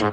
Det 0.00 0.08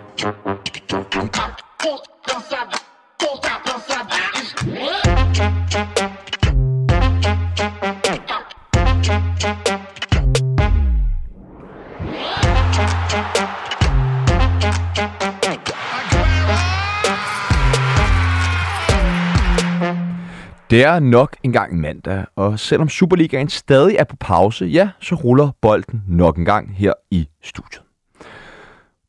er 20.83 20.99
nok 20.99 21.35
engang 21.43 21.79
mandag, 21.79 22.25
og 22.35 22.59
selvom 22.59 22.89
Superligaen 22.89 23.49
stadig 23.49 23.95
er 23.95 24.03
på 24.03 24.15
pause, 24.15 24.65
ja, 24.65 24.89
så 25.01 25.15
ruller 25.15 25.51
bolden 25.61 26.03
nok 26.07 26.37
engang 26.37 26.75
her 26.75 26.93
i 27.11 27.27
studiet. 27.43 27.86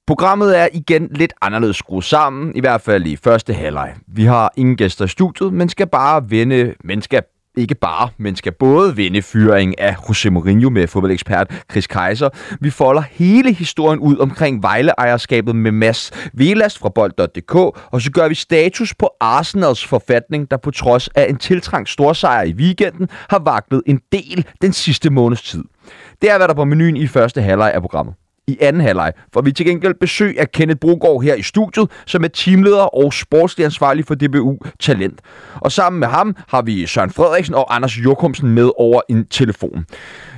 Programmet 0.09 0.59
er 0.59 0.69
igen 0.73 1.09
lidt 1.11 1.33
anderledes 1.43 1.77
skruet 1.77 2.05
sammen, 2.05 2.57
i 2.57 2.61
hvert 2.61 2.81
fald 2.81 3.07
i 3.07 3.17
første 3.17 3.55
halvleg. 3.55 3.95
Vi 4.07 4.25
har 4.25 4.53
ingen 4.57 4.77
gæster 4.77 5.05
i 5.05 5.09
studiet, 5.09 5.53
men 5.53 5.69
skal 5.69 5.87
bare 5.87 6.31
vende, 6.31 6.75
men 6.85 7.03
skal 7.03 7.23
ikke 7.57 7.75
bare, 7.75 8.09
men 8.19 8.37
skal 8.37 8.53
både 8.53 8.97
vinde 8.97 9.23
fyring 9.23 9.81
af 9.81 9.93
José 9.93 10.31
Mourinho 10.31 10.71
med 10.71 10.87
fodboldekspert 10.87 11.65
Chris 11.71 11.87
Kaiser. 11.87 12.29
Vi 12.61 12.71
folder 12.71 13.03
hele 13.11 13.53
historien 13.53 14.01
ud 14.01 14.19
omkring 14.19 14.63
Vejle-ejerskabet 14.63 15.57
med 15.57 15.73
Mads 15.73 16.11
Velas 16.35 16.79
fra 16.79 16.89
bold.dk, 16.89 17.55
og 17.91 18.01
så 18.01 18.11
gør 18.11 18.29
vi 18.29 18.35
status 18.35 18.95
på 18.95 19.11
Arsenals 19.21 19.87
forfatning, 19.87 20.51
der 20.51 20.57
på 20.57 20.71
trods 20.71 21.09
af 21.09 21.27
en 21.29 21.37
tiltrængt 21.37 21.89
storsejr 21.89 22.43
i 22.43 22.53
weekenden, 22.53 23.09
har 23.31 23.39
vaklet 23.39 23.83
en 23.87 24.01
del 24.13 24.47
den 24.63 24.73
sidste 24.73 25.11
måneds 25.11 25.43
tid. 25.43 25.65
Det 26.23 26.31
er, 26.31 26.37
hvad 26.37 26.49
der 26.49 26.55
på 26.55 26.65
menuen 26.65 26.97
i 26.97 27.07
første 27.07 27.43
halvleg 27.43 27.73
af 27.75 27.81
programmet 27.81 28.15
i 28.49 28.59
anden 28.61 28.83
halvleg, 28.83 29.13
for 29.33 29.41
vi 29.41 29.53
til 29.53 29.67
gengæld 29.67 29.95
besøg 30.01 30.41
af 30.41 30.53
Kenneth 30.53 30.79
Brogaard 30.79 31.23
her 31.23 31.35
i 31.35 31.43
studiet, 31.43 31.91
som 32.07 32.25
er 32.25 32.29
teamleder 32.29 32.97
og 32.97 33.13
sportslig 33.13 33.65
ansvarlig 33.65 34.05
for 34.05 34.15
DBU 34.15 34.59
Talent. 34.81 35.21
Og 35.55 35.73
sammen 35.73 36.01
med 36.01 36.09
ham 36.09 36.37
har 36.49 36.63
vi 36.63 36.87
Søren 36.87 37.11
Frederiksen 37.11 37.55
og 37.55 37.75
Anders 37.75 37.99
Jokumsen 37.99 38.49
med 38.49 38.71
over 38.77 39.01
en 39.09 39.27
telefon. 39.27 39.87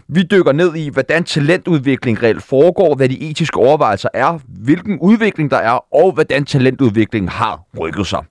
Vi 0.09 0.23
dykker 0.23 0.53
ned 0.53 0.77
i, 0.77 0.89
hvordan 0.89 1.25
talentudvikling 1.25 2.23
reelt 2.23 2.43
foregår, 2.43 2.95
hvad 2.95 3.09
de 3.09 3.31
etiske 3.31 3.57
overvejelser 3.57 4.09
er, 4.15 4.39
hvilken 4.49 4.99
udvikling 5.01 5.51
der 5.51 5.57
er, 5.57 5.95
og 5.95 6.13
hvordan 6.13 6.45
talentudviklingen 6.45 7.29
har 7.29 7.61
rykket 7.79 8.07
sig. 8.07 8.25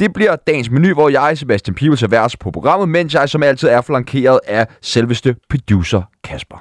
Det 0.00 0.12
bliver 0.12 0.36
dagens 0.36 0.70
menu, 0.70 0.94
hvor 0.94 1.08
jeg, 1.08 1.38
Sebastian 1.38 1.74
Pibels, 1.74 2.02
er 2.02 2.08
værs 2.08 2.36
på 2.36 2.50
programmet, 2.50 2.88
mens 2.88 3.14
jeg 3.14 3.28
som 3.28 3.42
altid 3.42 3.68
er 3.68 3.80
flankeret 3.80 4.40
af 4.46 4.66
selveste 4.82 5.36
producer 5.50 6.02
Kasper. 6.24 6.56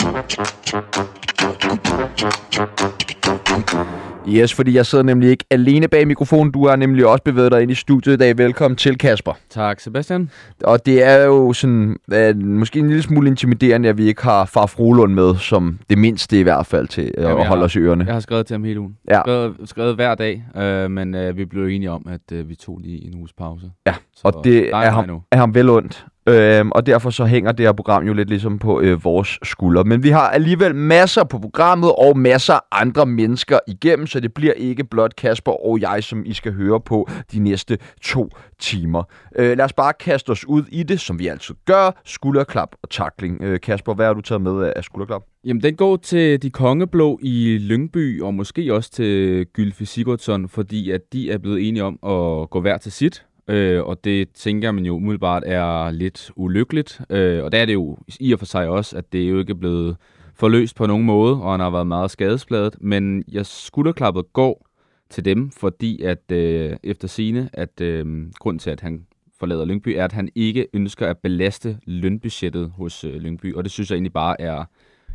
Yes, 4.28 4.54
fordi 4.54 4.76
jeg 4.76 4.86
sidder 4.86 5.04
nemlig 5.04 5.30
ikke 5.30 5.46
alene 5.52 5.88
bag 5.88 6.08
mikrofonen. 6.08 6.52
Du 6.52 6.68
har 6.68 6.76
nemlig 6.76 7.08
også 7.08 7.24
bevæget 7.24 7.52
dig 7.52 7.62
ind 7.62 7.72
i 7.72 7.76
studiet 7.76 8.14
i 8.14 8.18
dag. 8.18 8.38
Velkommen 8.38 8.76
til, 8.76 8.98
Kasper. 8.98 9.34
Tak, 9.50 9.80
Sebastian. 9.80 10.30
Og 10.64 10.86
det 10.86 11.04
er 11.04 11.26
jo 11.26 11.54
sådan, 11.54 11.98
uh, 12.14 12.42
måske 12.44 12.80
en 12.80 12.88
lille 12.88 13.02
smule 13.02 13.28
intimiderende, 13.28 13.90
at 13.90 13.98
vi 13.98 14.08
ikke 14.08 14.24
har 14.24 14.46
far 14.46 14.66
Frolund 14.66 15.14
med, 15.14 15.36
som 15.36 15.80
det 15.90 15.98
mindste 15.98 16.40
i 16.40 16.44
hvert 16.44 16.66
fald 16.66 16.88
til 16.88 17.12
uh, 17.18 17.24
at 17.24 17.48
holde 17.48 17.64
os 17.64 17.76
i 17.76 17.80
ørerne. 17.80 18.06
Jeg 18.06 18.14
har 18.14 18.20
skrevet 18.20 18.46
til 18.46 18.54
ham 18.54 18.64
hele 18.64 18.80
ugen. 18.80 18.98
Ja. 19.10 19.22
Skrevet, 19.22 19.56
skrevet 19.66 19.96
hver 19.96 20.16
dag, 20.16 20.44
uh, 20.56 20.92
men 20.92 21.16
uh, 21.16 21.38
vi 21.38 21.46
blev 21.46 21.64
enige 21.64 21.92
om, 21.92 22.08
at 22.10 22.40
uh, 22.40 22.50
vi 22.50 22.56
tog 22.56 22.80
lige 22.84 23.06
en 23.08 23.16
uges 23.16 23.34
pause. 23.34 23.72
Ja, 23.88 23.94
så 24.16 24.22
og 24.24 24.44
det 24.44 24.70
er 24.70 24.90
ham, 24.90 25.22
er 25.32 25.38
ham 25.38 25.56
vel 25.56 25.70
ondt. 25.70 26.06
Øhm, 26.30 26.72
og 26.72 26.86
derfor 26.86 27.10
så 27.10 27.26
hænger 27.26 27.52
det 27.52 27.66
her 27.66 27.74
program 27.74 28.08
jo 28.08 28.14
lidt 28.14 28.30
ligesom 28.30 28.60
på 28.60 28.82
øh, 28.82 29.04
vores 29.04 29.40
skuldre. 29.44 29.84
Men 29.84 30.04
vi 30.04 30.10
har 30.10 30.30
alligevel 30.30 30.76
masser 30.76 31.24
på 31.24 31.40
programmet 31.40 31.92
og 31.98 32.18
masser 32.18 32.54
af 32.54 32.60
andre 32.72 33.06
mennesker 33.06 33.60
igennem, 33.68 34.08
så 34.08 34.20
det 34.20 34.34
bliver 34.34 34.54
ikke 34.54 34.84
blot 34.84 35.16
Kasper 35.16 35.66
og 35.66 35.82
jeg, 35.82 36.04
som 36.04 36.24
I 36.26 36.34
skal 36.34 36.54
høre 36.54 36.80
på 36.80 37.10
de 37.32 37.40
næste 37.40 37.78
to 38.02 38.30
timer. 38.60 39.04
Øh, 39.36 39.58
lad 39.58 39.66
os 39.66 39.74
bare 39.74 39.94
kaste 40.00 40.30
os 40.30 40.46
ud 40.46 40.64
i 40.72 40.84
det, 40.84 41.00
som 41.00 41.20
vi 41.20 41.28
altid 41.28 41.56
gør. 41.66 42.02
Skulderklap 42.06 42.70
og 42.84 42.90
takling. 42.90 43.44
Øh, 43.44 43.60
Kasper, 43.60 43.94
hvad 43.94 44.06
har 44.06 44.14
du 44.14 44.22
taget 44.22 44.42
med 44.42 44.74
af 44.76 44.84
skulderklap? 44.84 45.22
Jamen, 45.46 45.64
den 45.64 45.76
går 45.76 45.98
til 45.98 46.42
de 46.42 46.50
kongeblå 46.50 47.20
i 47.22 47.58
Lyngby, 47.62 48.22
og 48.22 48.34
måske 48.34 48.74
også 48.74 48.92
til 48.92 49.46
Gylfi 49.46 49.86
Sigurdsson, 49.86 50.50
fordi 50.50 50.92
at 50.92 51.02
de 51.14 51.32
er 51.32 51.38
blevet 51.38 51.68
enige 51.68 51.84
om 51.84 51.94
at 51.94 52.50
gå 52.50 52.62
hver 52.62 52.78
til 52.78 52.92
sit. 52.92 53.26
Øh, 53.50 53.84
og 53.84 54.04
det 54.04 54.30
tænker 54.32 54.72
man 54.72 54.86
jo 54.86 54.96
umiddelbart 54.96 55.44
er 55.46 55.92
lidt 55.92 56.32
ulykkeligt. 56.36 57.02
Øh, 57.10 57.44
og 57.44 57.52
der 57.52 57.58
er 57.58 57.66
det 57.66 57.74
jo 57.74 57.98
i 58.20 58.34
og 58.34 58.40
for 58.40 58.46
sig 58.46 58.68
også, 58.68 58.98
at 58.98 59.14
det 59.14 59.30
jo 59.30 59.40
ikke 59.40 59.52
er 59.52 59.56
blevet 59.56 59.98
forløst 60.36 60.76
på 60.76 60.86
nogen 60.86 61.06
måde, 61.06 61.42
og 61.42 61.52
han 61.52 61.60
har 61.60 61.70
været 61.70 61.88
meget 61.88 62.12
skadespladet. 62.12 62.76
Men 62.82 63.24
jeg 63.32 63.46
skulderklappet 63.46 64.34
går 64.34 64.68
til 65.10 65.26
dem, 65.26 65.52
fordi 65.52 66.02
at 66.02 66.32
øh, 66.32 66.76
efter 66.84 67.08
sine, 67.08 67.50
at 67.54 67.82
øh, 67.82 68.32
grund 68.40 68.60
til, 68.60 68.70
at 68.70 68.82
han 68.82 69.06
forlader 69.40 69.66
Lyngby, 69.66 69.88
er, 69.88 70.06
at 70.06 70.12
han 70.12 70.30
ikke 70.36 70.68
ønsker 70.74 71.08
at 71.08 71.18
belaste 71.18 71.78
lønbudgettet 71.86 72.72
hos 72.76 73.04
øh, 73.04 73.14
Lyngby. 73.14 73.56
Og 73.56 73.64
det 73.64 73.72
synes 73.72 73.90
jeg 73.90 73.96
egentlig 73.96 74.14
bare 74.14 74.42
er 74.42 74.66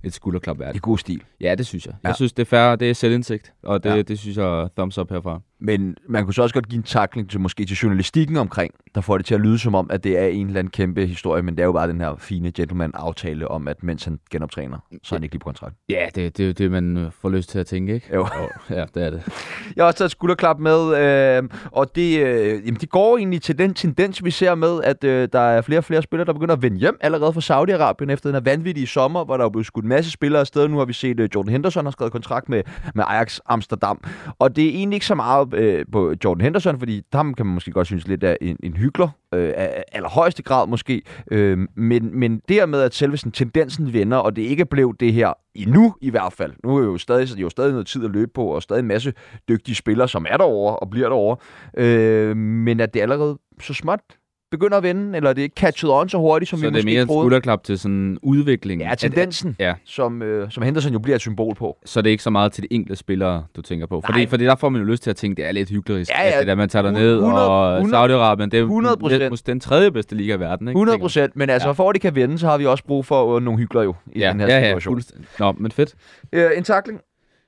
et 0.04 0.12
skulderklap 0.12 0.58
værdigt. 0.58 0.76
I 0.76 0.80
god 0.82 0.98
stil. 0.98 1.22
Ja, 1.40 1.54
det 1.54 1.66
synes 1.66 1.86
jeg. 1.86 1.94
Ja. 2.04 2.08
Jeg 2.08 2.16
synes, 2.16 2.32
det 2.32 2.42
er 2.42 2.46
færre, 2.46 2.76
det 2.76 2.90
er 2.90 2.94
selvindsigt, 2.94 3.52
og 3.62 3.84
det, 3.84 3.90
ja. 3.90 4.02
det 4.02 4.18
synes 4.18 4.36
jeg 4.36 4.68
thumbs 4.76 4.98
up 4.98 5.10
herfra. 5.10 5.40
Men 5.64 5.96
man 6.08 6.24
kunne 6.24 6.34
så 6.34 6.42
også 6.42 6.54
godt 6.54 6.68
give 6.68 6.76
en 6.76 6.82
takling 6.82 7.30
til 7.30 7.40
måske 7.40 7.64
til 7.64 7.76
journalistikken 7.76 8.36
omkring, 8.36 8.74
der 8.94 9.00
får 9.00 9.16
det 9.16 9.26
til 9.26 9.34
at 9.34 9.40
lyde 9.40 9.58
som 9.58 9.74
om, 9.74 9.90
at 9.90 10.04
det 10.04 10.18
er 10.18 10.26
en 10.26 10.46
eller 10.46 10.58
anden 10.58 10.70
kæmpe 10.70 11.06
historie, 11.06 11.42
men 11.42 11.56
det 11.56 11.62
er 11.62 11.66
jo 11.66 11.72
bare 11.72 11.88
den 11.88 12.00
her 12.00 12.16
fine 12.18 12.52
gentleman-aftale 12.52 13.48
om, 13.48 13.68
at 13.68 13.82
mens 13.82 14.04
han 14.04 14.18
genoptræner, 14.30 14.78
så 15.02 15.14
er 15.14 15.18
han 15.18 15.22
ikke 15.22 15.34
lige 15.34 15.40
på 15.40 15.44
kontrakt. 15.44 15.74
Ja, 15.88 16.06
det, 16.14 16.36
det 16.36 16.42
er 16.42 16.46
jo 16.46 16.52
det, 16.52 16.70
man 16.70 16.96
øh, 16.96 17.10
får 17.20 17.28
lyst 17.28 17.50
til 17.50 17.58
at 17.58 17.66
tænke, 17.66 17.94
ikke? 17.94 18.14
Jo. 18.14 18.26
ja, 18.70 18.84
det 18.94 19.06
er 19.06 19.10
det. 19.10 19.22
Jeg 19.76 19.84
har 19.84 19.86
også 19.86 19.98
taget 19.98 20.10
skulderklap 20.10 20.58
med, 20.58 20.96
øh, 20.96 21.42
og 21.72 21.96
det, 21.96 22.26
øh, 22.26 22.66
jamen, 22.66 22.80
det 22.80 22.90
går 22.90 23.18
egentlig 23.18 23.42
til 23.42 23.58
den 23.58 23.74
tendens, 23.74 24.24
vi 24.24 24.30
ser 24.30 24.54
med, 24.54 24.80
at 24.82 25.04
øh, 25.04 25.28
der 25.32 25.40
er 25.40 25.60
flere 25.60 25.80
og 25.80 25.84
flere 25.84 26.02
spillere, 26.02 26.26
der 26.26 26.32
begynder 26.32 26.54
at 26.54 26.62
vende 26.62 26.78
hjem 26.78 26.98
allerede 27.00 27.32
fra 27.32 27.40
Saudi-Arabien 27.40 28.12
efter 28.12 28.28
den 28.28 28.34
her 28.34 28.40
vanvittige 28.40 28.86
sommer, 28.86 29.24
hvor 29.24 29.36
der 29.36 29.44
er 29.44 29.48
blevet 29.48 29.66
skudt 29.66 29.84
en 29.84 29.88
masse 29.88 30.10
spillere 30.10 30.40
afsted. 30.40 30.68
Nu 30.68 30.78
har 30.78 30.84
vi 30.84 30.92
set, 30.92 31.20
øh, 31.20 31.28
Jordan 31.34 31.52
Henderson 31.52 31.84
har 31.84 31.90
skrevet 31.90 32.12
kontrakt 32.12 32.48
med, 32.48 32.62
med 32.94 33.04
Ajax 33.06 33.38
Amsterdam, 33.46 34.04
og 34.38 34.56
det 34.56 34.64
er 34.64 34.68
egentlig 34.68 34.96
ikke 34.96 35.06
så 35.06 35.14
meget 35.14 35.53
øh, 35.54 35.84
på 35.92 36.14
Jordan 36.24 36.40
Henderson, 36.40 36.78
fordi 36.78 37.02
ham 37.12 37.34
kan 37.34 37.46
man 37.46 37.54
måske 37.54 37.70
godt 37.70 37.86
synes 37.86 38.08
lidt 38.08 38.24
af 38.24 38.36
en, 38.40 38.56
en 38.62 38.76
hyggelig 38.76 39.08
øh, 39.34 39.52
af 39.56 39.84
allerhøjeste 39.92 40.42
grad 40.42 40.66
måske, 40.66 41.02
øh, 41.30 41.58
men, 41.76 42.18
men 42.18 42.42
dermed, 42.48 42.80
at 42.80 42.94
selve 42.94 43.16
sådan, 43.16 43.32
tendensen 43.32 43.92
vender, 43.92 44.16
og 44.16 44.36
det 44.36 44.42
ikke 44.42 44.64
blev 44.64 44.94
det 45.00 45.12
her 45.12 45.32
endnu 45.54 45.94
i 46.00 46.10
hvert 46.10 46.32
fald. 46.32 46.52
Nu 46.64 46.76
er 46.76 46.84
jo 46.84 46.98
stadig, 46.98 47.40
jo 47.40 47.50
stadig 47.50 47.72
noget 47.72 47.86
tid 47.86 48.04
at 48.04 48.10
løbe 48.10 48.30
på, 48.34 48.46
og 48.46 48.62
stadig 48.62 48.80
en 48.80 48.88
masse 48.88 49.12
dygtige 49.48 49.74
spillere, 49.74 50.08
som 50.08 50.26
er 50.28 50.36
derovre 50.36 50.76
og 50.76 50.90
bliver 50.90 51.08
derovre, 51.08 51.36
øh, 51.76 52.36
men 52.36 52.80
at 52.80 52.94
det 52.94 53.00
allerede 53.00 53.38
så 53.60 53.74
småt 53.74 54.00
begynder 54.50 54.76
at 54.76 54.82
vende, 54.82 55.16
eller 55.16 55.32
det 55.32 55.44
er 55.44 55.48
catchet 55.56 55.90
on 55.90 56.08
så 56.08 56.18
hurtigt, 56.18 56.48
som 56.48 56.58
så 56.58 56.64
vi 56.64 56.70
måske 56.70 56.80
troede. 56.80 56.82
Så 56.82 56.86
det 56.86 56.92
er 56.92 56.96
mere 56.96 57.02
en 57.02 57.22
skulderklap 57.22 57.64
til 57.64 57.78
sådan 57.78 58.18
udvikling? 58.22 58.82
Ja, 58.82 58.94
tendensen, 58.94 59.56
at, 59.58 59.66
ja. 59.66 59.74
Som, 59.84 60.22
øh, 60.22 60.50
som 60.50 60.62
Henderson 60.62 60.92
jo 60.92 60.98
bliver 60.98 61.14
et 61.14 61.20
symbol 61.20 61.54
på. 61.54 61.78
Så 61.84 62.02
det 62.02 62.06
er 62.06 62.10
ikke 62.10 62.22
så 62.22 62.30
meget 62.30 62.52
til 62.52 62.62
de 62.62 62.68
enkelte 62.70 62.96
spillere, 62.96 63.44
du 63.56 63.62
tænker 63.62 63.86
på? 63.86 64.02
Fordi, 64.06 64.26
fordi 64.26 64.44
der 64.44 64.54
får 64.54 64.68
man 64.68 64.80
jo 64.80 64.86
lyst 64.86 65.02
til 65.02 65.10
at 65.10 65.16
tænke, 65.16 65.42
det 65.42 65.48
er 65.48 65.52
lidt 65.52 65.70
hyggeligt, 65.70 66.10
ja, 66.10 66.22
ja, 66.22 66.30
at 66.30 66.38
det 66.38 66.46
der, 66.46 66.54
man 66.54 66.68
tager 66.68 66.90
ned 66.90 67.14
100, 67.14 67.48
og 67.48 67.80
Saudi-Arabien, 67.80 68.48
det 68.48 68.54
er 68.54 69.36
100%. 69.36 69.42
den 69.46 69.60
tredje 69.60 69.90
bedste 69.90 70.14
liga 70.14 70.34
i 70.34 70.40
verden. 70.40 70.68
Ikke? 70.68 70.76
100 70.76 70.98
procent, 70.98 71.36
men 71.36 71.50
altså 71.50 71.68
ja. 71.68 71.72
for 71.72 71.90
at 71.90 71.94
det 71.94 72.02
kan 72.02 72.14
vende, 72.14 72.38
så 72.38 72.46
har 72.46 72.58
vi 72.58 72.66
også 72.66 72.84
brug 72.84 73.06
for 73.06 73.40
nogle 73.40 73.58
hyggelige 73.58 73.84
jo 73.84 73.94
i 74.12 74.18
ja, 74.18 74.30
den 74.32 74.40
her 74.40 74.46
ja, 74.46 74.62
situation. 74.62 75.02
Ja, 75.40 75.44
Nå, 75.44 75.52
men 75.52 75.70
fedt. 75.70 75.94
Øh, 76.32 76.50
en 76.56 76.64
takling. 76.64 77.00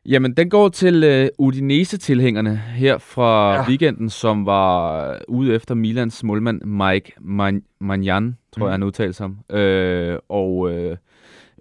Jamen, 0.08 0.34
den 0.36 0.50
går 0.50 0.68
til 0.68 1.22
uh, 1.22 1.46
Udinese-tilhængerne 1.46 2.56
her 2.56 2.98
fra 2.98 3.54
ja. 3.54 3.64
weekenden, 3.68 4.10
som 4.10 4.46
var 4.46 5.18
ude 5.28 5.54
efter 5.54 5.74
Milans 5.74 6.24
målmand 6.24 6.62
Mike 6.62 7.12
Man- 7.20 7.62
Manjan, 7.80 8.36
tror 8.52 8.64
mm. 8.64 8.66
jeg, 8.66 8.72
han 8.72 8.82
udtalte 8.82 9.12
sig. 9.12 9.26
Uh, 9.28 10.18
og 10.28 10.58
uh, 10.58 10.96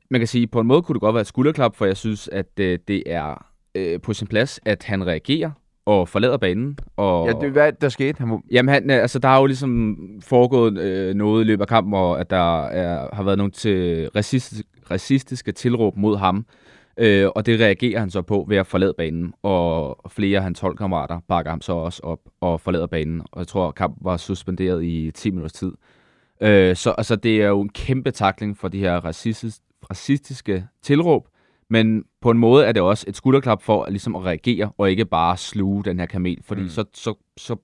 man 0.09 0.21
kan 0.21 0.27
sige, 0.27 0.47
på 0.47 0.59
en 0.59 0.67
måde 0.67 0.81
kunne 0.81 0.93
det 0.93 1.01
godt 1.01 1.13
være 1.13 1.21
et 1.21 1.27
skulderklap, 1.27 1.75
for 1.75 1.85
jeg 1.85 1.97
synes, 1.97 2.27
at 2.31 2.47
uh, 2.59 2.65
det 2.65 3.03
er 3.05 3.45
uh, 3.79 4.01
på 4.01 4.13
sin 4.13 4.27
plads, 4.27 4.59
at 4.65 4.83
han 4.83 5.07
reagerer 5.07 5.51
og 5.85 6.09
forlader 6.09 6.37
banen. 6.37 6.77
Og, 6.97 7.27
ja, 7.27 7.33
det, 7.41 7.51
hvad 7.51 7.71
der 7.81 7.89
skete? 7.89 8.19
Han 8.19 8.27
må... 8.27 8.41
Jamen, 8.51 8.73
han, 8.73 8.89
altså, 8.89 9.19
der 9.19 9.27
har 9.27 9.39
jo 9.39 9.45
ligesom 9.45 9.97
foregået 10.23 10.77
øh, 10.77 11.13
noget 11.13 11.43
i 11.43 11.47
løbet 11.47 11.61
af 11.61 11.67
kampen, 11.67 11.91
hvor 11.91 12.15
at 12.15 12.29
der 12.29 12.65
er, 12.65 13.15
har 13.15 13.23
været 13.23 13.37
nogle 13.37 13.51
til 13.51 14.09
racistiske, 14.15 14.69
racistiske 14.91 15.51
tilråb 15.51 15.97
mod 15.97 16.17
ham. 16.17 16.45
Øh, 16.97 17.29
og 17.35 17.45
det 17.45 17.59
reagerer 17.59 17.99
han 17.99 18.09
så 18.09 18.21
på 18.21 18.45
ved 18.49 18.57
at 18.57 18.67
forlade 18.67 18.93
banen, 18.97 19.33
og 19.43 19.97
flere 20.11 20.37
af 20.37 20.43
hans 20.43 20.59
holdkammerater 20.59 21.19
bakker 21.27 21.51
ham 21.51 21.61
så 21.61 21.73
også 21.73 22.01
op 22.03 22.19
og 22.41 22.61
forlader 22.61 22.87
banen. 22.87 23.21
Og 23.31 23.39
jeg 23.39 23.47
tror, 23.47 23.71
kampen 23.71 24.05
var 24.05 24.17
suspenderet 24.17 24.83
i 24.83 25.11
10 25.15 25.29
minutters 25.31 25.53
tid. 25.53 25.71
Øh, 26.41 26.75
så 26.75 26.91
altså, 26.97 27.15
det 27.15 27.41
er 27.41 27.47
jo 27.47 27.61
en 27.61 27.69
kæmpe 27.69 28.11
takling 28.11 28.57
for 28.57 28.67
de 28.67 28.79
her 28.79 28.95
racistis, 28.95 29.59
racistiske 29.89 30.67
tilråb, 30.81 31.27
men 31.69 32.03
på 32.21 32.31
en 32.31 32.37
måde 32.37 32.65
er 32.65 32.71
det 32.71 32.81
også 32.81 33.05
et 33.07 33.15
skulderklap 33.15 33.61
for 33.61 33.83
at, 33.83 33.91
ligesom 33.91 34.15
at 34.15 34.25
reagere, 34.25 34.71
og 34.77 34.91
ikke 34.91 35.05
bare 35.05 35.37
sluge 35.37 35.83
den 35.83 35.99
her 35.99 36.05
kamel, 36.05 36.37
fordi 36.43 36.61
mm. 36.61 36.69
så, 36.69 36.83
så, 36.93 37.13
så, 37.37 37.55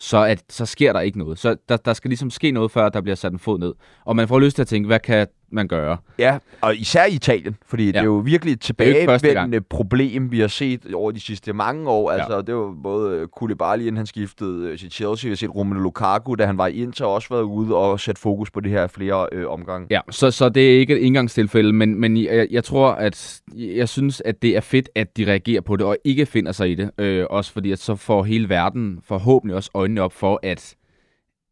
så, 0.00 0.18
at, 0.24 0.44
så 0.48 0.66
sker 0.66 0.92
der 0.92 1.00
ikke 1.00 1.18
noget. 1.18 1.38
Så 1.38 1.56
der, 1.68 1.76
der 1.76 1.92
skal 1.92 2.08
ligesom 2.08 2.30
ske 2.30 2.50
noget, 2.50 2.70
før 2.70 2.88
der 2.88 3.00
bliver 3.00 3.16
sat 3.16 3.32
en 3.32 3.38
fod 3.38 3.58
ned. 3.58 3.74
Og 4.04 4.16
man 4.16 4.28
får 4.28 4.40
lyst 4.40 4.56
til 4.56 4.62
at 4.62 4.68
tænke, 4.68 4.86
hvad 4.86 5.00
kan 5.00 5.26
man 5.54 5.68
gøre. 5.68 5.96
Ja, 6.18 6.38
og 6.60 6.76
især 6.76 7.04
i 7.04 7.12
Italien, 7.12 7.56
fordi 7.66 7.84
ja. 7.84 7.90
det 7.90 7.98
er 7.98 8.04
jo 8.04 8.22
virkelig 8.24 8.52
et 8.52 8.60
tilbagevendende 8.60 9.60
problem, 9.60 10.30
vi 10.30 10.40
har 10.40 10.48
set 10.48 10.94
over 10.94 11.10
de 11.10 11.20
sidste 11.20 11.52
mange 11.52 11.90
år. 11.90 12.10
Altså, 12.10 12.34
ja. 12.34 12.42
det 12.42 12.54
var 12.54 12.74
både 12.82 13.28
Koulibaly, 13.36 13.80
inden 13.80 13.96
han 13.96 14.06
skiftede 14.06 14.70
øh, 14.70 14.78
til 14.78 14.90
Chelsea, 14.90 15.28
vi 15.28 15.30
har 15.30 15.36
set 15.36 15.54
Romelu 15.54 15.80
Lukaku, 15.80 16.34
da 16.34 16.46
han 16.46 16.58
var 16.58 16.66
i 16.66 16.82
Inter, 16.82 17.04
også 17.04 17.28
været 17.30 17.42
ude 17.42 17.76
og 17.76 18.00
sætte 18.00 18.20
fokus 18.20 18.50
på 18.50 18.60
det 18.60 18.70
her 18.70 18.86
flere 18.86 19.26
øh, 19.32 19.50
omgange. 19.50 19.86
Ja, 19.90 20.00
så, 20.10 20.30
så 20.30 20.48
det 20.48 20.74
er 20.74 20.78
ikke 20.78 20.94
et 20.94 21.00
indgangstilfælde, 21.00 21.72
men, 21.72 22.00
men 22.00 22.16
jeg, 22.16 22.48
jeg 22.50 22.64
tror, 22.64 22.88
at 22.88 23.40
jeg 23.56 23.88
synes, 23.88 24.22
at 24.24 24.42
det 24.42 24.56
er 24.56 24.60
fedt, 24.60 24.88
at 24.94 25.16
de 25.16 25.24
reagerer 25.30 25.60
på 25.60 25.76
det, 25.76 25.86
og 25.86 25.96
ikke 26.04 26.26
finder 26.26 26.52
sig 26.52 26.70
i 26.70 26.74
det. 26.74 26.90
Øh, 26.98 27.26
også 27.30 27.52
fordi, 27.52 27.72
at 27.72 27.78
så 27.78 27.96
får 27.96 28.22
hele 28.22 28.48
verden 28.48 28.98
forhåbentlig 29.04 29.56
også 29.56 29.70
øjnene 29.74 30.02
op 30.02 30.12
for, 30.12 30.40
at 30.42 30.76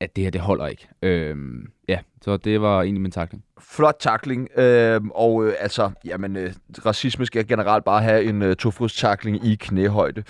at 0.03 0.17
det 0.17 0.25
her, 0.25 0.31
det 0.31 0.41
holder 0.41 0.67
ikke. 0.67 0.89
Øhm, 1.03 1.67
ja, 1.93 1.99
så 2.23 2.37
det 2.37 2.61
var 2.61 2.83
egentlig 2.83 3.03
min 3.03 3.11
takling. 3.11 3.44
Flot 3.61 3.97
takling, 4.00 4.49
øh, 4.59 5.00
og 5.15 5.47
øh, 5.47 5.55
altså, 5.61 5.91
jamen, 6.05 6.37
øh, 6.37 6.53
racisme 6.87 7.27
skal 7.27 7.47
generelt 7.47 7.85
bare 7.85 8.03
have 8.03 8.25
en 8.25 8.43
øh, 8.43 8.56
takling 8.89 9.47
i 9.47 9.55
knæhøjde. 9.55 10.23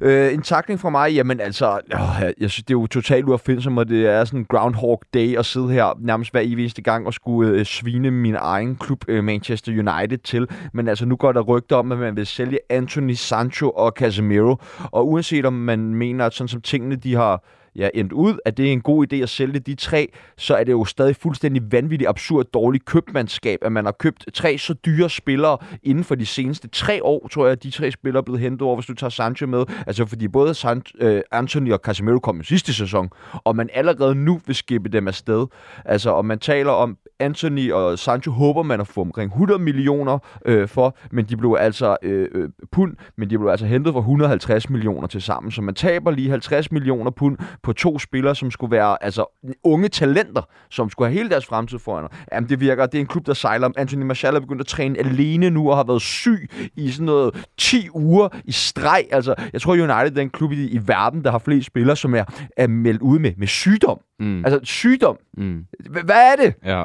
Øh, 0.00 0.34
en 0.34 0.42
takling 0.42 0.80
fra 0.80 0.90
mig, 0.90 1.12
jamen 1.12 1.40
altså, 1.40 1.80
øh, 1.94 2.32
jeg 2.40 2.50
synes, 2.50 2.64
det 2.64 2.70
er 2.74 2.78
jo 2.78 2.86
totalt 2.86 3.24
uaffindsomt, 3.24 3.78
og 3.78 3.88
det 3.88 4.06
er 4.06 4.24
sådan 4.24 4.46
Groundhog 4.48 5.02
Day 5.14 5.38
at 5.38 5.46
sidde 5.46 5.68
her 5.68 5.98
nærmest 6.00 6.30
hver 6.30 6.40
eneste 6.40 6.82
gang 6.82 7.06
og 7.06 7.14
skulle 7.14 7.52
øh, 7.52 7.64
svine 7.64 8.10
min 8.10 8.36
egen 8.38 8.76
klub, 8.76 9.04
øh, 9.08 9.24
Manchester 9.24 9.72
United, 9.72 10.18
til. 10.18 10.48
Men 10.72 10.88
altså, 10.88 11.06
nu 11.06 11.16
går 11.16 11.32
der 11.32 11.40
rygter 11.40 11.76
om, 11.76 11.92
at 11.92 11.98
man 11.98 12.16
vil 12.16 12.26
sælge 12.26 12.58
Anthony 12.70 13.14
Sancho 13.14 13.70
og 13.70 13.92
Casemiro, 13.96 14.56
og 14.82 15.08
uanset 15.08 15.46
om 15.46 15.52
man 15.52 15.94
mener, 15.94 16.26
at 16.26 16.34
sådan 16.34 16.48
som 16.48 16.60
tingene, 16.60 16.96
de 16.96 17.14
har 17.14 17.42
ja, 17.78 17.88
endt 17.94 18.12
ud, 18.12 18.38
at 18.44 18.56
det 18.56 18.68
er 18.68 18.72
en 18.72 18.80
god 18.80 19.12
idé 19.12 19.16
at 19.16 19.28
sælge 19.28 19.58
de 19.58 19.74
tre, 19.74 20.12
så 20.36 20.56
er 20.56 20.64
det 20.64 20.72
jo 20.72 20.84
stadig 20.84 21.16
fuldstændig 21.16 21.62
vanvittigt 21.72 22.08
absurd 22.08 22.46
dårligt 22.54 22.84
købmandskab, 22.84 23.58
at 23.62 23.72
man 23.72 23.84
har 23.84 23.92
købt 23.92 24.24
tre 24.34 24.58
så 24.58 24.74
dyre 24.74 25.10
spillere 25.10 25.58
inden 25.82 26.04
for 26.04 26.14
de 26.14 26.26
seneste 26.26 26.68
tre 26.68 27.04
år, 27.04 27.28
tror 27.28 27.44
jeg, 27.44 27.52
at 27.52 27.62
de 27.62 27.70
tre 27.70 27.90
spillere 27.90 28.20
er 28.20 28.24
blevet 28.24 28.40
hentet 28.40 28.62
over, 28.62 28.76
hvis 28.76 28.86
du 28.86 28.94
tager 28.94 29.10
Sancho 29.10 29.46
med. 29.46 29.64
Altså 29.86 30.06
fordi 30.06 30.28
både 30.28 30.54
San, 30.54 30.82
øh, 31.00 31.22
Anthony 31.32 31.72
og 31.72 31.78
Casemiro 31.78 32.18
kom 32.18 32.40
i 32.40 32.44
sidste 32.44 32.74
sæson, 32.74 33.08
og 33.32 33.56
man 33.56 33.68
allerede 33.74 34.14
nu 34.14 34.40
vil 34.46 34.56
skippe 34.56 34.88
dem 34.88 35.08
afsted. 35.08 35.46
Altså, 35.84 36.10
og 36.10 36.24
man 36.24 36.38
taler 36.38 36.72
om 36.72 36.96
Anthony 37.20 37.72
og 37.72 37.98
Sancho 37.98 38.32
håber 38.32 38.62
man 38.62 38.80
at 38.80 38.86
få 38.86 39.00
omkring 39.00 39.30
100 39.30 39.60
millioner 39.60 40.18
øh, 40.46 40.68
for, 40.68 40.96
men 41.10 41.24
de 41.24 41.36
blev 41.36 41.56
altså 41.60 41.96
øh, 42.02 42.28
øh, 42.32 42.48
pund, 42.72 42.96
men 43.16 43.30
de 43.30 43.38
blev 43.38 43.50
altså 43.50 43.66
hentet 43.66 43.92
for 43.92 44.00
150 44.00 44.70
millioner 44.70 45.08
til 45.08 45.22
sammen, 45.22 45.52
så 45.52 45.62
man 45.62 45.74
taber 45.74 46.10
lige 46.10 46.30
50 46.30 46.72
millioner 46.72 47.10
pund 47.10 47.38
på 47.62 47.72
to 47.72 47.98
spillere, 47.98 48.34
som 48.34 48.50
skulle 48.50 48.70
være 48.70 49.04
altså 49.04 49.42
unge 49.64 49.88
talenter, 49.88 50.42
som 50.70 50.90
skulle 50.90 51.08
have 51.08 51.18
hele 51.18 51.30
deres 51.30 51.46
fremtid 51.46 51.78
foran. 51.78 52.08
Jamen, 52.32 52.48
det 52.48 52.60
virker, 52.60 52.86
det 52.86 52.98
er 52.98 53.00
en 53.00 53.06
klub, 53.06 53.26
der 53.26 53.34
sejler. 53.34 53.70
Anthony 53.76 54.02
Martial 54.02 54.34
er 54.34 54.40
begyndt 54.40 54.60
at 54.60 54.66
træne 54.66 54.98
alene 54.98 55.50
nu 55.50 55.70
og 55.70 55.76
har 55.76 55.84
været 55.84 56.02
syg 56.02 56.50
i 56.76 56.90
sådan 56.90 57.06
noget 57.06 57.46
10 57.58 57.88
uger 57.94 58.28
i 58.44 58.52
streg. 58.52 59.06
Altså, 59.10 59.34
jeg 59.52 59.60
tror, 59.60 59.72
United 59.72 59.92
er 59.92 60.08
den 60.08 60.30
klub 60.30 60.52
i, 60.52 60.68
i 60.68 60.80
verden, 60.86 61.24
der 61.24 61.30
har 61.30 61.38
flest 61.38 61.66
spillere, 61.66 61.96
som 61.96 62.14
er, 62.14 62.24
er 62.56 62.66
meldt 62.66 63.02
ud 63.02 63.18
med, 63.18 63.32
med 63.36 63.46
sygdom. 63.46 63.98
Mm. 64.20 64.44
Altså, 64.44 64.60
sygdom. 64.62 65.16
Mm. 65.36 65.64
Hvad 66.04 66.32
er 66.32 66.36
det? 66.36 66.54
Ja. 66.64 66.84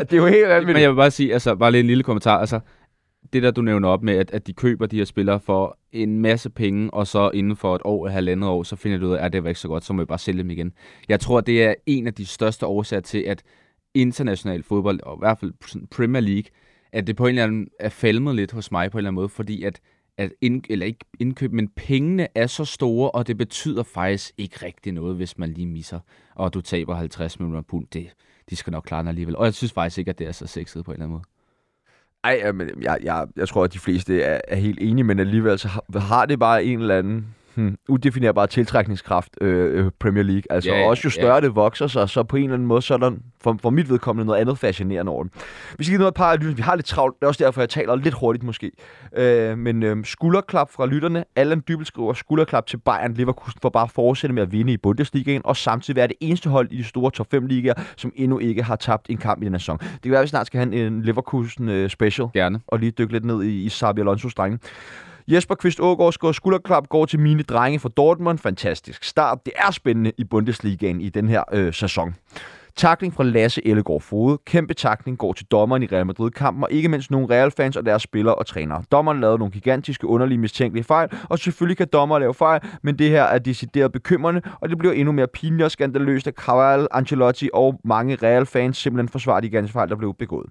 Det 0.00 0.12
er 0.12 0.16
jo 0.16 0.26
helt 0.26 0.48
vanvittigt. 0.48 0.74
Men 0.74 0.82
jeg 0.82 0.90
vil 0.90 0.96
bare 0.96 1.10
sige, 1.10 1.32
altså, 1.32 1.54
bare 1.54 1.72
lige 1.72 1.80
en 1.80 1.86
lille 1.86 2.02
kommentar. 2.02 2.38
Altså, 2.38 2.60
det 3.32 3.42
der, 3.42 3.50
du 3.50 3.62
nævner 3.62 3.88
op 3.88 4.02
med, 4.02 4.16
at, 4.16 4.30
at 4.30 4.46
de 4.46 4.52
køber 4.52 4.86
de 4.86 4.96
her 4.96 5.04
spillere 5.04 5.40
for 5.40 5.78
en 5.92 6.18
masse 6.18 6.50
penge, 6.50 6.94
og 6.94 7.06
så 7.06 7.30
inden 7.30 7.56
for 7.56 7.76
et 7.76 7.82
år, 7.84 8.06
et 8.06 8.12
halvandet 8.12 8.50
år, 8.50 8.62
så 8.62 8.76
finder 8.76 8.98
du 8.98 9.06
ud 9.06 9.12
af, 9.12 9.24
at 9.24 9.32
det 9.32 9.42
var 9.42 9.48
ikke 9.48 9.60
så 9.60 9.68
godt, 9.68 9.84
så 9.84 9.92
må 9.92 10.02
vi 10.02 10.06
bare 10.06 10.18
sælge 10.18 10.42
dem 10.42 10.50
igen. 10.50 10.72
Jeg 11.08 11.20
tror, 11.20 11.40
det 11.40 11.64
er 11.64 11.74
en 11.86 12.06
af 12.06 12.14
de 12.14 12.26
største 12.26 12.66
årsager 12.66 13.00
til, 13.00 13.18
at 13.18 13.42
international 13.94 14.62
fodbold, 14.62 15.00
og 15.02 15.16
i 15.16 15.18
hvert 15.18 15.38
fald 15.38 15.52
Premier 15.90 16.20
League, 16.20 16.50
at 16.92 17.06
det 17.06 17.16
på 17.16 17.26
en 17.26 17.28
eller 17.28 17.44
anden 17.44 17.68
er 17.80 17.88
falmet 17.88 18.36
lidt 18.36 18.52
hos 18.52 18.72
mig 18.72 18.90
på 18.90 18.98
en 18.98 19.00
eller 19.00 19.08
anden 19.08 19.20
måde, 19.20 19.28
fordi 19.28 19.62
at, 19.62 19.80
at 20.16 20.32
ind, 20.40 20.62
eller 20.70 20.86
ikke 20.86 21.04
indkøb, 21.20 21.52
men 21.52 21.68
pengene 21.68 22.28
er 22.34 22.46
så 22.46 22.64
store, 22.64 23.10
og 23.10 23.26
det 23.26 23.36
betyder 23.36 23.82
faktisk 23.82 24.32
ikke 24.38 24.66
rigtig 24.66 24.92
noget, 24.92 25.16
hvis 25.16 25.38
man 25.38 25.50
lige 25.50 25.66
misser, 25.66 26.00
og 26.34 26.54
du 26.54 26.60
taber 26.60 26.94
50 26.94 27.40
millioner 27.40 27.62
pund. 27.62 27.86
Det, 27.92 28.14
de 28.50 28.56
skal 28.56 28.70
nok 28.70 28.84
klare 28.86 29.00
den 29.00 29.08
alligevel. 29.08 29.36
Og 29.36 29.44
jeg 29.44 29.54
synes 29.54 29.72
faktisk 29.72 29.98
ikke, 29.98 30.08
at 30.08 30.18
det 30.18 30.26
er 30.26 30.32
så 30.32 30.46
sexet 30.46 30.84
på 30.84 30.90
en 30.90 30.94
eller 30.94 31.04
anden 31.04 31.12
måde. 31.12 31.24
Ej, 32.24 32.52
men 32.52 32.82
jeg, 32.82 32.98
jeg, 33.02 33.26
jeg 33.36 33.48
tror, 33.48 33.64
at 33.64 33.72
de 33.72 33.78
fleste 33.78 34.22
er, 34.22 34.40
er 34.48 34.56
helt 34.56 34.78
enige, 34.82 35.04
men 35.04 35.20
alligevel 35.20 35.58
så 35.58 35.68
har, 35.68 35.98
har 35.98 36.26
det 36.26 36.38
bare 36.38 36.64
en 36.64 36.80
eller 36.80 36.98
anden 36.98 37.34
hmm, 37.54 37.76
udefinerbar 37.88 38.46
tiltrækningskraft, 38.46 39.30
øh, 39.40 39.84
øh, 39.84 39.90
Premier 40.00 40.22
League. 40.22 40.42
Altså 40.50 40.70
yeah, 40.70 40.88
også 40.88 41.02
jo 41.04 41.10
større 41.10 41.32
yeah. 41.32 41.42
det 41.42 41.54
vokser 41.54 41.86
sig, 41.86 42.08
så 42.08 42.22
på 42.22 42.36
en 42.36 42.42
eller 42.42 42.54
anden 42.54 42.68
måde, 42.68 42.82
så 42.82 42.94
er 42.94 42.98
der 42.98 43.12
for, 43.40 43.58
for 43.62 43.70
mit 43.70 43.90
vedkommende 43.90 44.26
noget 44.26 44.40
andet 44.40 44.58
fascinerende 44.58 45.12
over 45.12 45.24
det. 45.24 45.32
Vi 45.78 45.84
skal 45.84 45.92
lige 45.92 45.98
noget 45.98 46.14
par 46.14 46.32
af 46.32 46.56
Vi 46.56 46.62
har 46.62 46.74
lidt 46.74 46.86
travlt, 46.86 47.16
det 47.20 47.22
er 47.22 47.26
også 47.26 47.44
derfor, 47.44 47.60
jeg 47.60 47.68
taler 47.68 47.96
lidt 47.96 48.14
hurtigt 48.14 48.44
måske. 48.44 48.70
Øh, 49.16 49.58
men 49.58 49.82
øh, 49.82 50.04
skulderklap 50.04 50.70
fra 50.70 50.86
lytterne. 50.86 51.24
Allan 51.36 51.62
Dybel 51.68 51.86
skriver 51.86 52.12
skulderklap 52.12 52.66
til 52.66 52.76
Bayern 52.76 53.14
Leverkusen 53.14 53.58
for 53.62 53.68
bare 53.68 53.84
at 53.84 53.90
fortsætte 53.90 54.34
med 54.34 54.42
at 54.42 54.52
vinde 54.52 54.72
i 54.72 54.76
Bundesligaen, 54.76 55.42
og 55.44 55.56
samtidig 55.56 55.96
være 55.96 56.08
det 56.08 56.16
eneste 56.20 56.50
hold 56.50 56.72
i 56.72 56.76
de 56.76 56.84
store 56.84 57.10
top 57.10 57.26
5 57.30 57.46
ligaer, 57.46 57.74
som 57.96 58.12
endnu 58.16 58.38
ikke 58.38 58.62
har 58.62 58.76
tabt 58.76 59.10
en 59.10 59.16
kamp 59.16 59.42
i 59.42 59.44
den 59.44 59.58
sæson. 59.58 59.78
Det 59.78 60.02
kan 60.02 60.10
være, 60.10 60.20
at 60.20 60.24
vi 60.24 60.28
snart 60.28 60.46
skal 60.46 60.60
have 60.60 60.86
en 60.86 61.02
Leverkusen 61.02 61.68
øh, 61.68 61.90
special. 61.90 62.28
Gerne. 62.34 62.60
Og 62.66 62.78
lige 62.78 62.90
dykke 62.90 63.12
lidt 63.12 63.24
ned 63.24 63.42
i, 63.42 63.64
i 63.64 63.68
Sabi 63.68 64.00
Alonso's 64.00 64.32
drenge. 64.36 64.58
Jesper 65.30 65.54
Kvist 65.54 65.80
Ågaard 65.80 66.12
skår 66.12 66.32
skulderklap, 66.32 66.88
går 66.88 67.06
til 67.06 67.20
mine 67.20 67.42
drenge 67.42 67.78
fra 67.78 67.88
Dortmund. 67.88 68.38
Fantastisk 68.38 69.04
start. 69.04 69.38
Det 69.46 69.52
er 69.56 69.70
spændende 69.70 70.12
i 70.18 70.24
Bundesligaen 70.24 71.00
i 71.00 71.08
den 71.08 71.28
her 71.28 71.42
øh, 71.52 71.72
sæson. 71.72 72.14
Takling 72.76 73.14
fra 73.14 73.24
Lasse 73.24 73.66
Ellegaard 73.66 74.00
Fode. 74.00 74.38
Kæmpe 74.46 74.74
takling 74.74 75.18
går 75.18 75.32
til 75.32 75.46
dommeren 75.46 75.82
i 75.82 75.86
Real 75.86 76.06
Madrid-kampen, 76.06 76.64
og 76.64 76.72
ikke 76.72 76.88
mindst 76.88 77.10
nogle 77.10 77.26
Real-fans 77.30 77.76
og 77.76 77.86
deres 77.86 78.02
spillere 78.02 78.34
og 78.34 78.46
trænere. 78.46 78.82
Dommeren 78.92 79.20
lavede 79.20 79.38
nogle 79.38 79.52
gigantiske, 79.52 80.06
underlige, 80.06 80.38
mistænkelige 80.38 80.84
fejl, 80.84 81.08
og 81.28 81.38
selvfølgelig 81.38 81.76
kan 81.76 81.88
dommer 81.92 82.18
lave 82.18 82.34
fejl, 82.34 82.60
men 82.82 82.98
det 82.98 83.10
her 83.10 83.22
er 83.22 83.38
decideret 83.38 83.92
bekymrende, 83.92 84.42
og 84.60 84.68
det 84.68 84.78
bliver 84.78 84.92
endnu 84.92 85.12
mere 85.12 85.26
pinligt 85.26 85.64
og 85.64 85.70
skandaløst, 85.70 86.26
at 86.26 86.34
Carvalho, 86.34 86.86
Ancelotti 86.90 87.50
og 87.54 87.80
mange 87.84 88.18
Real-fans 88.22 88.76
simpelthen 88.76 89.08
forsvarer 89.08 89.40
de 89.40 89.50
ganske 89.50 89.72
fejl, 89.72 89.88
der 89.88 89.96
blev 89.96 90.14
begået. 90.14 90.46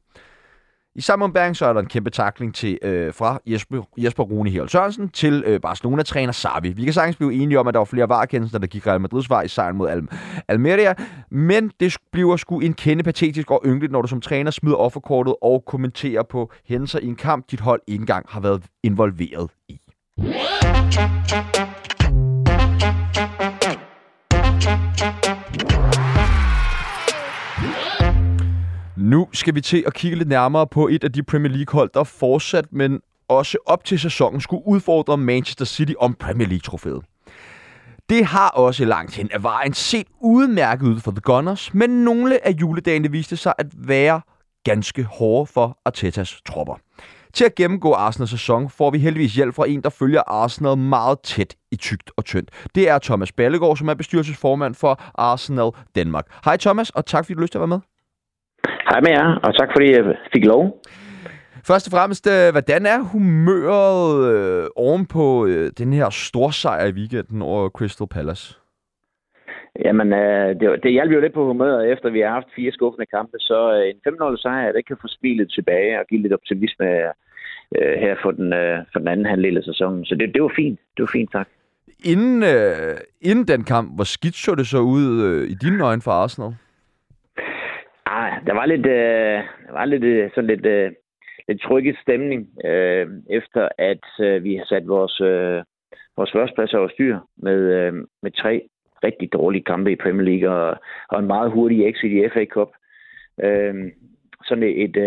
I 0.95 1.01
samme 1.01 1.25
ombæring 1.25 1.56
så 1.56 1.65
er 1.65 1.74
der 1.74 1.80
en 1.80 1.88
kæmpe 1.88 2.09
takling 2.09 2.56
til, 2.56 2.80
øh, 2.81 3.13
fra 3.13 3.39
Jesper, 3.45 3.81
Jesper 3.97 4.24
Rune 4.24 4.50
Herold 4.50 4.69
Sørensen 4.69 5.09
til 5.09 5.44
øh, 5.45 5.59
Barcelona-træner 5.59 6.31
Savi. 6.31 6.69
Vi 6.69 6.83
kan 6.83 6.94
sagtens 6.94 7.15
blive 7.15 7.33
enige 7.33 7.59
om, 7.59 7.68
at 7.68 7.74
der 7.74 7.80
var 7.80 7.86
flere 7.86 8.09
varekendelser, 8.09 8.57
der 8.57 8.68
gik 8.68 8.88
Real 8.88 9.01
Madrids 9.01 9.30
vej 9.30 9.41
i 9.41 9.47
sejren 9.47 9.77
mod 9.77 9.89
Al 9.89 10.07
Almeria, 10.47 10.94
men 11.31 11.71
det 11.80 11.97
bliver 12.12 12.38
sgu 12.38 12.59
en 12.59 12.74
kende 12.74 13.03
patetisk 13.03 13.51
og 13.51 13.62
ynkeligt, 13.65 13.91
når 13.91 14.01
du 14.01 14.07
som 14.07 14.21
træner 14.21 14.51
smider 14.51 14.75
offerkortet 14.75 15.36
og 15.41 15.63
kommenterer 15.65 16.24
på 16.24 16.51
hændelser 16.65 17.00
i 17.00 17.07
en 17.07 17.15
kamp, 17.15 17.51
dit 17.51 17.59
hold 17.59 17.81
ikke 17.87 18.02
engang 18.02 18.25
har 18.30 18.40
været 18.40 18.64
involveret 18.83 19.49
i. 19.68 19.80
Nu 29.09 29.28
skal 29.33 29.56
vi 29.56 29.61
til 29.61 29.83
at 29.87 29.94
kigge 29.94 30.18
lidt 30.18 30.30
nærmere 30.30 30.68
på 30.68 30.87
et 30.87 31.04
af 31.04 31.11
de 31.11 31.23
Premier 31.23 31.51
League-hold, 31.51 31.89
der 31.94 32.04
fortsat, 32.04 32.66
men 32.71 32.99
også 33.28 33.57
op 33.66 33.83
til 33.83 33.99
sæsonen 33.99 34.42
skulle 34.42 34.68
udfordre 34.68 35.18
Manchester 35.18 35.66
City 35.66 35.94
om 35.99 36.13
Premier 36.13 36.47
League-trofæet. 36.47 37.01
Det 38.09 38.25
har 38.25 38.49
også 38.49 38.85
langt 38.85 39.16
hen 39.16 39.30
af 39.31 39.44
vejen 39.44 39.73
set 39.73 40.07
udmærket 40.21 40.87
ud 40.87 40.99
for 40.99 41.11
The 41.11 41.21
Gunners, 41.21 41.73
men 41.73 41.89
nogle 41.89 42.47
af 42.47 42.51
juledagene 42.51 43.11
viste 43.11 43.37
sig 43.37 43.54
at 43.57 43.68
være 43.78 44.21
ganske 44.63 45.04
hårde 45.04 45.51
for 45.51 45.78
Artetas 45.85 46.42
tropper. 46.45 46.75
Til 47.33 47.45
at 47.45 47.56
gennemgå 47.56 47.94
Arsenals 47.94 48.31
sæson 48.31 48.69
får 48.69 48.92
vi 48.92 48.97
heldigvis 48.99 49.35
hjælp 49.35 49.56
fra 49.56 49.68
en, 49.68 49.81
der 49.81 49.89
følger 49.89 50.21
Arsenal 50.28 50.78
meget 50.78 51.19
tæt 51.23 51.56
i 51.71 51.75
tygt 51.75 52.11
og 52.18 52.25
tyndt. 52.25 52.49
Det 52.75 52.89
er 52.89 52.99
Thomas 52.99 53.31
Ballegaard, 53.31 53.78
som 53.78 53.89
er 53.89 53.94
bestyrelsesformand 53.94 54.75
for 54.75 55.01
Arsenal 55.16 55.71
Danmark. 55.95 56.25
Hej 56.45 56.57
Thomas, 56.57 56.89
og 56.89 57.06
tak 57.06 57.25
fordi 57.25 57.33
du 57.33 57.42
lyst 57.42 57.51
til 57.51 57.57
at 57.57 57.61
være 57.61 57.68
med. 57.68 57.80
Hej 58.89 59.01
med 59.01 59.09
jer, 59.09 59.39
og 59.44 59.56
tak 59.57 59.69
fordi 59.75 59.92
jeg 59.92 60.04
fik 60.33 60.45
lov. 60.45 60.81
Først 61.68 61.87
og 61.87 61.92
fremmest, 61.97 62.28
øh, 62.28 62.51
hvordan 62.51 62.85
er 62.85 62.99
humøret 63.11 64.04
øh, 64.33 64.66
oven 64.75 65.06
på 65.06 65.45
øh, 65.45 65.71
den 65.78 65.94
her 65.94 66.09
storsejr 66.09 66.85
i 66.85 66.92
weekenden 66.92 67.42
over 67.42 67.69
Crystal 67.69 68.07
Palace? 68.07 68.56
Jamen, 69.85 70.13
øh, 70.13 70.49
det, 70.59 70.83
det 70.83 70.92
hjalp 70.92 71.11
jo 71.11 71.19
lidt 71.19 71.33
på 71.33 71.45
humøret, 71.45 71.92
efter 71.92 72.09
vi 72.09 72.19
har 72.19 72.30
haft 72.30 72.56
fire 72.56 72.71
skuffende 72.71 73.06
kampe, 73.06 73.37
så 73.39 73.59
øh, 73.75 73.89
en 73.89 73.99
5-0 74.07 74.42
sejr, 74.42 74.71
det 74.71 74.87
kan 74.87 74.97
få 75.01 75.07
spillet 75.07 75.51
tilbage 75.51 75.99
og 75.99 76.06
give 76.09 76.21
lidt 76.21 76.33
optimisme 76.33 76.85
øh, 77.78 77.95
her 78.04 78.16
for 78.23 78.31
den, 78.31 78.54
øh, 78.54 78.78
for 78.92 78.99
den 78.99 79.07
anden 79.07 79.25
halvdel 79.25 79.57
af 79.57 79.63
sæsonen. 79.63 80.06
Så 80.06 80.16
det, 80.16 80.33
det 80.33 80.44
var 80.44 80.54
fint. 80.56 80.80
Det 80.97 81.01
var 81.01 81.11
fint, 81.13 81.31
tak. 81.31 81.47
Inden, 82.06 82.44
øh, 82.44 82.97
inden 83.21 83.47
den 83.47 83.63
kamp, 83.63 83.95
hvor 83.95 84.04
skidt 84.04 84.35
så 84.35 84.56
det 84.56 84.68
så 84.68 84.80
ud 84.80 85.23
øh, 85.28 85.49
i 85.49 85.54
dine 85.54 85.83
øjne 85.83 86.01
for 86.01 86.11
Arsenal? 86.11 86.54
Ah, 88.11 88.45
der 88.47 88.54
var 88.54 88.66
lidt, 88.66 88.85
øh, 88.85 89.39
der 89.68 89.71
var 89.71 89.85
lidt 89.85 90.04
øh, 90.04 90.30
sådan 90.35 90.47
lidt, 90.47 90.66
øh, 90.66 90.92
lidt 91.47 91.61
trykket 91.61 91.97
stemning, 92.01 92.49
øh, 92.66 93.07
efter 93.30 93.69
at 93.78 94.06
øh, 94.19 94.44
vi 94.44 94.56
har 94.56 94.66
sat 94.66 94.87
vores, 94.87 95.21
øh, 95.21 95.63
vores 96.18 96.31
førsteplads 96.31 96.73
over 96.73 96.89
styr 96.89 97.19
med, 97.37 97.59
øh, 97.78 97.94
med 98.21 98.31
tre 98.31 98.61
rigtig 99.04 99.33
dårlige 99.33 99.63
kampe 99.63 99.92
i 99.92 99.95
Premier 99.95 100.28
League 100.30 100.49
og, 100.49 100.78
og 101.09 101.19
en 101.19 101.28
meget 101.28 101.51
hurtig 101.51 101.89
exit 101.89 102.11
i 102.11 102.30
FA 102.30 102.45
Cup. 102.45 102.71
Øh, 103.44 103.92
sådan 104.45 104.63
et, 104.63 104.83
et, 104.83 104.97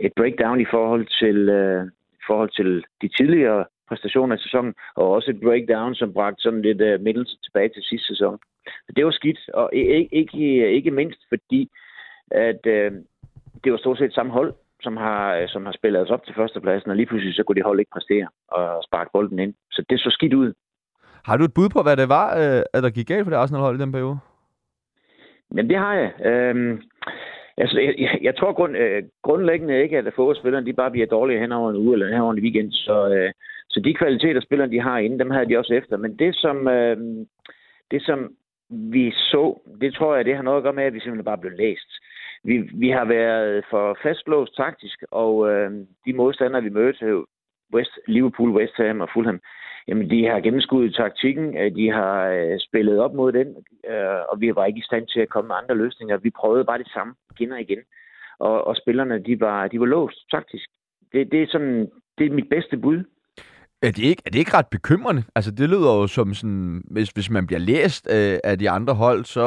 et 0.00 0.12
breakdown 0.16 0.60
i 0.60 0.66
forhold 0.70 1.06
til, 1.20 1.48
øh, 1.48 1.86
forhold 2.26 2.50
til 2.50 2.84
de 3.02 3.08
tidligere 3.08 3.64
præstationer 3.88 4.36
i 4.36 4.42
sæsonen, 4.42 4.74
og 4.96 5.10
også 5.10 5.30
et 5.30 5.40
breakdown, 5.40 5.94
som 5.94 6.12
bragte 6.12 6.42
sådan 6.42 6.62
lidt 6.62 6.80
øh, 6.80 7.00
middels 7.00 7.36
tilbage 7.44 7.68
til 7.68 7.82
sidste 7.82 8.06
sæson. 8.06 8.38
Det 8.96 9.04
var 9.04 9.10
skidt, 9.10 9.40
og 9.54 9.70
ikke, 9.72 10.08
ikke, 10.12 10.72
ikke 10.72 10.90
mindst 10.90 11.20
fordi, 11.28 11.70
at 12.30 12.60
uh, 12.66 12.98
det 13.64 13.72
var 13.72 13.78
stort 13.78 13.98
set 13.98 14.14
samme 14.14 14.32
hold, 14.32 14.54
som 14.82 14.96
har, 14.96 15.46
som 15.46 15.64
har 15.66 15.72
spillet 15.72 16.02
os 16.02 16.10
op 16.10 16.24
til 16.24 16.34
førstepladsen, 16.34 16.90
og 16.90 16.96
lige 16.96 17.06
pludselig 17.06 17.34
så 17.34 17.42
kunne 17.42 17.56
de 17.56 17.66
hold 17.66 17.78
ikke 17.78 17.90
præstere 17.90 18.28
og 18.48 18.82
sparke 18.84 19.10
bolden 19.12 19.38
ind. 19.38 19.54
Så 19.70 19.84
det 19.90 20.00
så 20.00 20.10
skidt 20.10 20.34
ud. 20.34 20.52
Har 21.24 21.36
du 21.36 21.44
et 21.44 21.54
bud 21.54 21.68
på, 21.68 21.82
hvad 21.82 21.96
det 21.96 22.08
var, 22.08 22.28
at 22.74 22.82
der 22.82 22.90
gik 22.90 23.08
galt 23.08 23.24
for 23.24 23.30
det 23.30 23.36
Arsenal-hold 23.36 23.76
i 23.76 23.82
den 23.82 23.92
periode? 23.92 24.18
Jamen, 25.50 25.70
det 25.70 25.78
har 25.78 25.94
jeg. 25.94 26.26
Øhm, 26.26 26.82
altså, 27.56 27.80
jeg, 27.80 27.94
jeg, 27.98 28.18
jeg 28.22 28.36
tror 28.36 28.52
grund, 28.52 28.76
øh, 28.76 29.02
grundlæggende 29.22 29.82
ikke, 29.82 29.98
at 29.98 30.04
fodboldspillerne 30.16 30.66
de 30.66 30.72
bare 30.72 30.90
bliver 30.90 31.06
dårlige 31.06 31.40
hen 31.40 31.52
over 31.52 31.70
en 31.70 31.76
uge 31.76 31.92
eller 31.92 32.06
hen 32.06 32.20
over 32.20 32.32
en 32.32 32.42
weekend. 32.42 32.72
Så, 32.72 33.08
øh, 33.14 33.32
så 33.68 33.80
de 33.80 33.94
kvaliteter, 33.94 34.40
spillerne 34.40 34.72
de 34.72 34.80
har 34.80 34.98
inde, 34.98 35.18
dem 35.18 35.30
havde 35.30 35.48
de 35.48 35.58
også 35.58 35.74
efter. 35.74 35.96
Men 35.96 36.16
det, 36.18 36.34
som, 36.34 36.68
øh, 36.68 36.96
det, 37.90 38.02
som 38.02 38.34
vi 38.70 39.10
så, 39.10 39.60
det 39.80 39.94
tror 39.94 40.16
jeg, 40.16 40.24
det 40.24 40.36
har 40.36 40.42
noget 40.42 40.56
at 40.56 40.62
gøre 40.62 40.72
med, 40.72 40.84
at 40.84 40.94
vi 40.94 41.00
simpelthen 41.00 41.24
bare 41.24 41.38
blev 41.38 41.52
læst. 41.58 41.90
Vi, 42.44 42.56
vi 42.74 42.88
har 42.90 43.04
været 43.04 43.64
for 43.70 43.98
fastlåst 44.02 44.56
taktisk, 44.56 45.04
og 45.10 45.50
øh, 45.50 45.70
de 46.06 46.12
modstandere, 46.12 46.62
vi 46.62 46.70
mødte, 46.70 47.24
West, 47.74 47.90
Liverpool, 48.08 48.50
West 48.50 48.76
Ham 48.76 49.00
og 49.00 49.08
Fulham, 49.14 49.40
jamen 49.88 50.10
de 50.10 50.26
har 50.26 50.40
gennemskuddet 50.40 50.94
taktikken, 50.94 51.56
øh, 51.58 51.74
de 51.74 51.90
har 51.90 52.28
øh, 52.28 52.58
spillet 52.58 52.98
op 52.98 53.14
mod 53.14 53.32
den, 53.32 53.48
øh, 53.90 54.20
og 54.28 54.40
vi 54.40 54.54
var 54.54 54.64
ikke 54.64 54.78
i 54.78 54.88
stand 54.90 55.06
til 55.06 55.20
at 55.20 55.28
komme 55.28 55.48
med 55.48 55.56
andre 55.62 55.76
løsninger. 55.76 56.16
Vi 56.16 56.30
prøvede 56.30 56.64
bare 56.64 56.78
det 56.78 56.92
samme 56.94 57.14
igen 57.30 57.52
og 57.52 57.60
igen. 57.60 57.78
Og, 58.38 58.66
og 58.66 58.76
spillerne, 58.76 59.18
de 59.18 59.40
var, 59.40 59.68
de 59.68 59.80
var 59.80 59.86
låst 59.86 60.30
taktisk. 60.30 60.68
Det, 61.12 61.32
det, 61.32 61.42
er 61.42 61.46
sådan, 61.46 61.90
det 62.18 62.26
er 62.26 62.30
mit 62.30 62.48
bedste 62.50 62.76
bud. 62.76 63.04
Er 63.82 63.90
det, 63.90 64.04
ikke, 64.04 64.22
er 64.26 64.30
det 64.30 64.38
ikke 64.38 64.56
ret 64.56 64.68
bekymrende? 64.70 65.22
Altså, 65.34 65.50
det 65.50 65.68
lyder 65.68 65.92
jo 66.00 66.06
som 66.06 66.34
sådan, 66.34 66.82
hvis, 66.90 67.08
hvis 67.10 67.30
man 67.30 67.46
bliver 67.46 67.60
læst 67.60 68.08
øh, 68.10 68.38
af 68.44 68.58
de 68.58 68.70
andre 68.70 68.94
hold, 68.94 69.24
så 69.24 69.46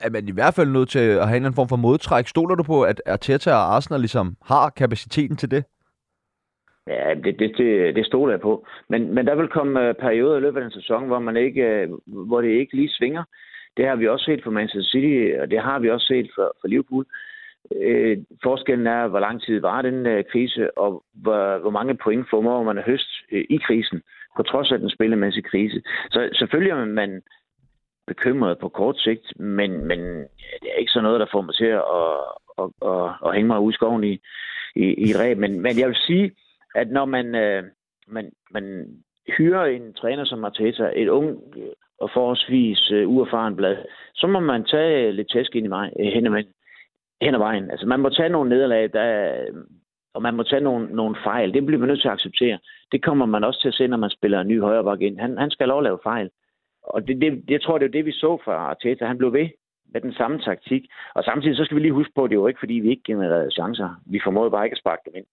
er 0.00 0.10
man 0.10 0.28
i 0.28 0.32
hvert 0.32 0.54
fald 0.54 0.70
nødt 0.70 0.88
til 0.88 0.98
at 1.22 1.28
have 1.28 1.46
en 1.46 1.54
form 1.54 1.68
for 1.68 1.76
modtræk. 1.76 2.26
Stoler 2.26 2.54
du 2.54 2.62
på, 2.62 2.82
at 2.82 3.02
Arteta 3.06 3.50
og 3.50 3.74
Arsenal 3.74 4.00
ligesom 4.00 4.36
har 4.44 4.70
kapaciteten 4.70 5.36
til 5.36 5.50
det? 5.50 5.64
Ja, 6.86 7.14
det, 7.24 7.38
det, 7.38 7.50
det, 7.58 7.96
det 7.96 8.06
stoler 8.06 8.32
jeg 8.32 8.40
på. 8.40 8.66
Men, 8.88 9.14
men 9.14 9.26
der 9.26 9.34
vil 9.34 9.48
komme 9.48 9.88
øh, 9.88 9.94
perioder 9.94 10.36
i 10.36 10.40
løbet 10.40 10.60
af 10.60 10.64
en 10.64 10.70
sæson, 10.70 11.06
hvor, 11.06 11.18
man 11.18 11.36
ikke, 11.36 11.62
øh, 11.62 11.88
hvor 12.06 12.40
det 12.40 12.48
ikke 12.48 12.76
lige 12.76 12.96
svinger. 12.98 13.24
Det 13.76 13.86
har 13.86 13.96
vi 13.96 14.08
også 14.08 14.24
set 14.24 14.40
for 14.44 14.50
Manchester 14.50 14.90
City, 14.90 15.40
og 15.40 15.50
det 15.50 15.60
har 15.60 15.78
vi 15.78 15.90
også 15.90 16.06
set 16.06 16.30
for, 16.34 16.56
for 16.60 16.68
Liverpool. 16.68 17.06
Øh, 17.74 18.18
forskellen 18.42 18.86
er, 18.86 19.08
hvor 19.08 19.20
lang 19.20 19.42
tid 19.42 19.60
var 19.60 19.82
den 19.82 20.06
øh, 20.06 20.24
krise, 20.32 20.78
og 20.78 21.04
hvor, 21.14 21.58
hvor 21.58 21.70
mange 21.70 21.94
point 21.94 22.26
formår 22.30 22.62
man 22.62 22.78
at 22.78 22.84
høste 22.84 23.12
øh, 23.32 23.44
i 23.50 23.56
krisen, 23.66 24.02
på 24.36 24.42
trods 24.42 24.72
af 24.72 24.78
den 24.78 24.90
spillemæssige 24.90 25.48
krise. 25.50 25.82
Så 26.10 26.28
selvfølgelig 26.32 26.70
er 26.70 26.84
man 26.84 27.22
bekymret 28.06 28.58
på 28.58 28.68
kort 28.68 28.98
sigt, 28.98 29.40
men, 29.40 29.84
men 29.84 29.98
det 30.62 30.68
er 30.74 30.78
ikke 30.78 30.92
så 30.92 31.00
noget, 31.00 31.20
der 31.20 31.26
får 31.32 31.40
mig 31.40 31.54
til 31.54 31.64
at, 31.64 31.84
at, 32.00 32.18
at, 32.58 32.90
at, 32.90 33.10
at 33.26 33.34
hænge 33.34 33.46
mig 33.46 33.60
ud 33.60 33.72
i 33.72 33.74
skoven 33.74 34.04
i, 34.04 34.14
i, 34.76 34.84
i 35.04 35.10
et 35.10 35.18
ræb. 35.20 35.38
Men, 35.38 35.60
men 35.60 35.78
jeg 35.78 35.88
vil 35.88 35.96
sige, 35.96 36.32
at 36.74 36.90
når 36.90 37.04
man, 37.04 37.34
øh, 37.34 37.64
man, 38.06 38.32
man 38.50 38.64
hyrer 39.36 39.64
en 39.64 39.94
træner 39.94 40.24
som 40.24 40.44
Arteta, 40.44 40.92
et 40.96 41.08
ung 41.08 41.38
og 42.00 42.10
forholdsvis 42.14 42.90
øh, 42.90 43.08
uerfaren 43.08 43.56
blad, 43.56 43.76
så 44.14 44.26
må 44.26 44.40
man 44.40 44.64
tage 44.64 45.12
lidt 45.12 45.30
tæsk 45.30 45.56
ind 45.56 45.66
i 45.66 45.70
vej, 45.70 45.90
øh, 46.00 46.06
hen, 46.06 46.26
ad, 46.26 46.44
hen 47.22 47.34
ad 47.34 47.38
vejen. 47.38 47.70
Altså 47.70 47.86
man 47.86 48.00
må 48.00 48.08
tage 48.08 48.28
nogle 48.28 48.50
nederlag, 48.50 48.92
der, 48.92 49.34
og 50.14 50.22
man 50.22 50.34
må 50.34 50.42
tage 50.42 50.60
nogle, 50.60 50.86
nogle 50.86 51.16
fejl. 51.24 51.54
Det 51.54 51.66
bliver 51.66 51.78
man 51.78 51.88
nødt 51.88 52.00
til 52.00 52.08
at 52.08 52.14
acceptere. 52.14 52.58
Det 52.92 53.04
kommer 53.04 53.26
man 53.26 53.44
også 53.44 53.60
til 53.60 53.68
at 53.68 53.74
se, 53.74 53.86
når 53.86 53.96
man 53.96 54.10
spiller 54.10 54.40
en 54.40 54.48
ny 54.48 54.60
højreback 54.60 55.00
ind. 55.02 55.18
Han, 55.18 55.38
han 55.38 55.50
skal 55.50 55.68
lov 55.68 55.78
at 55.78 55.84
lave 55.84 55.98
fejl. 56.02 56.30
Og 56.86 57.08
det, 57.08 57.20
det, 57.20 57.44
jeg 57.48 57.62
tror, 57.62 57.78
det 57.78 57.86
er 57.86 57.96
det, 57.96 58.04
vi 58.04 58.12
så 58.12 58.38
fra 58.44 58.52
Arteta. 58.52 59.06
Han 59.06 59.18
blev 59.18 59.32
ved 59.32 59.48
med 59.92 60.00
den 60.00 60.12
samme 60.12 60.38
taktik. 60.38 60.82
Og 61.14 61.24
samtidig 61.24 61.56
så 61.56 61.64
skal 61.64 61.76
vi 61.76 61.80
lige 61.82 61.92
huske 61.92 62.12
på, 62.14 62.24
at 62.24 62.30
det 62.30 62.36
jo 62.36 62.46
ikke, 62.46 62.60
fordi 62.60 62.74
vi 62.74 62.90
ikke 62.90 63.02
genererede 63.06 63.50
chancer. 63.50 64.00
Vi 64.06 64.20
formåede 64.24 64.50
bare 64.50 64.64
ikke 64.64 64.74
at 64.74 64.78
sparke 64.78 65.02
dem 65.06 65.12
ind. 65.16 65.26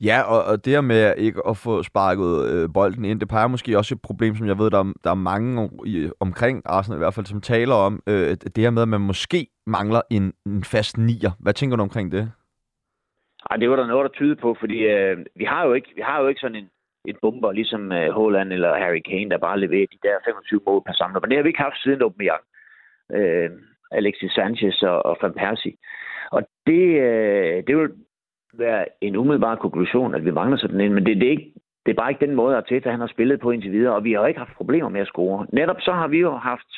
Ja, 0.00 0.22
og, 0.22 0.44
og 0.44 0.64
det 0.64 0.72
her 0.72 0.80
med 0.80 1.14
ikke 1.16 1.40
at 1.48 1.56
få 1.56 1.82
sparket 1.82 2.50
øh, 2.52 2.68
bolden 2.74 3.04
ind, 3.04 3.20
det 3.20 3.28
peger 3.28 3.46
måske 3.46 3.78
også 3.78 3.94
et 3.94 4.02
problem, 4.02 4.34
som 4.34 4.46
jeg 4.46 4.58
ved, 4.58 4.70
der, 4.70 4.92
der 5.04 5.10
er 5.10 5.14
mange 5.14 5.70
i, 5.86 6.10
omkring 6.20 6.62
Arsenal 6.64 6.98
i 6.98 7.02
hvert 7.04 7.14
fald, 7.14 7.26
som 7.26 7.40
taler 7.40 7.74
om, 7.74 8.02
øh, 8.06 8.30
det 8.54 8.58
her 8.58 8.70
med, 8.70 8.82
at 8.82 8.88
man 8.88 9.00
måske 9.00 9.46
mangler 9.66 10.00
en, 10.10 10.32
en 10.46 10.64
fast 10.64 10.98
nier. 10.98 11.30
Hvad 11.40 11.52
tænker 11.52 11.76
du 11.76 11.82
omkring 11.82 12.12
det? 12.12 12.32
Ej, 13.50 13.56
det 13.56 13.70
var 13.70 13.76
der 13.76 13.86
noget, 13.86 14.04
der 14.04 14.18
tyder 14.18 14.34
på, 14.34 14.56
fordi 14.60 14.78
øh, 14.78 15.16
vi, 15.36 15.44
har 15.44 15.66
jo 15.66 15.72
ikke, 15.72 15.88
vi 15.94 16.02
har 16.04 16.20
jo 16.20 16.28
ikke 16.28 16.40
sådan 16.40 16.56
en, 16.56 16.68
en 17.08 17.16
bomber, 17.22 17.52
ligesom 17.52 17.92
øh, 17.92 18.10
Holland 18.10 18.52
eller 18.52 18.74
Harry 18.74 19.00
Kane, 19.00 19.30
der 19.30 19.38
bare 19.38 19.60
leverer 19.60 19.86
de 19.92 19.98
der 20.02 20.24
25 20.24 20.60
mål 20.66 20.82
per 20.86 20.92
samler. 20.92 21.20
Men 21.20 21.30
det 21.30 21.36
har 21.36 21.42
vi 21.42 21.48
ikke 21.48 21.66
haft 21.68 21.82
siden 21.82 22.02
Aubameyang, 22.02 22.44
øh, 23.12 23.50
Alexis 23.90 24.32
Sanchez 24.32 24.82
og, 24.82 25.06
og 25.06 25.18
Van 25.22 25.32
Persie. 25.32 25.76
Og 26.30 26.42
det, 26.66 26.84
øh, 27.06 27.62
det 27.66 27.76
vil 27.76 27.90
være 28.52 28.84
en 29.00 29.16
umiddelbar 29.16 29.56
konklusion, 29.56 30.14
at 30.14 30.24
vi 30.24 30.30
mangler 30.30 30.56
sådan 30.56 30.80
en, 30.80 30.94
men 30.94 31.06
det, 31.06 31.16
det, 31.16 31.26
er 31.26 31.30
ikke, 31.30 31.52
det 31.86 31.92
er 31.92 32.00
bare 32.00 32.10
ikke 32.10 32.26
den 32.26 32.34
måde, 32.34 32.56
Arteta 32.56 32.90
han 32.90 33.00
har 33.00 33.06
spillet 33.06 33.40
på 33.40 33.50
indtil 33.50 33.72
videre, 33.72 33.94
og 33.94 34.04
vi 34.04 34.12
har 34.12 34.26
ikke 34.26 34.38
haft 34.38 34.56
problemer 34.56 34.88
med 34.88 35.00
at 35.00 35.06
score. 35.06 35.46
Netop 35.52 35.80
så 35.80 35.92
har 35.92 36.08
vi 36.08 36.18
jo 36.18 36.36
haft 36.36 36.72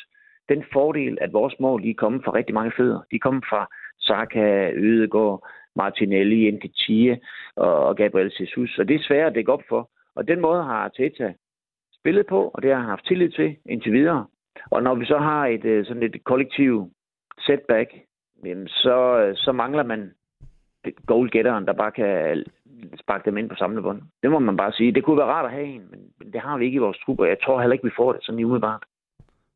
den 0.49 0.63
fordel, 0.73 1.17
at 1.21 1.33
vores 1.33 1.55
mål 1.59 1.83
de 1.83 1.89
er 1.89 2.01
kommet 2.03 2.23
fra 2.23 2.33
rigtig 2.33 2.55
mange 2.55 2.71
fødder. 2.77 2.99
De 3.11 3.15
er 3.15 3.25
kommet 3.27 3.43
fra 3.49 3.67
Saka, 3.99 4.71
Ødegaard, 4.73 5.47
Martinelli, 5.75 6.51
Nketiah 6.51 7.17
og 7.55 7.95
Gabriel 7.95 8.33
Jesus, 8.39 8.79
og 8.79 8.87
det 8.87 8.95
er 8.95 9.03
svært 9.03 9.27
at 9.27 9.35
dække 9.35 9.53
op 9.53 9.63
for. 9.69 9.89
Og 10.15 10.27
den 10.27 10.41
måde 10.41 10.63
har 10.63 10.73
Arteta 10.73 11.33
spillet 11.99 12.25
på, 12.27 12.51
og 12.53 12.61
det 12.61 12.71
har 12.71 12.79
han 12.79 12.89
haft 12.89 13.05
tillid 13.05 13.29
til 13.29 13.55
indtil 13.65 13.93
videre. 13.93 14.25
Og 14.71 14.83
når 14.83 14.95
vi 14.95 15.05
så 15.05 15.17
har 15.17 15.45
et 15.45 15.65
øh, 15.65 15.85
sådan 15.85 16.03
et 16.03 16.23
kollektiv 16.23 16.91
setback, 17.39 17.89
så, 18.67 19.31
så 19.35 19.51
mangler 19.51 19.83
man 19.83 20.11
goalgetteren, 21.05 21.65
der 21.65 21.73
bare 21.73 21.91
kan 21.91 22.43
sparke 22.99 23.25
dem 23.25 23.37
ind 23.37 23.49
på 23.49 23.55
samlebånd. 23.55 24.01
Det 24.23 24.31
må 24.31 24.39
man 24.39 24.57
bare 24.57 24.71
sige. 24.71 24.91
Det 24.91 25.03
kunne 25.03 25.17
være 25.17 25.33
rart 25.35 25.45
at 25.45 25.51
have 25.51 25.65
en, 25.65 25.83
men 25.91 26.33
det 26.33 26.41
har 26.41 26.57
vi 26.57 26.65
ikke 26.65 26.75
i 26.75 26.85
vores 26.85 26.97
trup, 27.05 27.19
og 27.19 27.27
jeg 27.27 27.37
tror 27.43 27.59
heller 27.61 27.73
ikke, 27.73 27.85
vi 27.85 27.97
får 27.97 28.13
det 28.13 28.23
sådan 28.23 28.43
umiddelbart. 28.43 28.83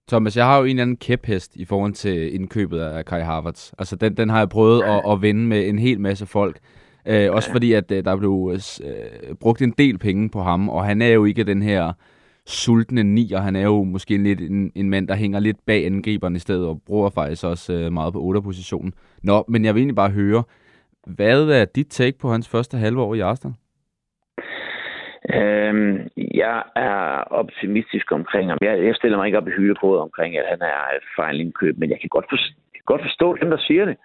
Thomas, 0.08 0.38
jeg 0.38 0.46
har 0.46 0.58
jo 0.58 0.64
en 0.64 0.70
eller 0.70 0.82
anden 0.82 0.98
kæphest 0.98 1.56
i 1.56 1.66
forhold 1.66 1.94
til 1.94 2.36
indkøbet 2.36 2.80
af 2.80 3.06
Kai 3.06 3.22
Havertz. 3.22 3.74
Altså, 3.80 3.96
den, 3.96 4.18
den 4.18 4.30
har 4.30 4.40
jeg 4.40 4.50
prøvet 4.50 4.84
at, 4.84 5.02
at 5.12 5.22
vinde 5.22 5.48
med 5.48 5.70
en 5.70 5.80
hel 5.80 6.00
masse 6.00 6.26
folk. 6.26 6.60
Øh, 7.08 7.32
også 7.32 7.50
ja. 7.50 7.56
fordi, 7.56 7.74
at 7.74 7.92
øh, 7.92 8.06
der 8.06 8.16
blev 8.18 8.52
øh, 8.54 9.36
brugt 9.42 9.62
en 9.62 9.74
del 9.78 9.98
penge 9.98 10.30
på 10.30 10.40
ham, 10.40 10.70
og 10.70 10.86
han 10.86 11.02
er 11.02 11.14
jo 11.14 11.26
ikke 11.26 11.44
den 11.44 11.62
her 11.62 11.94
sultne 12.46 13.04
ni, 13.04 13.32
og 13.32 13.42
han 13.42 13.56
er 13.56 13.64
jo 13.64 13.84
måske 13.84 14.18
lidt 14.18 14.42
en, 14.42 14.72
en 14.76 14.90
mand, 14.90 15.08
der 15.08 15.16
hænger 15.16 15.40
lidt 15.40 15.58
bag 15.68 15.86
angriberen 15.86 16.36
i 16.36 16.40
stedet, 16.40 16.68
og 16.68 16.82
bruger 16.88 17.10
faktisk 17.10 17.44
også 17.44 17.74
øh, 17.74 17.92
meget 17.92 18.14
på 18.14 18.20
8-positionen. 18.20 18.94
Nå, 19.24 19.46
men 19.48 19.66
jeg 19.66 19.74
vil 19.74 19.82
egentlig 19.82 19.96
bare 19.96 20.12
høre, 20.12 20.44
hvad 21.08 21.50
er 21.50 21.66
dit 21.66 21.88
take 21.90 22.18
på 22.22 22.30
hans 22.30 22.50
første 22.50 22.78
halvår 22.78 23.16
i 23.16 23.20
Arsenal? 23.20 23.56
Øhm, 25.34 26.10
jeg 26.18 26.64
er 26.76 27.24
optimistisk 27.42 28.12
omkring 28.12 28.50
ham. 28.50 28.58
Jeg, 28.62 28.84
jeg 28.84 28.96
stiller 28.96 29.18
mig 29.18 29.26
ikke 29.26 29.38
op 29.38 29.48
i 29.48 29.58
hyldekodet 29.58 30.02
omkring, 30.02 30.38
at 30.38 30.46
han 30.50 30.62
er 30.62 30.82
et 30.98 31.06
fejlindkøb, 31.16 31.78
men 31.78 31.90
jeg 31.90 32.00
kan 32.00 32.10
godt, 32.10 32.26
for, 32.30 32.38
godt 32.86 33.02
forstå 33.02 33.36
dem, 33.42 33.50
der 33.50 33.58
siger 33.58 33.86
det. 33.86 33.98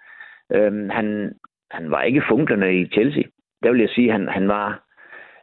Øhm, 0.55 0.89
han, 0.89 1.33
han 1.71 1.91
var 1.91 2.01
ikke 2.01 2.23
funklerne 2.29 2.79
i 2.79 2.87
Chelsea. 2.87 3.23
Der 3.63 3.71
vil 3.71 3.79
jeg 3.79 3.89
sige, 3.89 4.07
at 4.07 4.13
han, 4.13 4.27
han 4.27 4.47
var 4.47 4.83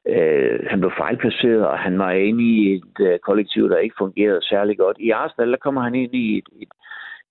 øh, 0.09 0.61
han 0.71 0.81
blev 0.81 0.93
fejlplaceret, 0.99 1.67
og 1.67 1.79
han 1.79 1.99
var 1.99 2.11
inde 2.11 2.45
i 2.45 2.75
et 2.75 2.97
øh, 3.01 3.19
kollektiv, 3.19 3.69
der 3.69 3.79
ikke 3.79 3.95
fungerede 3.99 4.43
særlig 4.43 4.79
godt. 4.79 4.97
I 5.01 5.11
Arsenal, 5.11 5.51
der 5.51 5.57
kommer 5.57 5.83
han 5.83 5.95
ind 5.95 6.15
i 6.15 6.39
et, 6.39 6.49
et, 6.63 6.69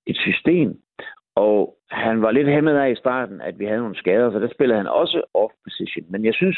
et 0.05 0.17
system, 0.17 0.77
og 1.35 1.77
han 1.91 2.21
var 2.21 2.31
lidt 2.31 2.47
hæmmet 2.47 2.75
af 2.75 2.91
i 2.91 2.95
starten, 2.95 3.41
at 3.41 3.59
vi 3.59 3.65
havde 3.65 3.79
nogle 3.79 3.95
skader, 3.95 4.31
så 4.31 4.39
der 4.39 4.49
spillede 4.53 4.77
han 4.77 4.87
også 4.87 5.21
off-position. 5.33 6.05
Men 6.09 6.25
jeg 6.25 6.33
synes, 6.33 6.57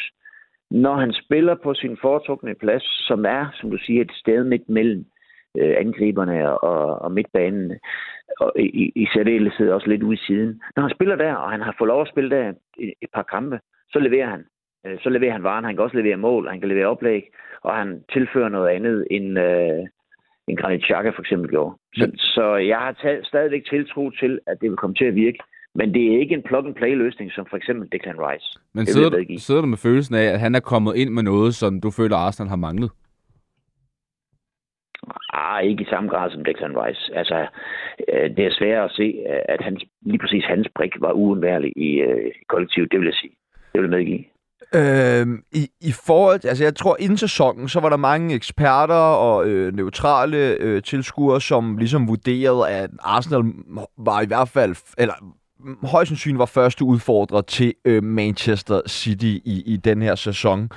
når 0.71 0.95
han 0.95 1.13
spiller 1.13 1.55
på 1.63 1.73
sin 1.73 1.97
foretrukne 2.01 2.55
plads, 2.55 3.07
som 3.07 3.25
er, 3.25 3.45
som 3.53 3.71
du 3.71 3.77
siger, 3.77 4.01
et 4.01 4.11
sted 4.11 4.43
midt 4.43 4.69
mellem 4.69 5.05
øh, 5.59 5.75
angriberne 5.77 6.59
og, 6.59 7.01
og 7.01 7.11
midtbanen, 7.11 7.71
og 8.39 8.53
i, 8.59 8.91
i 8.95 9.07
særdeleshed 9.13 9.71
også 9.71 9.87
lidt 9.87 10.03
ude 10.03 10.13
i 10.15 10.25
siden. 10.27 10.61
Når 10.75 10.83
han 10.83 10.95
spiller 10.95 11.15
der, 11.15 11.33
og 11.33 11.51
han 11.51 11.61
har 11.61 11.75
fået 11.77 11.87
lov 11.87 12.01
at 12.01 12.07
spille 12.07 12.29
der 12.29 12.53
et, 12.79 12.93
et 13.01 13.09
par 13.13 13.23
kampe, 13.23 13.59
så 13.91 13.99
leverer 13.99 14.29
han. 14.29 14.43
Øh, 14.85 14.97
så 15.03 15.09
leverer 15.09 15.31
han 15.31 15.43
varen. 15.43 15.65
Han 15.65 15.75
kan 15.75 15.83
også 15.83 15.97
levere 15.97 16.17
mål, 16.17 16.49
han 16.49 16.59
kan 16.59 16.69
levere 16.69 16.87
oplæg, 16.87 17.23
og 17.61 17.75
han 17.75 18.03
tilfører 18.13 18.49
noget 18.49 18.69
andet 18.69 19.07
end, 19.11 19.39
øh, 19.39 19.87
end 20.47 20.57
Granit 20.57 20.83
Xhaka 20.83 21.09
for 21.09 21.21
eksempel 21.21 21.49
gjorde. 21.49 21.75
Så, 21.93 22.05
ja. 22.05 22.11
så 22.17 22.55
jeg 22.55 22.77
har 22.77 22.91
taget, 22.91 23.25
stadigvæk 23.25 23.63
tiltro 23.69 24.09
til, 24.09 24.39
at 24.47 24.57
det 24.61 24.69
vil 24.69 24.77
komme 24.77 24.95
til 24.95 25.05
at 25.05 25.15
virke. 25.15 25.39
Men 25.75 25.93
det 25.93 26.03
er 26.13 26.19
ikke 26.19 26.35
en 26.35 26.43
plug-and-play-løsning, 26.43 27.31
som 27.31 27.45
for 27.49 27.57
eksempel 27.57 27.89
Declan 27.91 28.19
Rice. 28.19 28.59
Men 28.73 28.85
sidder 28.85 29.37
sidder 29.37 29.61
du 29.61 29.67
med 29.67 29.77
følelsen 29.77 30.15
af, 30.15 30.25
at 30.33 30.39
han 30.39 30.55
er 30.55 30.59
kommet 30.59 30.95
ind 30.95 31.09
med 31.09 31.23
noget, 31.23 31.55
som 31.55 31.81
du 31.81 31.91
føler, 31.91 32.15
Arsenal 32.15 32.49
har 32.49 32.55
manglet? 32.55 32.91
Ah, 35.33 35.63
ikke 35.63 35.83
i 35.83 35.89
samme 35.89 36.09
grad 36.09 36.31
som 36.31 36.43
Declan 36.43 36.77
Rice. 36.81 37.15
Altså, 37.15 37.47
øh, 38.13 38.29
det 38.35 38.45
er 38.45 38.57
svært 38.59 38.83
at 38.85 38.91
se, 38.91 39.07
øh, 39.31 39.41
at 39.49 39.61
hans, 39.61 39.83
lige 40.01 40.19
præcis 40.19 40.43
hans 40.45 40.67
brik 40.75 40.93
var 40.99 41.11
uundværlig 41.11 41.71
i, 41.75 41.89
øh, 42.07 42.31
kollektivet, 42.47 42.91
det 42.91 42.99
vil 42.99 43.05
jeg 43.05 43.19
sige. 43.21 43.35
Det 43.73 43.81
vil 43.81 43.89
jeg 43.89 43.97
medgive. 43.97 44.23
Øhm, 44.75 45.43
i, 45.51 45.67
I 45.81 45.91
forhold 46.05 46.45
altså 46.45 46.63
jeg 46.63 46.75
tror 46.75 46.97
inden 46.99 47.17
sæsonen, 47.17 47.69
så 47.69 47.79
var 47.79 47.89
der 47.89 47.97
mange 47.97 48.35
eksperter 48.35 48.95
og 48.95 49.47
øh, 49.47 49.75
neutrale 49.75 50.37
øh, 50.37 50.83
tilskuere, 50.83 51.41
som 51.41 51.77
ligesom 51.77 52.07
vurderede, 52.07 52.69
at 52.69 52.89
Arsenal 52.99 53.43
var 53.97 54.21
i 54.21 54.27
hvert 54.27 54.49
fald, 54.49 54.75
eller 54.97 55.13
mm, 55.59 55.85
højst 55.85 56.09
sandsynligt 56.09 56.39
var 56.39 56.45
første 56.45 56.83
udfordrer 56.83 57.41
til 57.41 57.73
øh, 57.85 58.03
Manchester 58.03 58.81
City 58.87 59.35
i, 59.45 59.63
i 59.65 59.77
den 59.77 60.01
her 60.01 60.15
sæson. 60.15 60.69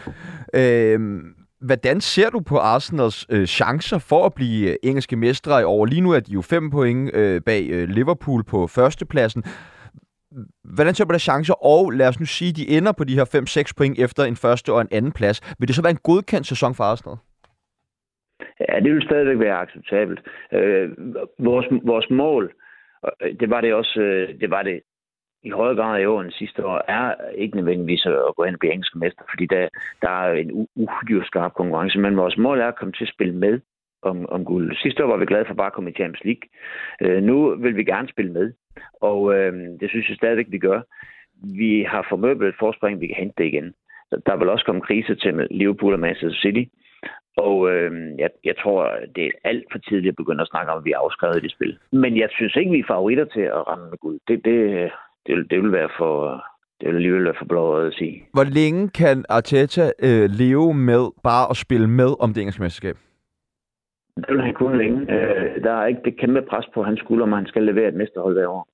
Øhm, 0.55 1.35
hvordan 1.67 2.01
ser 2.01 2.31
du 2.31 2.41
på 2.41 2.57
Arsenals 2.59 3.27
øh, 3.31 3.47
chancer 3.47 3.99
for 3.99 4.27
at 4.27 4.35
blive 4.35 4.71
øh, 4.71 4.77
engelske 4.83 5.17
mestre 5.17 5.61
i 5.61 5.65
år? 5.65 5.85
Lige 5.87 6.01
nu 6.01 6.11
er 6.11 6.21
de 6.21 6.33
jo 6.33 6.43
fem 6.43 6.71
point 6.71 7.15
øh, 7.15 7.41
bag 7.47 7.71
øh, 7.71 7.89
Liverpool 7.89 8.45
på 8.45 8.67
førstepladsen 8.67 9.45
hvordan 10.77 10.95
ser 10.95 11.05
du 11.05 11.09
på 11.09 11.13
deres 11.13 11.23
chancer? 11.23 11.55
Og 11.73 11.91
lad 11.91 12.09
os 12.09 12.21
nu 12.21 12.27
sige, 12.27 12.49
at 12.49 12.57
de 12.57 12.77
ender 12.77 12.93
på 12.99 13.05
de 13.05 13.15
her 13.19 13.27
5-6 13.69 13.73
point 13.79 13.99
efter 14.05 14.23
en 14.25 14.37
første 14.37 14.73
og 14.73 14.81
en 14.81 14.89
anden 14.93 15.13
plads. 15.13 15.39
Vil 15.59 15.69
det 15.69 15.77
så 15.77 15.83
være 15.83 15.97
en 15.99 16.07
godkendt 16.11 16.47
sæson 16.47 16.75
for 16.75 16.85
Arsenal? 16.85 17.17
Ja, 18.69 18.81
det 18.81 18.95
vil 18.95 19.03
stadigvæk 19.03 19.39
være 19.39 19.59
acceptabelt. 19.65 20.21
Øh, 20.53 20.91
vores, 21.39 21.67
vores 21.85 22.11
mål, 22.11 22.53
øh, 23.23 23.35
det 23.41 23.51
var 23.51 23.61
det 23.61 23.75
også, 23.75 24.01
øh, 24.01 24.41
det 24.41 24.51
var 24.51 24.63
det 24.63 24.81
i 25.45 25.51
højere 25.51 25.77
grad 25.77 26.01
i 26.01 26.05
år 26.05 26.21
end 26.21 26.33
sidste 26.33 26.67
år, 26.67 26.85
er 26.89 27.15
ikke 27.35 27.57
nødvendigvis 27.57 28.07
at 28.07 28.35
gå 28.37 28.45
hen 28.45 28.55
og 28.55 28.59
blive 28.61 28.73
engelsk 28.73 28.97
mester, 28.97 29.23
fordi 29.31 29.47
der, 29.47 29.69
der 30.03 30.09
er 30.09 30.33
en 30.33 30.69
uhyre 30.77 31.25
skarp 31.25 31.55
konkurrence, 31.55 31.99
men 31.99 32.17
vores 32.17 32.37
mål 32.37 32.61
er 32.61 32.67
at 32.69 32.77
komme 32.77 32.93
til 32.93 33.05
at 33.05 33.15
spille 33.15 33.35
med 33.35 33.61
om, 34.03 34.29
om 34.29 34.45
guld. 34.45 34.77
Sidste 34.77 35.05
år 35.05 35.09
var 35.09 35.17
vi 35.17 35.27
glade 35.27 35.45
for 35.47 35.55
bare 35.55 35.67
at 35.67 35.73
komme 35.73 35.91
i 35.91 35.95
Champions 35.95 36.25
League. 36.25 36.45
Øh, 37.01 37.23
nu 37.23 37.57
vil 37.57 37.77
vi 37.77 37.85
gerne 37.85 38.09
spille 38.09 38.33
med, 38.33 38.53
og 39.01 39.35
øh, 39.35 39.53
det 39.81 39.91
synes 39.91 40.09
jeg 40.09 40.17
stadigvæk, 40.17 40.47
vi 40.49 40.59
gør. 40.59 40.81
Vi 41.57 41.87
har 41.89 42.07
formøblet 42.09 42.49
et 42.49 42.55
forspring, 42.59 43.01
vi 43.01 43.07
kan 43.07 43.17
hente 43.17 43.35
det 43.39 43.45
igen. 43.45 43.75
Så 44.11 44.21
der 44.27 44.37
vil 44.37 44.49
også 44.49 44.65
komme 44.65 44.81
krise 44.81 45.15
til 45.15 45.47
Liverpool 45.51 45.93
og 45.93 46.01
Manchester 46.01 46.41
City. 46.41 46.65
Og 47.37 47.71
øh, 47.71 48.19
jeg, 48.19 48.31
jeg 48.45 48.55
tror, 48.63 48.99
det 49.17 49.25
er 49.27 49.31
alt 49.45 49.65
for 49.73 49.79
tidligt 49.79 50.13
at 50.13 50.17
begynde 50.17 50.43
at 50.43 50.49
snakke 50.49 50.73
om, 50.73 50.79
at 50.79 50.85
vi 50.85 50.93
er 50.93 50.99
afskrevet 50.99 51.37
i 51.37 51.41
det 51.41 51.53
spil. 51.53 51.79
Men 51.93 52.19
jeg 52.19 52.29
synes 52.31 52.57
ikke, 52.57 52.71
vi 52.71 52.79
er 52.79 52.93
favoritter 52.95 53.25
til 53.25 53.41
at 53.41 53.67
ramme 53.69 53.91
med 53.91 53.99
guld. 53.99 54.21
Det, 54.29 54.45
det, 54.45 54.91
det, 55.27 55.51
det 55.51 55.63
vil 55.63 55.73
være 55.73 55.89
for, 55.99 56.45
det 56.81 56.89
vil 56.89 56.95
alligevel 56.97 57.25
være 57.25 57.39
for 57.39 57.45
blåret 57.45 57.87
at 57.87 57.95
sige. 57.95 58.25
Hvor 58.33 58.45
længe 58.45 58.89
kan 58.89 59.25
Arteta 59.29 59.93
øh, 60.03 60.31
leve 60.31 60.75
med 60.75 61.11
bare 61.23 61.51
at 61.51 61.57
spille 61.57 61.89
med 61.89 62.11
om 62.21 62.35
det 62.35 62.41
engelske 62.41 62.63
mesterskab? 62.63 62.97
Det 64.17 64.27
vil 64.29 64.43
han 64.43 64.55
kun 64.55 64.79
længe. 64.79 65.01
Øh, 65.01 65.63
der 65.63 65.73
er 65.73 65.87
ikke 65.87 66.01
det 66.05 66.19
kæmpe 66.21 66.43
pres 66.51 66.67
på 66.75 66.83
hans 66.83 67.01
skulder, 67.01 67.23
om 67.25 67.33
han 67.33 67.47
skal 67.47 67.63
levere 67.63 67.89
et 67.89 67.95
mesterhold 67.95 68.35
hver 68.35 68.49
år. 68.49 68.69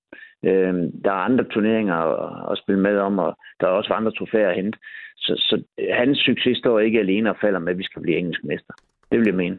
Øh, 0.45 0.75
der 1.05 1.11
er 1.11 1.25
andre 1.29 1.45
turneringer 1.45 1.95
at, 1.95 2.53
at 2.53 2.59
spille 2.59 2.81
med 2.81 2.97
om, 2.99 3.19
og 3.19 3.37
der 3.61 3.67
er 3.67 3.71
også 3.71 3.93
andre 3.93 4.13
trofæer 4.13 4.49
at 4.49 4.57
hente. 4.57 4.79
Så, 5.17 5.33
så 5.37 5.63
hans 5.93 6.19
succes 6.19 6.59
står 6.59 6.79
ikke 6.79 6.99
alene 6.99 7.31
og 7.31 7.37
falder 7.41 7.59
med, 7.59 7.73
at 7.73 7.79
vi 7.79 7.85
skal 7.85 8.03
blive 8.03 8.19
engelsk 8.19 8.45
mester. 8.45 8.75
Det 9.11 9.19
vil 9.19 9.27
jeg 9.27 9.35
mene. 9.35 9.59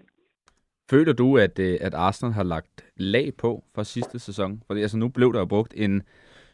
Føler 0.90 1.14
du, 1.14 1.38
at, 1.38 1.60
øh, 1.60 1.78
at 1.82 1.94
Arsenal 1.94 2.34
har 2.34 2.44
lagt 2.44 2.86
lag 2.98 3.30
på 3.42 3.64
for 3.76 3.84
sidste 3.84 4.20
sæson? 4.20 4.64
Fordi 4.68 4.82
altså, 4.82 4.98
nu 4.98 5.08
blev 5.10 5.34
der 5.34 5.40
jo 5.40 5.46
brugt 5.46 5.74
en 5.78 6.04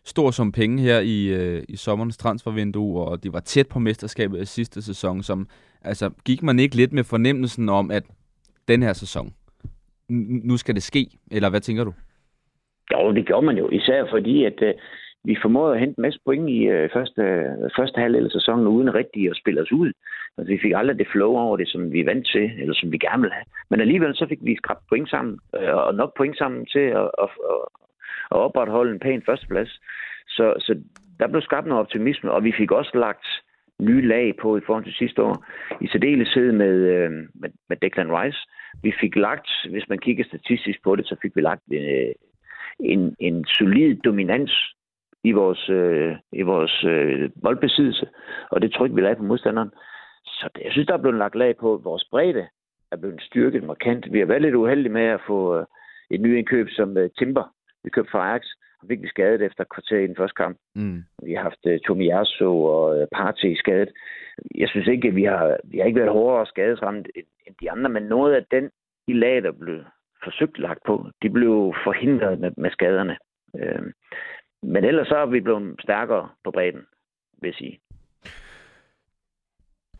stor 0.06 0.32
som 0.32 0.52
penge 0.52 0.82
her 0.82 1.00
i, 1.00 1.28
øh, 1.28 1.64
i 1.70 1.76
sommerens 1.76 2.18
transfervindue, 2.18 3.02
og 3.02 3.24
de 3.24 3.34
var 3.34 3.40
tæt 3.40 3.68
på 3.68 3.80
mesterskabet 3.80 4.42
i 4.42 4.46
sidste 4.46 4.82
sæson. 4.82 5.24
Som, 5.24 5.48
altså, 5.82 6.10
gik 6.26 6.44
man 6.44 6.60
ikke 6.60 6.76
lidt 6.76 6.94
med 6.94 7.04
fornemmelsen 7.04 7.70
om, 7.70 7.92
at 7.92 8.04
den 8.68 8.84
her 8.84 8.94
sæson, 8.94 9.34
nu 10.50 10.58
skal 10.58 10.76
det 10.76 10.84
ske? 10.84 11.08
Eller 11.32 11.50
hvad 11.50 11.62
tænker 11.62 11.84
du? 11.84 11.94
Jo, 12.94 13.12
det 13.12 13.26
gjorde 13.26 13.46
man 13.46 13.58
jo. 13.58 13.70
Især 13.70 14.06
fordi, 14.12 14.46
at 14.46 14.62
øh, 14.62 14.74
vi 15.24 15.38
formåede 15.42 15.74
at 15.74 15.80
hente 15.80 15.98
en 15.98 16.02
masse 16.02 16.20
point 16.26 16.50
i 16.50 16.60
øh, 16.64 16.90
første, 16.94 17.22
øh, 17.22 17.70
første 17.78 18.02
halvdel 18.02 18.26
af 18.26 18.32
sæsonen, 18.32 18.68
uden 18.68 18.96
rigtig 18.96 19.30
at 19.30 19.38
spille 19.38 19.62
os 19.62 19.72
ud. 19.72 19.92
Altså, 20.38 20.54
vi 20.54 20.60
fik 20.62 20.74
aldrig 20.76 21.00
det 21.00 21.08
flow 21.12 21.32
over 21.46 21.58
det, 21.58 21.70
som 21.70 21.92
vi 21.92 22.00
er 22.00 22.06
vant 22.06 22.28
til, 22.34 22.46
eller 22.62 22.74
som 22.74 22.92
vi 22.92 22.98
gerne 22.98 23.22
vil 23.22 23.32
have. 23.38 23.46
Men 23.70 23.82
alligevel 23.82 24.16
så 24.16 24.26
fik 24.30 24.40
vi 24.42 24.56
skrabt 24.56 24.84
point 24.90 25.10
sammen, 25.10 25.40
øh, 25.56 25.76
og 25.76 25.96
nok 25.96 26.12
point 26.18 26.38
sammen 26.38 26.66
til 26.66 26.86
at, 27.02 27.10
at, 27.24 27.30
at, 27.54 27.62
at 28.32 28.38
opretholde 28.38 28.92
en 28.92 29.00
pæn 29.00 29.24
førsteplads. 29.26 29.80
Så, 30.28 30.54
så 30.60 30.76
der 31.20 31.28
blev 31.28 31.42
skabt 31.42 31.68
noget 31.68 31.82
optimisme, 31.82 32.32
og 32.32 32.44
vi 32.44 32.54
fik 32.58 32.72
også 32.72 32.92
lagt 32.94 33.28
nye 33.82 34.08
lag 34.08 34.34
på 34.42 34.58
i 34.58 34.62
forhold 34.66 34.84
til 34.84 34.94
sidste 34.94 35.24
år. 35.24 35.46
I 35.82 35.88
særdeleshed 35.88 36.52
med, 36.52 36.76
øh, 36.76 37.12
med, 37.12 37.50
med 37.70 37.78
Declan 37.78 38.18
Rice. 38.18 38.40
Vi 38.84 38.94
fik 39.02 39.16
lagt, 39.16 39.50
hvis 39.70 39.90
man 39.90 40.00
kigger 40.00 40.24
statistisk 40.24 40.84
på 40.84 40.96
det, 40.96 41.08
så 41.08 41.16
fik 41.22 41.36
vi 41.36 41.42
lagt 41.42 41.62
øh, 41.74 42.14
en, 42.80 43.16
en 43.20 43.46
solid 43.46 43.96
dominans 43.96 44.76
i 45.24 45.32
vores, 45.32 45.70
øh, 45.70 46.16
i 46.34 46.42
vores 46.42 46.84
øh, 46.84 47.30
boldbesiddelse, 47.44 48.08
og 48.52 48.62
det 48.62 48.74
tryk, 48.74 48.92
vi 48.96 49.02
lagde 49.02 49.16
på 49.16 49.24
modstanderen. 49.24 49.72
Så 50.26 50.50
det, 50.56 50.64
jeg 50.64 50.72
synes, 50.72 50.88
der 50.88 50.94
er 50.94 51.02
blevet 51.02 51.18
lagt 51.18 51.36
lag 51.36 51.58
på 51.58 51.82
vores 51.84 52.04
bredde, 52.12 52.48
er 52.92 52.98
blevet 52.98 53.22
styrket 53.22 53.64
markant. 53.64 54.14
Vi 54.14 54.20
har 54.20 54.26
været 54.26 54.42
lidt 54.42 54.56
uheldige 54.56 54.94
med 54.94 55.06
at 55.06 55.22
få 55.28 55.58
øh, 55.58 55.66
et 56.10 56.22
nyt 56.22 56.38
indkøb 56.38 56.68
som 56.70 56.98
øh, 56.98 57.10
Timber, 57.18 57.55
vi 57.86 57.90
købte 57.90 58.12
fra 58.12 58.28
Ajax, 58.30 58.44
og 58.82 58.90
virkelig 58.90 59.10
skadet 59.10 59.42
efter 59.42 59.64
kvarter 59.74 60.00
i 60.00 60.08
den 60.08 60.16
første 60.16 60.36
kamp. 60.44 60.58
Mm. 60.76 61.04
Vi 61.24 61.34
har 61.34 61.42
haft 61.42 61.64
uh, 61.66 61.78
Tomiyasu 61.86 62.52
og 62.78 62.86
uh, 62.98 63.06
Partey 63.12 63.56
skadet. 63.56 63.92
Jeg 64.56 64.70
synes 64.70 64.88
ikke, 64.88 65.08
at 65.08 65.16
vi 65.16 65.24
har, 65.24 65.58
vi 65.64 65.78
har 65.78 65.86
ikke 65.86 66.00
været 66.00 66.18
hårdere 66.18 66.46
skadesramt 66.46 67.08
end 67.16 67.56
de 67.62 67.72
andre, 67.72 67.90
men 67.90 68.04
noget 68.04 68.34
af 68.36 68.46
den 68.52 68.70
i 69.08 69.14
lag, 69.14 69.44
der 69.44 69.52
blev 69.52 69.80
forsøgt 70.24 70.60
lagt 70.60 70.80
på, 70.86 71.10
de 71.22 71.30
blev 71.30 71.74
forhindret 71.84 72.40
med, 72.40 72.52
med 72.58 72.72
skaderne. 72.72 73.18
Uh, 73.54 73.86
men 74.64 74.84
ellers 74.84 75.08
så 75.08 75.18
er 75.18 75.26
vi 75.26 75.40
blevet 75.40 75.76
stærkere 75.80 76.30
på 76.44 76.52
bredden, 76.52 76.86
vil 77.42 77.48
jeg 77.48 77.56
sige. 77.56 77.80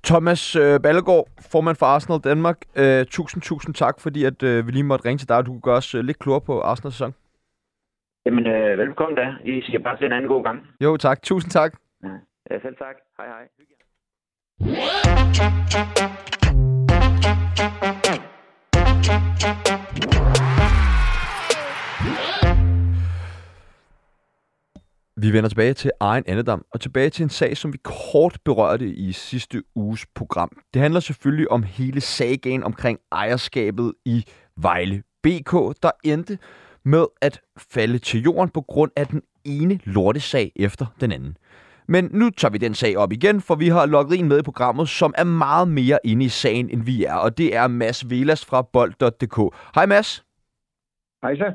Thomas 0.06 0.56
øh, 0.56 0.80
Ballegaard, 0.80 1.28
formand 1.52 1.76
for 1.76 1.86
Arsenal 1.86 2.20
Danmark. 2.20 2.58
Øh, 2.76 3.06
tusind, 3.06 3.42
tusind 3.42 3.76
tak, 3.76 3.96
fordi 4.00 4.24
at, 4.24 4.44
øh, 4.44 4.68
vi 4.68 4.72
lige 4.72 4.84
måtte 4.84 5.06
ringe 5.06 5.18
til 5.18 5.30
dig, 5.30 5.38
og 5.38 5.46
du 5.46 5.52
kunne 5.52 5.62
gøre 5.62 5.78
os 5.78 5.96
øh, 5.96 6.04
lidt 6.04 6.20
klogere 6.20 6.42
på 6.42 6.62
Arsenal 6.62 6.92
sæson. 6.92 7.14
Jamen, 8.26 8.48
øh, 8.48 8.78
velkommen 8.78 9.16
da. 9.16 9.36
I 9.44 9.62
siger 9.62 9.80
bare 9.80 9.98
til 9.98 10.06
en 10.06 10.12
anden 10.12 10.28
god 10.28 10.44
gang. 10.44 10.68
Jo, 10.82 10.98
tak. 10.98 11.22
Tusind 11.22 11.52
tak. 11.52 11.74
Ja, 12.52 12.60
selv 12.62 12.76
tak. 12.78 12.96
Hej, 13.18 13.28
hej. 13.28 13.48
Vi 25.18 25.34
vender 25.34 25.50
tilbage 25.50 25.74
til 25.74 25.92
egen 26.00 26.24
andedam, 26.28 26.66
og 26.72 26.82
tilbage 26.82 27.10
til 27.10 27.24
en 27.24 27.30
sag, 27.30 27.58
som 27.58 27.74
vi 27.74 27.78
kort 27.84 28.38
berørte 28.46 28.86
i 28.88 29.12
sidste 29.12 29.64
uges 29.76 30.06
program. 30.16 30.50
Det 30.74 30.82
handler 30.82 31.00
selvfølgelig 31.00 31.52
om 31.52 31.64
hele 31.64 32.02
sagaen 32.02 32.64
omkring 32.64 33.00
ejerskabet 33.12 33.94
i 34.06 34.26
Vejle 34.58 35.04
BK, 35.24 35.52
der 35.84 35.92
endte 36.04 36.38
med 36.86 37.06
at 37.22 37.42
falde 37.58 37.98
til 37.98 38.22
jorden 38.22 38.50
på 38.50 38.62
grund 38.62 38.92
af 38.96 39.08
den 39.08 39.22
ene 39.46 39.80
lortesag 39.84 40.52
efter 40.56 40.86
den 41.02 41.12
anden. 41.12 41.38
Men 41.88 42.10
nu 42.12 42.30
tager 42.30 42.52
vi 42.52 42.58
den 42.58 42.74
sag 42.74 42.98
op 42.98 43.12
igen, 43.12 43.42
for 43.42 43.56
vi 43.56 43.68
har 43.68 43.86
logget 43.86 44.26
med 44.26 44.40
i 44.40 44.42
programmet, 44.42 44.90
som 44.90 45.14
er 45.18 45.24
meget 45.24 45.68
mere 45.68 46.00
inde 46.04 46.26
i 46.26 46.30
sagen, 46.30 46.70
end 46.70 46.84
vi 46.84 47.06
er, 47.06 47.14
og 47.14 47.38
det 47.38 47.56
er 47.56 47.68
Mads 47.68 48.10
Velas 48.10 48.46
fra 48.46 48.62
bold.dk. 48.62 49.56
Hej 49.76 49.86
Mads. 49.86 50.26
Hej 51.24 51.36
så. 51.36 51.54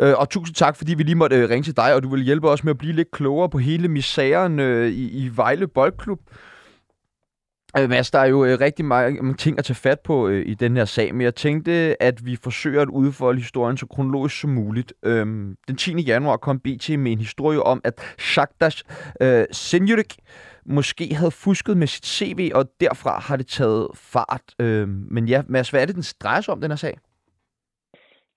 Øh, 0.00 0.14
og 0.18 0.30
tusind 0.30 0.54
tak, 0.54 0.76
fordi 0.76 0.94
vi 0.94 1.02
lige 1.02 1.14
måtte 1.14 1.36
øh, 1.36 1.50
ringe 1.50 1.64
til 1.64 1.76
dig, 1.76 1.94
og 1.94 2.02
du 2.02 2.08
vil 2.08 2.22
hjælpe 2.22 2.48
os 2.48 2.64
med 2.64 2.70
at 2.70 2.78
blive 2.78 2.92
lidt 2.92 3.10
klogere 3.10 3.50
på 3.50 3.58
hele 3.58 3.88
misæren 3.88 4.58
øh, 4.58 4.88
i, 4.88 5.24
i 5.24 5.30
Vejle 5.36 5.68
Boldklub. 5.68 6.20
Øh, 7.78 7.88
Mads, 7.88 8.10
der 8.10 8.18
er 8.18 8.26
jo 8.26 8.44
øh, 8.44 8.60
rigtig 8.60 8.84
mange 8.84 9.20
øh, 9.22 9.34
ting 9.36 9.58
at 9.58 9.64
tage 9.64 9.82
fat 9.88 10.00
på 10.00 10.28
øh, 10.28 10.42
i 10.46 10.54
den 10.54 10.76
her 10.76 10.84
sag, 10.84 11.14
men 11.14 11.20
jeg 11.20 11.34
tænkte, 11.34 11.72
at 12.02 12.16
vi 12.24 12.36
forsøger 12.44 12.82
at 12.82 12.88
udfolde 12.88 13.38
historien 13.38 13.76
så 13.76 13.86
kronologisk 13.86 14.40
som 14.40 14.50
muligt. 14.50 14.92
Øhm, 15.04 15.56
den 15.68 15.76
10. 15.76 16.00
januar 16.00 16.36
kom 16.36 16.58
BT 16.58 16.98
med 16.98 17.12
en 17.12 17.18
historie 17.18 17.62
om, 17.62 17.80
at 17.84 17.94
Shakhtar 18.18 18.72
øh, 19.22 19.44
Senjurik 19.50 20.12
måske 20.66 21.14
havde 21.14 21.30
fusket 21.44 21.76
med 21.76 21.86
sit 21.86 22.06
CV, 22.06 22.50
og 22.54 22.64
derfra 22.80 23.20
har 23.28 23.36
det 23.36 23.46
taget 23.46 23.88
fart. 23.94 24.46
Øhm, 24.60 25.06
men 25.10 25.28
ja, 25.28 25.42
Mads, 25.48 25.70
hvad 25.70 25.82
er 25.82 25.86
det, 25.86 25.94
den 25.94 26.04
drejer 26.22 26.40
sig 26.40 26.54
om, 26.54 26.60
den 26.60 26.70
her 26.70 26.76
sag? 26.76 26.94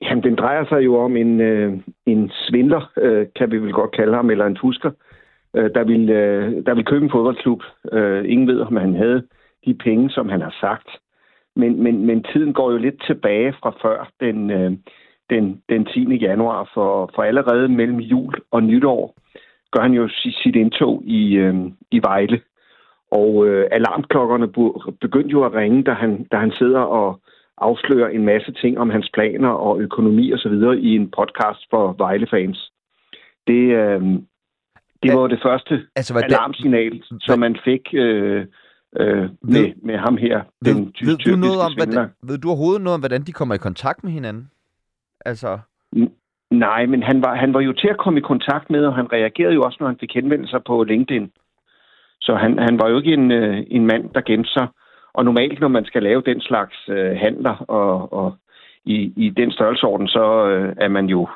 Jamen, 0.02 0.24
den 0.24 0.36
drejer 0.36 0.65
sig 0.65 0.86
jo 0.86 0.95
om 0.95 1.17
en, 1.17 1.41
øh, 1.41 1.74
en 2.06 2.32
svindler, 2.34 2.91
øh, 2.98 3.28
kan 3.36 3.52
vi 3.52 3.58
vel 3.58 3.74
godt 3.74 3.91
kalde 3.95 4.15
ham, 4.15 4.30
eller 4.30 4.45
en 4.45 4.58
fusker, 4.62 4.89
øh, 4.89 5.14
der, 5.56 5.84
ville, 5.84 6.13
øh, 6.13 6.65
der 6.65 6.74
ville 6.74 6.86
købe 6.91 7.06
en 7.06 7.12
fodboldklub. 7.12 7.63
Øh, 7.91 8.32
ingen 8.32 8.48
ved, 8.48 8.60
om 8.60 8.76
han 8.76 8.96
havde 8.96 9.24
de 9.65 9.74
penge, 9.74 10.10
som 10.10 10.30
han 10.30 10.41
har 10.41 10.56
sagt. 10.60 10.89
Men, 11.56 11.84
men, 11.84 12.06
men 12.06 12.24
tiden 12.24 12.54
går 12.54 12.72
jo 12.72 12.78
lidt 12.78 13.04
tilbage 13.08 13.54
fra 13.54 13.74
før 13.82 14.12
den, 14.20 14.52
øh, 14.52 14.72
den, 15.30 15.62
den 15.70 15.86
10. 15.86 16.15
januar, 16.15 16.70
for, 16.74 17.12
for 17.15 17.24
allerede 17.24 17.68
mellem 17.68 18.00
jul 18.00 18.34
og 18.52 18.63
nytår 18.63 19.15
gør 19.72 19.82
han 19.82 19.94
jo 19.94 20.10
sit 20.44 20.56
indtog 20.56 21.04
i, 21.06 21.34
øh, 21.34 21.56
i 21.91 22.00
Vejle. 22.04 22.41
Og 23.12 23.48
øh, 23.48 23.68
alarmklokkerne 23.72 24.48
begyndte 25.02 25.32
jo 25.32 25.44
at 25.44 25.54
ringe, 25.54 25.84
da 25.84 25.91
han, 25.91 26.24
da 26.32 26.38
han 26.38 26.52
sidder 26.52 26.80
og, 26.80 27.20
afslører 27.58 28.10
en 28.10 28.26
masse 28.26 28.52
ting 28.52 28.80
om 28.80 28.89
hans 28.89 29.10
planer 29.13 29.50
og 29.50 29.80
økonomi 29.82 30.32
og 30.32 30.39
så 30.39 30.50
videre 30.50 30.80
i 30.80 30.96
en 30.96 31.12
podcast 31.12 31.60
for 31.70 31.96
Vejle-fans. 31.98 32.72
Det, 33.48 33.63
øh, 33.82 34.02
det 35.04 35.18
var 35.18 35.28
det 35.28 35.40
første 35.44 35.88
altså, 35.96 36.14
hvad 36.14 36.24
alarmsignal, 36.24 36.90
hvad, 36.90 37.20
som 37.20 37.40
man 37.40 37.58
fik 37.66 37.82
øh, 37.94 38.46
øh, 39.00 39.22
ved, 39.22 39.30
med, 39.42 39.74
med 39.84 39.98
ham 39.98 40.18
her. 40.18 40.42
Ved, 40.62 40.76
den 40.76 40.94
ved, 41.08 41.18
du 41.18 41.36
noget 41.36 41.60
om, 41.66 41.74
hvordan, 41.78 42.10
ved 42.24 42.38
du 42.38 42.48
overhovedet 42.48 42.82
noget 42.82 42.94
om, 42.94 43.02
hvordan 43.02 43.24
de 43.24 43.32
kommer 43.32 43.56
i 43.56 43.58
kontakt 43.58 44.04
med 44.04 44.12
hinanden? 44.12 44.52
Altså... 45.26 45.60
Nej, 46.52 46.86
men 46.86 47.04
han 47.04 47.24
var, 47.24 47.36
han 47.36 47.54
var 47.54 47.60
jo 47.60 47.74
til 47.74 47.88
at 47.88 47.98
komme 47.98 48.20
i 48.20 48.30
kontakt 48.32 48.70
med, 48.70 48.86
og 48.86 48.96
han 48.96 49.12
reagerede 49.14 49.54
jo 49.54 49.62
også, 49.62 49.78
når 49.80 49.88
han 49.88 50.00
fik 50.00 50.14
henvendelser 50.14 50.60
på 50.68 50.84
LinkedIn. 50.84 51.32
Så 52.22 52.36
han, 52.36 52.60
han 52.60 52.80
var 52.80 52.90
jo 52.90 52.98
ikke 52.98 53.14
en, 53.14 53.32
øh, 53.32 53.64
en 53.68 53.86
mand, 53.86 54.10
der 54.10 54.22
gemte 54.22 54.50
sig. 54.50 54.68
Og 55.14 55.26
normalt, 55.26 55.60
når 55.60 55.68
man 55.68 55.86
skal 55.86 56.04
lave 56.04 56.22
den 56.26 56.42
slags 56.42 56.76
øh, 56.90 57.16
handler, 57.18 57.56
og, 57.68 58.14
og 58.14 58.36
i, 58.86 59.14
i 59.26 59.30
den 59.30 59.52
størrelsesorden, 59.52 60.08
så 60.08 60.46
øh, 60.48 60.76
er 60.78 60.88
man 60.88 61.06
jo 61.06 61.28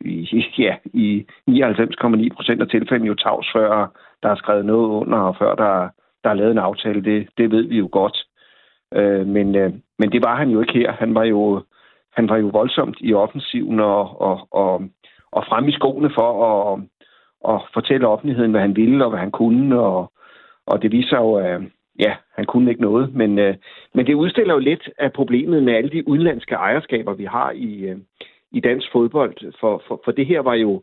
i, 0.00 0.44
ja, 0.58 0.76
i 0.84 1.26
99,9 1.50 2.28
procent 2.34 2.62
af 2.62 2.68
tilfældene 2.68 3.08
jo 3.08 3.14
tavs, 3.14 3.46
før 3.52 3.92
der 4.22 4.28
er 4.28 4.36
skrevet 4.36 4.64
noget 4.64 4.88
under, 4.88 5.18
og 5.18 5.36
før 5.36 5.54
der, 5.54 5.88
der 6.24 6.30
er 6.30 6.34
lavet 6.34 6.50
en 6.50 6.58
aftale. 6.58 7.04
Det, 7.04 7.28
det 7.38 7.50
ved 7.50 7.62
vi 7.62 7.78
jo 7.78 7.88
godt. 7.92 8.16
Øh, 8.94 9.26
men, 9.26 9.54
øh, 9.54 9.72
men 9.98 10.12
det 10.12 10.22
var 10.22 10.36
han 10.36 10.50
jo 10.50 10.60
ikke 10.60 10.72
her. 10.72 10.92
Han 10.92 11.14
var 11.14 11.24
jo, 11.24 11.62
han 12.12 12.28
var 12.28 12.36
jo 12.36 12.46
voldsomt 12.46 12.96
i 13.00 13.14
offensiven 13.14 13.80
og, 13.80 14.20
og, 14.20 14.48
og, 14.50 14.82
og 15.32 15.44
frem 15.48 15.68
i 15.68 15.72
skoene 15.72 16.10
for 16.14 16.30
at, 16.44 16.80
at 17.54 17.60
fortælle 17.74 18.08
offentligheden, 18.08 18.50
hvad 18.50 18.60
han 18.60 18.76
ville 18.76 19.04
og 19.04 19.10
hvad 19.10 19.20
han 19.20 19.30
kunne. 19.30 19.80
Og, 19.80 20.12
og 20.66 20.82
det 20.82 20.92
viser 20.92 21.16
jo, 21.16 21.34
at 21.34 21.60
ja, 21.98 22.16
han 22.36 22.44
kunne 22.44 22.70
ikke 22.70 22.82
noget. 22.82 23.14
Men, 23.14 23.38
øh, 23.38 23.54
men 23.94 24.06
det 24.06 24.14
udstiller 24.14 24.54
jo 24.54 24.60
lidt 24.60 24.90
af 24.98 25.12
problemet 25.12 25.62
med 25.62 25.74
alle 25.74 25.90
de 25.90 26.08
udenlandske 26.08 26.54
ejerskaber, 26.54 27.14
vi 27.14 27.24
har 27.24 27.50
i, 27.50 27.84
øh, 27.84 27.96
i 28.52 28.60
dansk 28.60 28.92
fodbold. 28.92 29.52
For, 29.60 29.82
for, 29.88 30.00
for 30.04 30.12
det 30.12 30.26
her 30.26 30.40
var 30.40 30.54
jo, 30.54 30.82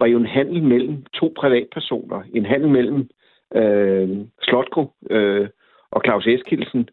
var 0.00 0.06
jo 0.06 0.18
en 0.18 0.26
handel 0.26 0.62
mellem 0.62 1.04
to 1.14 1.32
privatpersoner. 1.36 2.22
En 2.34 2.46
handel 2.46 2.68
mellem 2.70 3.08
øh, 3.54 4.08
Slotko 4.42 4.92
øh, 5.10 5.48
og 5.90 6.02
Claus 6.04 6.26
Eskildsen, 6.26 6.88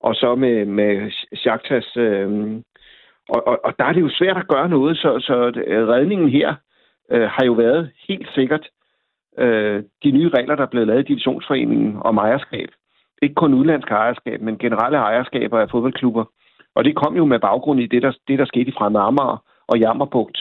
og 0.00 0.14
så 0.14 0.34
med, 0.34 0.64
med 0.64 1.10
Shakhtas. 1.36 1.96
Øh, 1.96 2.60
og, 3.28 3.46
og, 3.46 3.60
og 3.64 3.74
der 3.78 3.84
er 3.84 3.92
det 3.92 4.00
jo 4.00 4.10
svært 4.10 4.36
at 4.36 4.48
gøre 4.48 4.68
noget, 4.68 4.96
så, 4.96 5.20
så 5.20 5.52
øh, 5.66 5.88
redningen 5.88 6.28
her 6.28 6.54
øh, 7.10 7.28
har 7.30 7.44
jo 7.44 7.52
været 7.52 7.90
helt 8.08 8.28
sikkert 8.34 8.68
øh, 9.38 9.82
de 10.04 10.10
nye 10.10 10.28
regler, 10.28 10.54
der 10.54 10.62
er 10.62 10.70
blevet 10.70 10.88
lavet 10.88 11.00
i 11.00 11.08
divisionsforeningen 11.08 11.96
om 12.00 12.18
ejerskab. 12.18 12.68
Ikke 13.22 13.34
kun 13.34 13.54
udlandsk 13.54 13.90
ejerskab, 13.90 14.40
men 14.40 14.58
generelle 14.58 14.98
ejerskaber 14.98 15.58
af 15.60 15.70
fodboldklubber. 15.70 16.24
Og 16.74 16.84
det 16.84 16.96
kom 16.96 17.16
jo 17.16 17.24
med 17.24 17.38
baggrund 17.38 17.80
i 17.80 17.86
det, 17.86 18.02
der, 18.02 18.12
det, 18.28 18.38
der 18.38 18.44
skete 18.44 18.68
i 18.68 18.74
Fremad 18.78 19.00
Amager 19.00 19.44
og 19.72 19.78
Jammerbugt. 19.78 20.38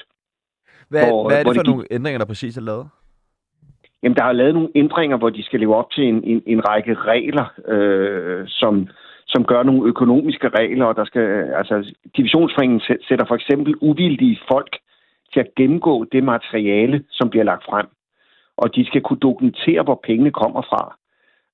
Hvad, 0.90 1.08
hvor, 1.08 1.28
hvad 1.28 1.40
er 1.40 1.44
det 1.44 1.56
for 1.56 1.64
det 1.64 1.72
nogle 1.72 1.86
ændringer, 1.92 2.20
der 2.20 2.26
præcis 2.26 2.58
er 2.58 2.62
lavet? 2.62 2.88
Jamen, 4.04 4.18
der 4.18 4.24
er 4.24 4.32
lavet 4.32 4.54
nogle 4.54 4.70
ændringer, 4.76 5.18
hvor 5.18 5.30
de 5.30 5.44
skal 5.44 5.60
leve 5.60 5.76
op 5.76 5.92
til 5.92 6.04
en, 6.04 6.24
en, 6.24 6.42
en 6.48 6.68
række 6.70 6.94
regler, 6.94 7.46
øh, 7.68 8.44
som, 8.48 8.88
som 9.28 9.46
gør 9.46 9.64
nogle 9.64 9.88
økonomiske 9.90 10.50
regler, 10.50 10.86
og 10.86 10.96
der 10.96 11.06
skal, 11.06 11.28
altså, 11.60 11.94
divisionsforeningen 12.18 12.82
sætter 13.08 13.26
for 13.28 13.36
eksempel 13.36 13.76
uvildige 13.82 14.40
folk 14.52 14.78
til 15.34 15.40
at 15.40 15.56
gennemgå 15.56 16.06
det 16.12 16.24
materiale, 16.24 17.04
som 17.10 17.30
bliver 17.30 17.44
lagt 17.44 17.64
frem. 17.70 17.88
Og 18.58 18.76
de 18.76 18.86
skal 18.86 19.02
kunne 19.02 19.20
dokumentere, 19.20 19.84
hvor 19.84 20.00
pengene 20.04 20.32
kommer 20.32 20.62
fra. 20.62 20.96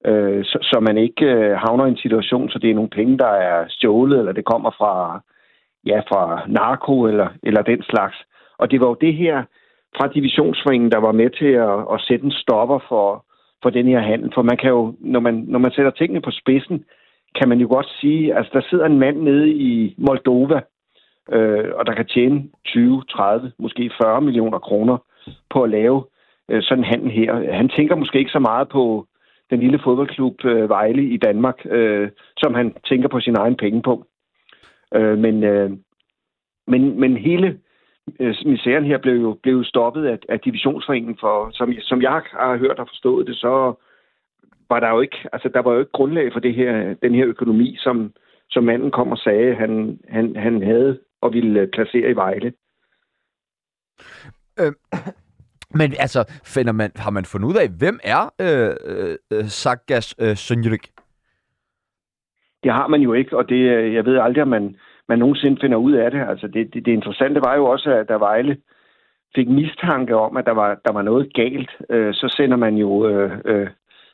Øh, 0.05 0.45
så, 0.45 0.57
så 0.61 0.79
man 0.79 0.97
ikke 0.97 1.25
øh, 1.25 1.57
havner 1.57 1.85
i 1.85 1.89
en 1.89 2.03
situation, 2.05 2.49
så 2.49 2.59
det 2.59 2.69
er 2.69 2.75
nogle 2.75 2.89
penge, 2.89 3.17
der 3.17 3.33
er 3.51 3.65
stjålet, 3.69 4.19
eller 4.19 4.31
det 4.31 4.45
kommer 4.45 4.71
fra, 4.79 5.21
ja, 5.87 5.99
fra 5.99 6.41
narko 6.47 7.01
eller, 7.01 7.27
eller 7.43 7.61
den 7.61 7.83
slags. 7.83 8.17
Og 8.57 8.71
det 8.71 8.79
var 8.81 8.87
jo 8.87 8.97
det 9.01 9.13
her 9.13 9.43
fra 9.97 10.07
divisionsringen, 10.07 10.91
der 10.91 10.97
var 10.97 11.11
med 11.11 11.29
til 11.29 11.51
at, 11.67 11.79
at 11.93 12.01
sætte 12.07 12.25
en 12.25 12.31
stopper 12.31 12.79
for, 12.89 13.25
for 13.63 13.69
den 13.69 13.87
her 13.87 13.99
handel. 13.99 14.31
For 14.33 14.41
man 14.41 14.57
kan 14.57 14.69
jo, 14.69 14.95
når 14.99 15.19
man, 15.19 15.45
når 15.47 15.59
man 15.59 15.71
sætter 15.71 15.91
tingene 15.91 16.21
på 16.21 16.31
spidsen, 16.31 16.85
kan 17.35 17.49
man 17.49 17.59
jo 17.59 17.67
godt 17.67 17.89
sige, 18.01 18.35
altså 18.35 18.51
der 18.53 18.61
sidder 18.69 18.85
en 18.85 18.99
mand 18.99 19.17
nede 19.21 19.49
i 19.49 19.95
Moldova, 19.97 20.61
øh, 21.31 21.69
og 21.75 21.85
der 21.85 21.93
kan 21.93 22.05
tjene 22.05 22.43
20, 22.65 23.03
30, 23.09 23.51
måske 23.59 23.91
40 24.01 24.21
millioner 24.21 24.59
kroner 24.59 24.97
på 25.49 25.63
at 25.63 25.69
lave 25.69 26.03
øh, 26.49 26.63
sådan 26.63 26.83
en 26.83 26.89
handel 26.89 27.11
her. 27.11 27.53
Han 27.53 27.69
tænker 27.69 27.95
måske 27.95 28.19
ikke 28.19 28.31
så 28.31 28.39
meget 28.39 28.69
på 28.69 29.05
den 29.49 29.59
lille 29.59 29.79
fodboldklub 29.83 30.45
øh, 30.45 30.69
Vejle 30.69 31.03
i 31.03 31.17
Danmark, 31.17 31.65
øh, 31.65 32.09
som 32.37 32.53
han 32.53 32.73
tænker 32.89 33.07
på 33.07 33.19
sin 33.19 33.35
egen 33.35 33.55
penge 33.55 33.81
på. 33.81 34.05
Øh, 34.95 35.17
men, 35.17 35.43
øh, 35.43 35.71
men, 36.67 36.99
men 36.99 37.17
hele 37.17 37.59
øh, 38.19 38.35
misæren 38.45 38.85
her 38.85 38.97
blev 38.97 39.13
jo 39.13 39.37
blev 39.43 39.63
stoppet 39.63 40.05
af, 40.05 40.17
af 40.29 40.39
divisionsringen, 40.39 41.17
for 41.19 41.49
som, 41.51 41.73
som 41.81 42.01
jeg 42.01 42.11
har 42.11 42.57
hørt 42.57 42.79
og 42.79 42.87
forstået 42.87 43.27
det, 43.27 43.35
så 43.35 43.73
var 44.69 44.79
der 44.79 44.89
jo 44.89 45.01
ikke, 45.01 45.17
altså 45.33 45.49
der 45.53 45.59
var 45.59 45.73
jo 45.73 45.79
ikke 45.79 45.91
grundlag 45.91 46.33
for 46.33 46.39
det 46.39 46.55
her, 46.55 46.93
den 46.93 47.15
her 47.15 47.27
økonomi, 47.27 47.75
som, 47.79 48.13
som 48.49 48.63
manden 48.63 48.91
kom 48.91 49.11
og 49.11 49.17
sagde, 49.17 49.55
han, 49.55 49.99
han, 50.09 50.35
han 50.35 50.63
havde 50.63 50.99
og 51.21 51.33
ville 51.33 51.67
placere 51.73 52.09
i 52.09 52.15
Vejle. 52.15 52.53
Øh, 54.59 54.73
men 55.73 55.93
altså, 55.99 56.23
finder 56.43 56.71
man, 56.71 56.91
har 56.95 57.11
man 57.11 57.25
fundet 57.25 57.47
ud 57.47 57.55
af, 57.55 57.69
hvem 57.69 57.99
er 58.03 58.33
øh, 58.41 58.75
øh, 58.85 59.15
øh 59.31 59.45
Sagas 59.45 60.15
øh, 60.19 60.37
Sønjerik? 60.37 60.91
Det 62.67 62.75
har 62.75 62.87
man 62.87 63.01
jo 63.01 63.13
ikke, 63.13 63.37
og 63.37 63.49
det, 63.49 63.55
øh, 63.55 63.93
jeg 63.93 64.05
ved 64.05 64.17
aldrig, 64.17 64.41
om 64.41 64.47
man, 64.47 64.75
man 65.09 65.19
nogensinde 65.19 65.57
finder 65.61 65.77
ud 65.77 65.93
af 65.93 66.11
det. 66.11 66.21
Altså, 66.29 66.47
det, 66.47 66.73
det, 66.73 66.85
det 66.85 66.91
interessante 66.91 67.41
var 67.41 67.55
jo 67.55 67.65
også, 67.65 67.89
at 67.89 68.07
der 68.07 68.17
Vejle 68.17 68.57
fik 69.35 69.47
mistanke 69.47 70.15
om, 70.15 70.37
at 70.37 70.45
der 70.45 70.51
var, 70.51 70.79
der 70.85 70.93
var 70.93 71.01
noget 71.01 71.33
galt. 71.33 71.71
Øh, 71.89 72.13
så 72.13 72.33
sender 72.37 72.57
man 72.57 72.75
jo 72.75 73.07
øh, 73.09 73.31
øh, 73.45 73.67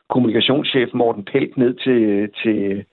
kommunikationschef 0.10 0.90
Morten 0.94 1.26
Pelt 1.26 1.58
ned 1.58 1.74
til, 1.74 2.30
til, 2.44 2.86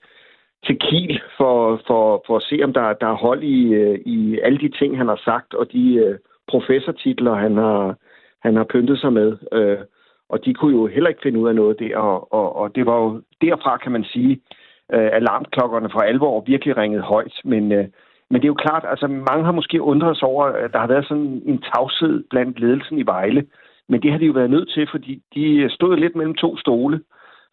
til 0.65 0.79
Kiel 0.79 1.21
for, 1.37 1.81
for, 1.87 2.23
for 2.27 2.37
at 2.37 2.43
se, 2.43 2.59
om 2.63 2.73
der, 2.73 2.93
der 2.93 3.07
er 3.07 3.23
hold 3.27 3.43
i, 3.43 3.73
øh, 3.73 3.99
i 4.05 4.39
alle 4.39 4.59
de 4.59 4.69
ting, 4.69 4.97
han 4.97 5.07
har 5.07 5.21
sagt, 5.25 5.53
og 5.53 5.71
de 5.71 5.95
øh, 5.95 6.17
professortitler, 6.47 7.33
han 7.33 7.57
har, 7.57 7.95
han 8.43 8.55
har 8.55 8.63
pyntet 8.63 8.99
sig 8.99 9.13
med. 9.13 9.37
Øh, 9.51 9.77
og 10.29 10.45
de 10.45 10.53
kunne 10.53 10.75
jo 10.77 10.87
heller 10.87 11.09
ikke 11.09 11.23
finde 11.23 11.39
ud 11.39 11.49
af 11.49 11.55
noget 11.55 11.79
der, 11.79 11.97
og, 11.97 12.33
og, 12.33 12.55
og 12.55 12.75
det 12.75 12.85
var 12.85 12.97
jo 13.01 13.21
derfra, 13.41 13.77
kan 13.77 13.91
man 13.91 14.03
sige, 14.03 14.31
øh, 14.31 14.60
Øh, 14.93 15.09
alarmklokkerne 15.13 15.89
for 15.89 15.99
alvor 15.99 16.41
virkelig 16.41 16.77
ringede 16.77 17.03
højt. 17.03 17.33
Men, 17.43 17.71
øh, 17.71 17.85
men 18.29 18.41
det 18.41 18.45
er 18.45 18.53
jo 18.55 18.63
klart, 18.65 18.85
altså 18.87 19.07
mange 19.07 19.45
har 19.45 19.51
måske 19.51 19.81
undret 19.81 20.17
sig 20.17 20.27
over, 20.27 20.45
at 20.45 20.73
der 20.73 20.79
har 20.79 20.87
været 20.87 21.07
sådan 21.07 21.41
en 21.45 21.63
tavshed 21.73 22.23
blandt 22.29 22.59
ledelsen 22.59 22.97
i 22.97 23.05
Vejle. 23.05 23.45
Men 23.89 24.01
det 24.01 24.11
har 24.11 24.17
de 24.19 24.25
jo 24.25 24.31
været 24.31 24.49
nødt 24.49 24.69
til, 24.69 24.87
fordi 24.91 25.21
de 25.35 25.69
stod 25.69 25.97
lidt 25.97 26.15
mellem 26.15 26.35
to 26.35 26.57
stole, 26.57 27.01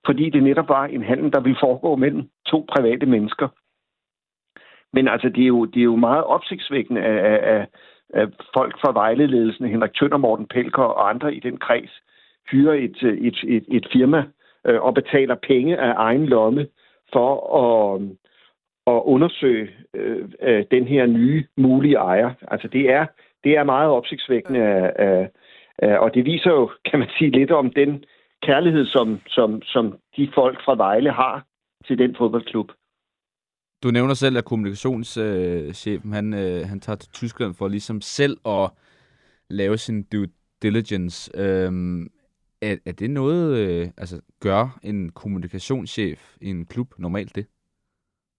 fordi 0.07 0.31
det 0.31 0.43
netop 0.43 0.69
var 0.69 0.85
en 0.85 1.03
handel, 1.03 1.33
der 1.33 1.41
ville 1.41 1.59
foregå 1.61 1.97
mellem 1.97 2.23
to 2.47 2.67
private 2.75 3.07
mennesker. 3.07 3.49
Men 4.93 5.09
altså, 5.09 5.29
det 5.29 5.43
er 5.43 5.47
jo, 5.47 5.65
det 5.65 5.81
er 5.81 5.91
jo 5.93 5.97
meget 5.97 6.25
opsigtsvækkende 6.25 7.01
af, 7.03 7.55
af, 7.55 7.67
af 8.15 8.27
folk 8.55 8.81
fra 8.81 8.93
Vejleledelsen, 8.93 9.69
Henrik 9.69 9.95
Tønder, 9.95 10.17
Morten 10.17 10.47
Pelker 10.47 10.83
og 10.83 11.11
andre 11.11 11.35
i 11.35 11.41
den 11.41 11.57
kreds, 11.57 11.91
hyrer 12.51 12.75
et, 12.75 13.03
et, 13.03 13.39
et, 13.45 13.65
et 13.69 13.89
firma 13.93 14.25
øh, 14.67 14.81
og 14.83 14.95
betaler 14.95 15.35
penge 15.35 15.77
af 15.77 15.95
egen 15.97 16.27
lomme 16.27 16.67
for 17.13 17.33
at, 17.65 18.03
at 18.87 19.03
undersøge 19.05 19.71
øh, 19.95 20.29
øh, 20.43 20.65
den 20.71 20.89
her 20.89 21.07
nye 21.07 21.47
mulige 21.57 21.97
ejer. 21.97 22.31
Altså 22.49 22.69
det 22.69 22.91
er, 22.91 23.07
det 23.45 23.53
er 23.57 23.65
meget 23.65 23.91
opsigtsvækkende, 23.91 24.93
øh, 25.01 25.27
øh, 25.83 26.01
og 26.01 26.15
det 26.15 26.25
viser 26.25 26.51
jo, 26.51 26.71
kan 26.91 26.99
man 26.99 27.09
sige, 27.19 27.31
lidt 27.31 27.51
om 27.51 27.71
den 27.71 28.05
kærlighed, 28.43 28.87
som, 28.87 29.21
som, 29.27 29.63
som 29.63 29.99
de 30.17 30.31
folk 30.35 30.59
fra 30.65 30.75
Vejle 30.77 31.13
har 31.13 31.45
til 31.87 31.99
den 31.99 32.17
fodboldklub. 32.19 32.73
Du 33.83 33.91
nævner 33.91 34.15
selv, 34.15 34.37
at 34.37 34.45
kommunikationschefen 34.45 36.13
han, 36.13 36.35
øh, 36.35 36.67
han 36.67 36.81
tager 36.81 36.97
til 36.97 37.13
Tyskland 37.13 37.55
for 37.55 37.69
ligesom 37.69 38.01
selv 38.01 38.37
at 38.47 38.71
lave 39.51 39.77
sin 39.77 40.03
due 40.03 40.29
diligence. 40.63 41.31
Øhm, 41.35 42.09
er, 42.63 42.77
er 42.87 42.93
det 42.93 43.11
noget, 43.11 43.59
øh, 43.59 43.87
altså 43.99 44.21
gør 44.43 44.79
en 44.83 45.11
kommunikationschef 45.11 46.37
i 46.41 46.51
en 46.51 46.67
klub 46.67 46.89
normalt 46.99 47.37
det? 47.37 47.47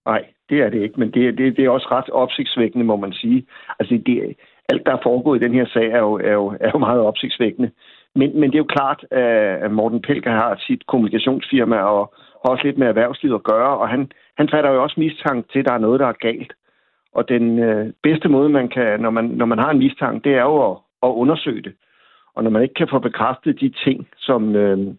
Nej, 0.06 0.24
det 0.50 0.60
er 0.60 0.70
det 0.70 0.82
ikke, 0.82 1.00
men 1.00 1.10
det, 1.10 1.38
det, 1.38 1.56
det 1.56 1.64
er 1.64 1.70
også 1.70 1.88
ret 1.90 2.10
opsigtsvækkende, 2.10 2.84
må 2.84 2.96
man 2.96 3.12
sige. 3.12 3.46
Altså, 3.78 4.02
det, 4.06 4.36
alt, 4.68 4.86
der 4.86 4.92
er 4.92 5.02
foregået 5.02 5.42
i 5.42 5.44
den 5.44 5.54
her 5.54 5.66
sag, 5.66 5.86
er 5.86 5.98
jo, 5.98 6.14
er 6.14 6.32
jo, 6.32 6.46
er 6.60 6.70
jo 6.74 6.78
meget 6.78 7.00
opsigtsvækkende. 7.00 7.70
Men, 8.14 8.40
men 8.40 8.50
det 8.50 8.54
er 8.54 8.64
jo 8.64 8.74
klart, 8.76 9.04
øh, 9.12 9.64
at 9.64 9.70
Morten 9.72 10.02
Pelker 10.02 10.30
har 10.30 10.56
sit 10.66 10.86
kommunikationsfirma 10.86 11.76
og 11.76 12.14
har 12.42 12.50
også 12.52 12.64
lidt 12.64 12.78
med 12.78 12.86
erhvervslivet 12.86 13.34
at 13.34 13.42
gøre, 13.42 13.78
og 13.78 13.88
han, 13.88 14.12
han 14.36 14.48
fatter 14.52 14.70
jo 14.70 14.82
også 14.82 15.00
mistanke 15.00 15.48
til, 15.52 15.58
at 15.58 15.64
der 15.64 15.72
er 15.72 15.84
noget, 15.86 16.00
der 16.00 16.06
er 16.06 16.22
galt. 16.28 16.52
Og 17.12 17.28
den 17.28 17.58
øh, 17.58 17.92
bedste 18.02 18.28
måde, 18.28 18.48
man 18.48 18.68
kan, 18.68 19.00
når 19.00 19.10
man, 19.10 19.24
når 19.24 19.46
man 19.46 19.58
har 19.58 19.70
en 19.70 19.78
mistanke, 19.78 20.28
det 20.28 20.38
er 20.38 20.42
jo 20.42 20.70
at, 20.70 20.76
at 21.02 21.08
undersøge 21.08 21.62
det. 21.62 21.74
Og 22.34 22.44
når 22.44 22.50
man 22.50 22.62
ikke 22.62 22.74
kan 22.74 22.88
få 22.88 22.98
bekræftet 22.98 23.60
de 23.60 23.72
ting, 23.84 24.08
som, 24.16 24.56
øh, 24.56 24.94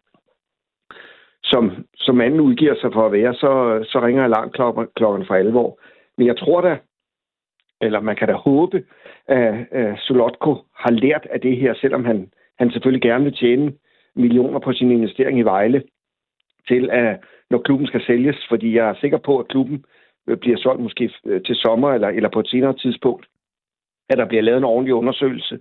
som, 1.43 1.71
som 1.95 2.21
anden 2.21 2.39
udgiver 2.39 2.75
sig 2.81 2.93
for 2.93 3.05
at 3.05 3.11
være, 3.11 3.33
så, 3.33 3.83
så 3.91 3.99
ringer 3.99 4.23
alarmklokken 4.23 5.25
for 5.25 5.35
alvor. 5.35 5.79
Men 6.17 6.27
jeg 6.27 6.37
tror 6.37 6.61
da, 6.61 6.77
eller 7.81 7.99
man 7.99 8.15
kan 8.15 8.27
da 8.27 8.33
håbe, 8.33 8.83
at, 9.27 9.67
at 9.71 9.99
Solotko 9.99 10.57
har 10.75 10.91
lært 10.91 11.27
af 11.29 11.41
det 11.41 11.57
her, 11.57 11.73
selvom 11.73 12.05
han, 12.05 12.31
han 12.59 12.71
selvfølgelig 12.71 13.01
gerne 13.01 13.23
vil 13.23 13.35
tjene 13.35 13.73
millioner 14.15 14.59
på 14.59 14.73
sin 14.73 14.91
investering 14.91 15.39
i 15.39 15.41
Vejle, 15.41 15.83
til 16.67 16.89
at 16.91 17.19
når 17.49 17.61
klubben 17.61 17.87
skal 17.87 18.05
sælges, 18.05 18.45
fordi 18.49 18.75
jeg 18.75 18.89
er 18.89 18.95
sikker 19.01 19.17
på, 19.17 19.39
at 19.39 19.47
klubben 19.47 19.85
øh, 20.27 20.37
bliver 20.37 20.57
solgt 20.57 20.81
måske 20.81 21.11
øh, 21.25 21.41
til 21.43 21.55
sommer 21.55 21.93
eller, 21.93 22.07
eller 22.07 22.29
på 22.29 22.39
et 22.39 22.47
senere 22.47 22.73
tidspunkt, 22.73 23.25
at 24.09 24.17
der 24.17 24.25
bliver 24.25 24.43
lavet 24.43 24.57
en 24.57 24.63
ordentlig 24.73 24.93
undersøgelse 24.93 25.59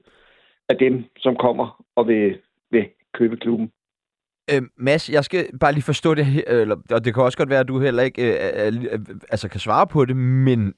af 0.71 0.77
dem, 0.77 1.05
som 1.17 1.37
kommer 1.37 1.85
og 1.97 2.09
vil, 2.09 2.39
vil 2.71 2.87
købe 3.15 3.37
klubben. 3.37 3.73
Øh, 4.53 4.63
Mads, 4.77 5.11
jeg 5.11 5.25
skal 5.25 5.45
bare 5.61 5.73
lige 5.73 5.91
forstå 5.93 6.15
det, 6.15 6.45
eller, 6.47 6.77
og 6.91 7.05
det 7.05 7.15
kan 7.15 7.23
også 7.23 7.39
godt 7.39 7.51
være, 7.51 7.61
at 7.61 7.69
du 7.69 7.81
heller 7.81 8.03
ikke 8.03 8.23
øh, 8.23 8.67
øh, 8.67 9.01
altså 9.31 9.49
kan 9.49 9.61
svare 9.61 9.87
på 9.87 10.05
det, 10.05 10.17
men 10.17 10.75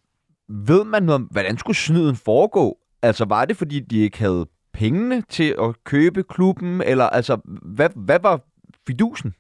ved 0.49 0.85
man 0.85 1.03
noget 1.03 1.21
om, 1.21 1.29
hvordan 1.33 1.57
skulle 1.57 1.77
snyden 1.77 2.17
foregå? 2.25 2.79
Altså, 3.03 3.25
var 3.29 3.45
det, 3.45 3.57
fordi 3.57 3.81
de 3.81 3.99
ikke 4.01 4.19
havde 4.19 4.47
pengene 4.73 5.21
til 5.21 5.55
at 5.63 5.85
købe 5.85 6.23
klubben, 6.23 6.83
eller 6.87 7.05
altså, 7.05 7.41
hvad, 7.77 7.91
hvad 8.07 8.19
var 8.23 8.41
fidusen? 8.87 9.35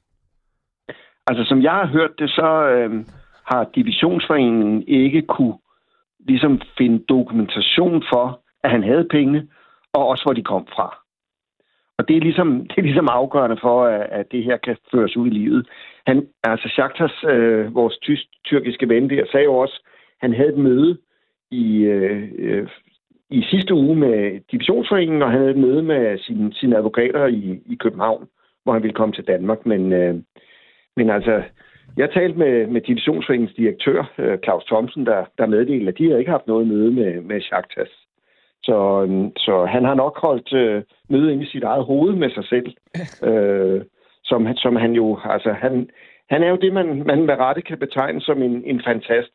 Altså, 1.27 1.45
som 1.45 1.62
jeg 1.62 1.73
har 1.73 1.87
hørt 1.87 2.11
det, 2.19 2.31
så 2.31 2.49
øh, 2.69 3.05
har 3.45 3.71
divisionsforeningen 3.75 4.83
ikke 4.88 5.23
kunne 5.23 5.55
ligesom 6.27 6.61
finde 6.79 7.05
dokumentation 7.09 8.03
for, 8.12 8.41
at 8.65 8.71
han 8.71 8.83
havde 8.83 9.09
pengene, 9.11 9.49
og 9.92 10.07
også 10.09 10.24
hvor 10.24 10.33
de 10.33 10.42
kom 10.42 10.66
fra. 10.66 11.02
Og 11.98 12.09
det 12.09 12.16
er 12.16 12.20
ligesom, 12.20 12.48
det 12.68 12.78
er 12.78 12.83
ligesom 12.83 13.09
afgørende 13.09 13.57
for, 13.61 13.85
at, 13.85 14.07
at 14.11 14.33
det 14.33 14.44
her 14.44 14.57
kan 14.57 14.76
føres 14.92 15.16
ud 15.16 15.26
i 15.26 15.31
livet. 15.31 15.68
Han, 16.07 16.28
altså 16.44 16.68
Shakhtas, 16.68 17.24
øh, 17.24 17.74
vores 17.74 17.98
tysk, 17.98 18.26
tyrkiske 18.44 18.88
ven 18.88 19.11
der, 19.11 19.26
sagde 19.33 19.44
jo 19.44 19.55
også, 19.55 19.87
han 20.20 20.35
havde 20.35 20.48
et 20.48 20.59
møde 20.59 20.98
i, 21.50 21.78
øh, 21.78 22.28
øh, 22.38 22.68
i 23.31 23.42
sidste 23.50 23.74
uge 23.74 23.96
med 23.96 24.40
divisionsforeningen, 24.52 25.22
og 25.22 25.31
han 25.31 25.38
havde 25.38 25.50
et 25.50 25.64
møde 25.66 25.83
med 25.83 26.18
sine, 26.18 26.55
sine 26.55 26.76
advokater 26.76 27.26
i, 27.26 27.61
i 27.66 27.74
København, 27.74 28.28
hvor 28.64 28.72
han 28.72 28.83
ville 28.83 28.94
komme 28.94 29.14
til 29.14 29.26
Danmark. 29.26 29.66
Men, 29.66 29.92
øh, 29.92 30.14
men 30.96 31.11
altså, 31.11 31.42
jeg 31.96 32.11
talte 32.11 32.38
med, 32.38 32.66
med 32.66 32.81
divisionsforeningens 32.81 33.57
direktør, 33.57 34.12
øh, 34.18 34.38
Claus 34.44 34.64
Thomsen, 34.64 35.07
der, 35.07 35.24
der 35.38 35.46
meddelte, 35.46 35.88
at 35.88 35.98
de 35.98 36.11
har 36.11 36.18
ikke 36.18 36.31
haft 36.31 36.46
noget 36.46 36.66
møde 36.66 36.90
med, 36.92 37.20
med 37.20 37.40
Shakhtas. 37.40 38.02
Så, 38.64 39.03
øhm, 39.03 39.37
så 39.37 39.64
han 39.64 39.85
har 39.85 39.94
nok 39.94 40.18
holdt 40.20 40.53
øh, 40.53 40.83
møde 41.11 41.33
inde 41.33 41.44
i 41.44 41.53
sit 41.53 41.62
eget 41.62 41.85
hoved 41.85 42.14
med 42.14 42.31
sig 42.31 42.44
selv, 42.44 42.75
øh, 43.31 43.83
som, 44.25 44.57
som 44.57 44.77
han 44.77 44.92
jo, 44.92 45.18
altså 45.25 45.53
han, 45.53 45.90
han 46.31 46.42
er 46.42 46.48
jo 46.48 46.57
det, 46.57 46.72
man, 46.72 47.03
man 47.07 47.27
med 47.27 47.38
rette 47.38 47.62
kan 47.62 47.79
betegne 47.79 48.20
som 48.20 48.42
en, 48.42 48.64
en 48.64 48.83
fantast. 48.87 49.35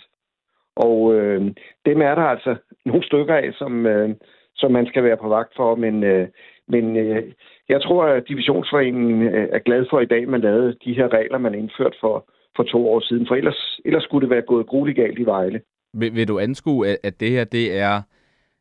Og 0.75 1.13
øh, 1.15 1.41
dem 1.85 2.01
er 2.01 2.15
der 2.15 2.21
altså 2.21 2.55
nogle 2.85 3.03
stykker 3.03 3.35
af, 3.35 3.49
som, 3.53 3.85
øh, 3.85 4.09
som 4.55 4.71
man 4.71 4.87
skal 4.87 5.03
være 5.03 5.17
på 5.17 5.27
vagt 5.27 5.53
for, 5.55 5.75
men, 5.75 6.03
øh, 6.03 6.27
men 6.67 6.97
øh, 6.97 7.23
jeg 7.69 7.81
tror, 7.81 8.03
at 8.03 8.27
divisionsforeningen 8.27 9.21
øh, 9.21 9.47
er 9.51 9.59
glad 9.59 9.85
for 9.89 9.99
i 9.99 10.05
dag, 10.05 10.29
man 10.29 10.41
lavede 10.41 10.75
de 10.85 10.93
her 10.93 11.13
regler, 11.13 11.37
man 11.37 11.55
indført 11.55 11.95
for, 12.01 12.29
for 12.55 12.63
to 12.63 12.89
år 12.89 12.99
siden, 12.99 13.27
for 13.27 13.35
ellers, 13.35 13.79
ellers 13.85 14.03
skulle 14.03 14.21
det 14.21 14.35
være 14.35 14.41
gået 14.41 14.67
grueligt 14.67 14.95
galt 14.95 15.19
i 15.19 15.25
Vejle. 15.25 15.61
Vil, 15.93 16.15
vil 16.15 16.27
du 16.27 16.39
anskue, 16.39 16.87
at, 16.87 16.97
at 17.03 17.19
det 17.19 17.29
her 17.29 17.43
det 17.43 17.79
er 17.79 18.01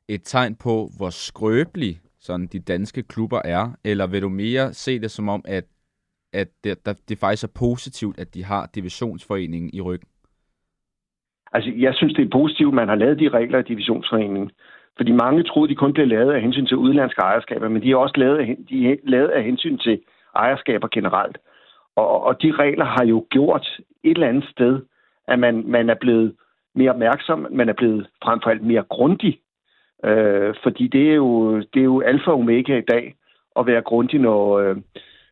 et 0.08 0.20
tegn 0.24 0.54
på, 0.54 0.90
hvor 0.98 1.10
skrøbelig 1.10 2.00
sådan 2.20 2.46
de 2.46 2.60
danske 2.60 3.02
klubber 3.02 3.40
er, 3.44 3.64
eller 3.84 4.06
vil 4.06 4.22
du 4.22 4.28
mere 4.28 4.72
se 4.72 5.00
det 5.00 5.10
som 5.10 5.28
om, 5.28 5.44
at, 5.44 5.64
at 6.32 6.48
det, 6.64 6.86
der, 6.86 6.94
det 7.08 7.18
faktisk 7.18 7.44
er 7.44 7.58
positivt, 7.58 8.18
at 8.18 8.34
de 8.34 8.44
har 8.44 8.70
divisionsforeningen 8.74 9.70
i 9.72 9.80
ryggen? 9.80 10.08
Altså, 11.52 11.72
jeg 11.76 11.94
synes, 11.94 12.14
det 12.14 12.24
er 12.24 12.38
positivt, 12.38 12.72
at 12.72 12.74
man 12.74 12.88
har 12.88 12.94
lavet 12.94 13.18
de 13.18 13.28
regler 13.28 13.58
i 13.58 13.62
divisionsforeningen. 13.62 14.50
Fordi 14.96 15.12
mange 15.12 15.42
troede, 15.42 15.70
de 15.70 15.74
kun 15.74 15.92
blev 15.92 16.06
lavet 16.06 16.32
af 16.32 16.42
hensyn 16.42 16.66
til 16.66 16.76
udenlandske 16.76 17.20
ejerskaber, 17.20 17.68
men 17.68 17.82
de 17.82 17.90
er 17.90 17.96
også 17.96 18.14
lavet 18.16 18.38
af, 18.38 18.56
de 18.68 18.90
er 18.90 18.96
lavet 19.04 19.28
af 19.28 19.44
hensyn 19.44 19.78
til 19.78 20.00
ejerskaber 20.36 20.88
generelt. 20.88 21.38
Og, 21.96 22.22
og 22.22 22.42
de 22.42 22.52
regler 22.52 22.84
har 22.84 23.04
jo 23.04 23.26
gjort 23.30 23.66
et 24.04 24.10
eller 24.10 24.28
andet 24.28 24.44
sted, 24.50 24.82
at 25.28 25.38
man, 25.38 25.64
man 25.66 25.90
er 25.90 25.94
blevet 26.00 26.36
mere 26.74 26.90
opmærksom, 26.90 27.46
man 27.50 27.68
er 27.68 27.72
blevet 27.72 28.08
frem 28.24 28.40
for 28.42 28.50
alt 28.50 28.62
mere 28.62 28.84
grundig 28.88 29.40
Øh, 30.04 30.54
fordi 30.62 30.88
det 30.88 31.10
er, 31.10 31.14
jo, 31.14 31.58
det 31.58 31.80
er 31.80 31.84
jo 31.84 32.00
alfa 32.00 32.30
og 32.30 32.38
omega 32.38 32.78
i 32.78 32.88
dag 32.88 33.14
at 33.58 33.66
være 33.66 33.82
grundig, 33.82 34.20
når, 34.20 34.58
øh, 34.58 34.76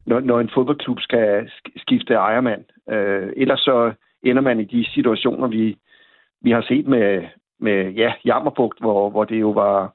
når, 0.07 0.20
når 0.20 0.40
en 0.40 0.50
fodboldklub 0.55 1.00
skal 1.00 1.50
skifte 1.77 2.14
ejermand. 2.14 2.64
Øh, 2.90 3.33
ellers 3.37 3.61
så 3.61 3.92
ender 4.22 4.42
man 4.42 4.61
i 4.61 4.64
de 4.64 4.85
situationer, 4.94 5.48
vi, 5.48 5.77
vi 6.42 6.50
har 6.50 6.64
set 6.68 6.87
med, 6.87 7.22
med 7.61 7.90
ja, 7.92 8.12
Jammerbugt, 8.24 8.79
hvor, 8.81 9.11
hvor 9.11 9.24
det 9.24 9.40
jo 9.40 9.50
var, 9.50 9.94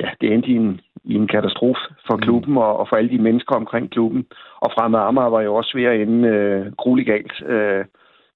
ja, 0.00 0.10
det 0.20 0.32
endte 0.32 0.48
i 0.48 0.54
en, 0.54 0.80
i 1.04 1.14
en 1.14 1.28
katastrofe 1.28 1.80
for 2.06 2.16
mm. 2.16 2.22
klubben 2.22 2.56
og, 2.56 2.76
og 2.76 2.88
for 2.88 2.96
alle 2.96 3.10
de 3.10 3.22
mennesker 3.22 3.56
omkring 3.56 3.90
klubben. 3.90 4.26
Og 4.60 4.72
Fremad 4.72 5.00
Amager 5.00 5.28
var 5.28 5.40
jo 5.40 5.54
også 5.54 5.72
ved 5.74 5.84
at 5.84 6.00
ende 6.00 6.28
øh, 6.28 6.72
grueligt 6.72 7.06
galt 7.06 7.42
øh, 7.46 7.84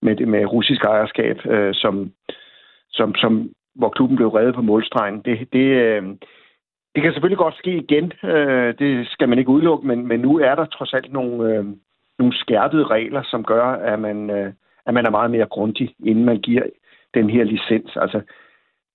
med, 0.03 0.27
med 0.27 0.47
russisk 0.47 0.85
ejerskab, 0.85 1.47
øh, 1.47 1.75
som, 1.75 2.13
som, 2.91 3.15
som 3.15 3.51
hvor 3.75 3.89
klubben 3.89 4.17
blev 4.17 4.29
reddet 4.29 4.55
på 4.55 4.63
målstregen. 4.63 5.23
Det, 5.25 5.53
det, 5.53 5.67
øh, 5.85 6.03
det 6.95 7.03
kan 7.03 7.13
selvfølgelig 7.13 7.39
godt 7.39 7.59
ske 7.59 7.77
igen. 7.77 8.13
Øh, 8.25 8.75
det 8.79 9.09
skal 9.09 9.29
man 9.29 9.39
ikke 9.39 9.51
udelukke, 9.51 9.87
men, 9.87 10.07
men 10.07 10.21
nu 10.21 10.39
er 10.39 10.55
der 10.55 10.65
trods 10.65 10.95
alt 10.95 11.13
nogle, 11.13 11.55
øh, 11.55 11.65
nogle 12.19 12.35
skærpede 12.37 12.85
regler, 12.85 13.23
som 13.23 13.45
gør, 13.45 13.65
at 13.65 13.99
man, 14.01 14.31
øh, 14.31 14.53
at 14.87 14.95
man 14.95 15.07
er 15.07 15.11
meget 15.11 15.31
mere 15.31 15.47
grundig, 15.47 15.95
inden 16.05 16.25
man 16.25 16.39
giver 16.39 16.63
den 17.15 17.31
her 17.31 17.45
licens. 17.45 17.97
Altså, 17.97 18.21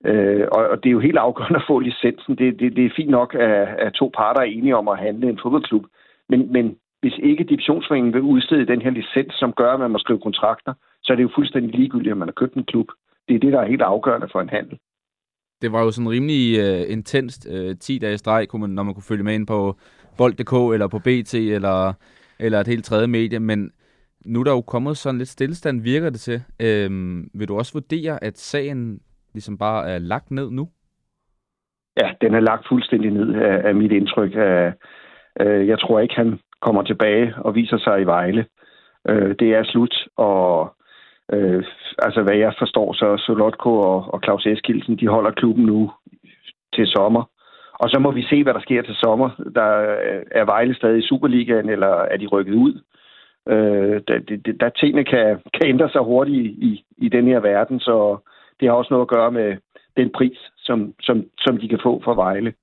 øh, 0.06 0.48
og, 0.52 0.68
og 0.68 0.84
det 0.84 0.90
er 0.90 0.98
jo 0.98 1.00
helt 1.00 1.18
afgørende 1.18 1.60
at 1.60 1.68
få 1.68 1.80
licensen. 1.80 2.36
Det, 2.36 2.60
det, 2.60 2.76
det 2.76 2.86
er 2.86 2.96
fint 2.96 3.10
nok, 3.10 3.36
at, 3.36 3.68
at 3.86 3.94
to 3.94 4.12
parter 4.18 4.42
er 4.42 4.46
enige 4.46 4.76
om 4.76 4.88
at 4.88 5.00
handle 5.00 5.30
en 5.30 5.40
fodboldklub. 5.42 5.86
Men, 6.30 6.52
men 6.52 6.78
hvis 7.02 7.18
ikke 7.24 7.44
divisionsforeningen 7.44 8.13
vil 8.13 8.22
udstede 8.22 8.66
den 8.66 8.82
her 8.82 8.90
licens, 8.90 9.34
som 9.34 9.54
gør, 9.54 9.74
at 9.74 9.80
man 9.80 9.92
må 9.92 9.98
skrive 9.98 10.20
kontrakter, 10.20 10.74
så 11.04 11.13
er 11.13 11.16
det 11.16 11.24
jo 11.24 11.36
fuldstændig 11.36 11.76
ligegyldigt, 11.76 12.12
at 12.12 12.18
man 12.18 12.28
har 12.28 12.34
købt 12.34 12.54
en 12.54 12.63
klub 12.63 12.88
det 13.28 13.36
er 13.36 13.40
det, 13.40 13.54
der 13.54 13.60
er 13.60 13.68
helt 13.68 13.82
afgørende 13.82 14.28
for 14.32 14.42
en 14.42 14.50
handel. 14.50 14.80
Det 15.62 15.72
var 15.72 15.84
jo 15.84 15.92
sådan 15.92 16.10
rimelig 16.10 16.60
uh, 16.60 16.92
intenst 16.92 17.48
uh, 17.52 17.76
10 17.80 18.00
dage 18.00 18.18
streg, 18.18 18.48
kunne 18.48 18.62
man, 18.62 18.70
når 18.70 18.84
man 18.84 18.94
kunne 18.94 19.10
følge 19.10 19.24
med 19.24 19.34
ind 19.34 19.48
på 19.48 19.78
Bold.dk 20.18 20.74
eller 20.74 20.88
på 20.88 21.00
BT 21.00 21.34
eller, 21.34 21.94
eller 22.40 22.60
et 22.60 22.68
helt 22.68 22.86
tredje 22.86 23.08
medie, 23.08 23.40
men 23.40 23.72
nu 24.26 24.40
er 24.40 24.44
der 24.44 24.52
jo 24.52 24.62
kommet 24.62 24.98
sådan 24.98 25.18
lidt 25.18 25.30
stillestand, 25.30 25.82
virker 25.82 26.10
det 26.10 26.20
til. 26.20 26.42
Øhm, 26.62 27.30
vil 27.34 27.48
du 27.48 27.58
også 27.58 27.74
vurdere, 27.74 28.24
at 28.24 28.38
sagen 28.38 29.00
ligesom 29.34 29.58
bare 29.58 29.90
er 29.90 30.00
lagt 30.00 30.32
ned 30.32 30.52
nu? 30.52 30.70
Ja, 32.02 32.12
den 32.22 32.34
er 32.34 32.40
lagt 32.40 32.68
fuldstændig 32.70 33.12
ned 33.12 33.34
af, 33.36 33.68
af 33.68 33.76
mit 33.76 33.92
indtryk. 33.92 34.36
Af, 34.36 34.74
øh, 35.40 35.68
jeg 35.68 35.80
tror 35.80 36.00
ikke, 36.00 36.16
han 36.16 36.40
kommer 36.62 36.84
tilbage 36.84 37.34
og 37.38 37.56
viser 37.56 37.78
sig 37.78 38.02
i 38.02 38.06
Vejle. 38.06 38.46
Øh, 39.10 39.36
det 39.40 39.50
er 39.56 39.63
slut, 39.63 40.08
og 40.18 40.76
Øh, 41.34 41.63
altså, 42.00 42.22
hvad 42.22 42.36
jeg 42.36 42.54
forstår, 42.58 42.94
så 42.94 43.18
Solotko 43.18 43.80
og, 43.80 44.13
og 44.13 44.20
Claus 44.24 44.46
Eskildsen, 44.46 45.00
de 45.00 45.08
holder 45.08 45.32
klubben 45.32 45.66
nu 45.66 45.92
til 46.74 46.88
sommer. 46.88 47.24
Og 47.74 47.90
så 47.90 48.00
må 48.00 48.12
vi 48.12 48.24
se, 48.30 48.44
hvad 48.44 48.54
der 48.54 48.60
sker 48.60 48.82
til 48.82 48.96
sommer. 48.96 49.30
Der 49.56 49.70
er 50.32 50.46
Vejle 50.46 50.76
stadig 50.76 51.00
i 51.00 51.08
Superligaen, 51.08 51.70
eller 51.70 51.88
er 51.88 52.18
de 52.18 52.28
rykket 52.28 52.54
ud? 52.54 52.82
Øh, 53.50 54.02
der, 54.08 54.20
der, 54.46 54.54
der 54.60 54.70
tingene 54.70 55.04
kan, 55.04 55.40
kan 55.54 55.68
ændre 55.68 55.90
sig 55.90 56.02
hurtigt 56.02 56.38
i, 56.38 56.48
i, 56.48 56.86
i 56.98 57.10
den 57.10 57.28
her 57.28 57.40
verden, 57.40 57.80
så 57.80 58.18
det 58.60 58.68
har 58.68 58.76
også 58.76 58.94
noget 58.94 59.06
at 59.06 59.16
gøre 59.16 59.32
med 59.32 59.58
den 59.98 60.10
pris, 60.10 60.40
som, 60.58 60.94
som, 61.02 61.26
som 61.38 61.58
de 61.58 61.68
kan 61.68 61.80
få 61.84 62.02
fra 62.04 62.16
Vejle. 62.16 62.54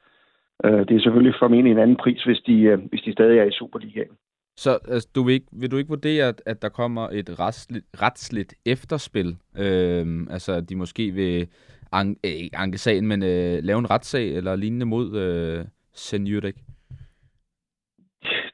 Øh, 0.64 0.88
det 0.88 0.90
er 0.90 1.00
selvfølgelig 1.00 1.35
formentlig 1.38 1.72
en 1.72 1.79
anden 1.79 1.96
pris, 1.96 2.22
hvis 2.24 2.40
de, 2.46 2.61
øh, 2.61 2.79
hvis 2.79 3.03
de 3.03 3.12
stadig 3.12 3.38
er 3.38 3.44
i 3.44 3.59
Superligaen. 3.59 4.16
Så 4.56 4.78
altså, 4.88 5.08
du 5.14 5.22
vil, 5.22 5.34
ikke, 5.34 5.46
vil 5.52 5.70
du 5.70 5.76
ikke 5.76 5.88
vurdere, 5.88 6.34
at, 6.46 6.62
der 6.62 6.68
kommer 6.68 7.08
et 7.12 7.40
retsligt, 7.40 7.86
retsligt 8.02 8.54
efterspil? 8.66 9.36
Øhm, 9.58 10.28
altså, 10.30 10.52
at 10.52 10.68
de 10.68 10.76
måske 10.76 11.10
vil 11.10 11.48
an, 11.92 12.16
øh, 12.24 12.30
ikke 12.30 12.58
anke 12.58 12.78
sagen, 12.78 13.06
men 13.06 13.22
øh, 13.22 13.58
lave 13.62 13.78
en 13.78 13.90
retssag 13.90 14.36
eller 14.36 14.56
lignende 14.56 14.86
mod 14.86 15.16
øh, 15.16 15.64
Senjurik? 15.94 16.54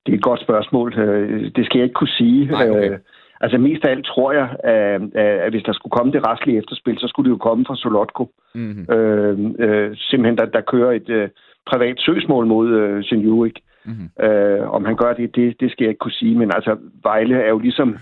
Det 0.06 0.12
er 0.12 0.16
et 0.16 0.22
godt 0.22 0.40
spørgsmål. 0.40 0.98
Øh, 0.98 1.50
det 1.56 1.66
skal 1.66 1.78
jeg 1.78 1.84
ikke 1.84 1.94
kunne 1.94 2.16
sige. 2.18 2.46
Nej, 2.46 2.70
okay. 2.70 2.90
Øh, 2.90 2.98
altså 3.40 3.58
mest 3.58 3.84
af 3.84 3.90
alt 3.90 4.06
tror 4.06 4.32
jeg, 4.32 4.56
at, 4.64 5.16
at 5.44 5.52
hvis 5.52 5.62
der 5.62 5.72
skulle 5.72 5.90
komme 5.90 6.12
det 6.12 6.26
retslige 6.26 6.58
efterspil, 6.58 6.98
så 6.98 7.08
skulle 7.08 7.30
det 7.30 7.36
jo 7.36 7.46
komme 7.48 7.64
fra 7.66 7.76
Solotko. 7.76 8.30
Mm-hmm. 8.54 8.94
Øh, 8.94 9.38
øh, 9.58 9.96
simpelthen, 9.96 10.38
der, 10.38 10.46
der 10.46 10.60
kører 10.60 10.92
et 10.92 11.08
øh, 11.08 11.28
privat 11.66 11.96
søgsmål 11.98 12.46
mod 12.46 12.68
øh, 12.68 13.04
Senjurik. 13.04 13.58
Mm-hmm. 13.84 14.24
Øh, 14.24 14.70
om 14.70 14.84
han 14.84 14.96
gør 14.96 15.12
det, 15.12 15.36
det, 15.36 15.60
det 15.60 15.70
skal 15.70 15.84
jeg 15.84 15.90
ikke 15.90 15.98
kunne 15.98 16.20
sige, 16.22 16.38
men 16.38 16.50
altså 16.54 16.78
Vejle 17.02 17.36
er 17.42 17.48
jo 17.48 17.58
ligesom... 17.58 17.98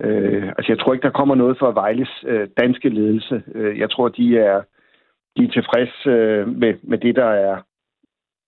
Øh, 0.00 0.48
altså 0.48 0.72
jeg 0.72 0.78
tror 0.78 0.92
ikke, 0.92 1.02
der 1.02 1.18
kommer 1.18 1.34
noget 1.34 1.58
fra 1.58 1.72
Vejles 1.72 2.24
øh, 2.26 2.48
danske 2.60 2.88
ledelse. 2.88 3.42
Øh, 3.54 3.78
jeg 3.78 3.90
tror, 3.90 4.08
de 4.08 4.38
er, 4.38 4.62
de 5.36 5.44
er 5.44 5.48
tilfreds 5.48 6.06
øh, 6.06 6.48
med, 6.48 6.74
med 6.82 6.98
det, 6.98 7.16
der 7.16 7.24
er 7.24 7.62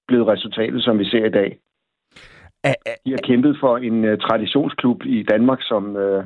blevet 0.08 0.26
resultatet, 0.26 0.82
som 0.82 0.98
vi 0.98 1.04
ser 1.04 1.24
i 1.24 1.30
dag. 1.30 1.58
De 3.04 3.10
har 3.10 3.22
kæmpet 3.22 3.56
for 3.60 3.76
en 3.76 4.04
uh, 4.04 4.18
traditionsklub 4.18 5.04
i 5.04 5.22
Danmark, 5.22 5.58
som, 5.62 5.96
uh, 5.96 6.24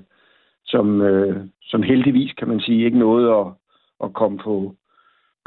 som, 0.64 1.00
uh, 1.00 1.36
som 1.62 1.82
heldigvis, 1.82 2.32
kan 2.32 2.48
man 2.48 2.60
sige, 2.60 2.84
ikke 2.84 2.98
nåede 2.98 3.34
at, 3.34 3.46
at 4.04 4.12
komme 4.12 4.38
på, 4.38 4.74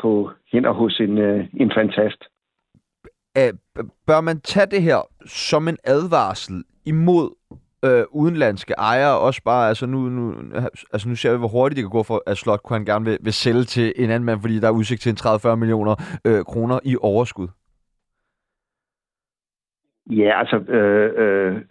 på 0.02 0.32
hænder 0.52 0.72
hos 0.72 1.00
en, 1.00 1.18
øh, 1.18 1.46
en 1.54 1.72
fantast. 1.76 2.24
Æh, 3.36 3.54
bør 4.08 4.22
man 4.22 4.42
tage 4.42 4.66
det 4.66 4.82
her 4.82 5.08
som 5.26 5.68
en 5.68 5.78
advarsel 5.84 6.64
imod 6.86 7.30
øh, 7.86 8.04
udenlandske 8.12 8.74
ejere, 8.78 9.20
også 9.20 9.42
bare, 9.44 9.68
altså 9.68 9.86
nu, 9.86 10.00
nu, 10.00 10.34
altså 10.94 11.10
nu 11.10 11.16
ser 11.16 11.32
vi, 11.32 11.38
hvor 11.38 11.48
hurtigt 11.48 11.78
det 11.78 11.84
kan 11.84 11.98
gå 11.98 12.04
for, 12.04 12.24
at 12.28 12.38
Slot 12.38 12.64
kunne 12.64 12.78
han 12.78 12.86
gerne 12.86 13.06
vil, 13.06 13.18
vil 13.22 13.34
sælge 13.34 13.64
til 13.64 13.94
en 13.96 14.10
anden 14.10 14.26
mand, 14.26 14.42
fordi 14.42 14.60
der 14.60 14.68
er 14.68 14.80
udsigt 14.80 15.02
til 15.02 15.10
en 15.10 15.18
30-40 15.54 15.56
millioner 15.56 15.96
øh, 16.26 16.44
kroner 16.44 16.80
i 16.84 16.96
overskud. 17.02 17.48
Ja, 20.10 20.40
altså, 20.40 20.58
øh, 20.58 21.12
øh, 21.18 21.62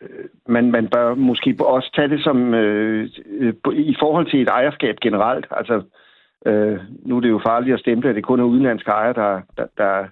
man, 0.48 0.70
man 0.70 0.88
bør 0.88 1.14
måske 1.14 1.56
også 1.60 1.92
tage 1.96 2.08
det 2.08 2.24
som 2.24 2.54
øh, 2.54 3.08
øh, 3.26 3.54
i 3.74 3.96
forhold 4.00 4.30
til 4.30 4.42
et 4.42 4.48
ejerskab 4.48 4.96
generelt. 5.02 5.46
Altså, 5.50 5.82
øh, 6.46 6.78
nu 7.06 7.16
er 7.16 7.20
det 7.20 7.28
jo 7.28 7.40
farligt 7.46 7.74
at 7.74 7.80
stemple, 7.80 8.10
at 8.10 8.16
det 8.16 8.24
kun 8.24 8.40
er 8.40 8.44
udenlandske 8.44 8.90
ejere, 8.90 9.12
der, 9.12 9.40
der, 9.56 9.66
der, 9.76 10.06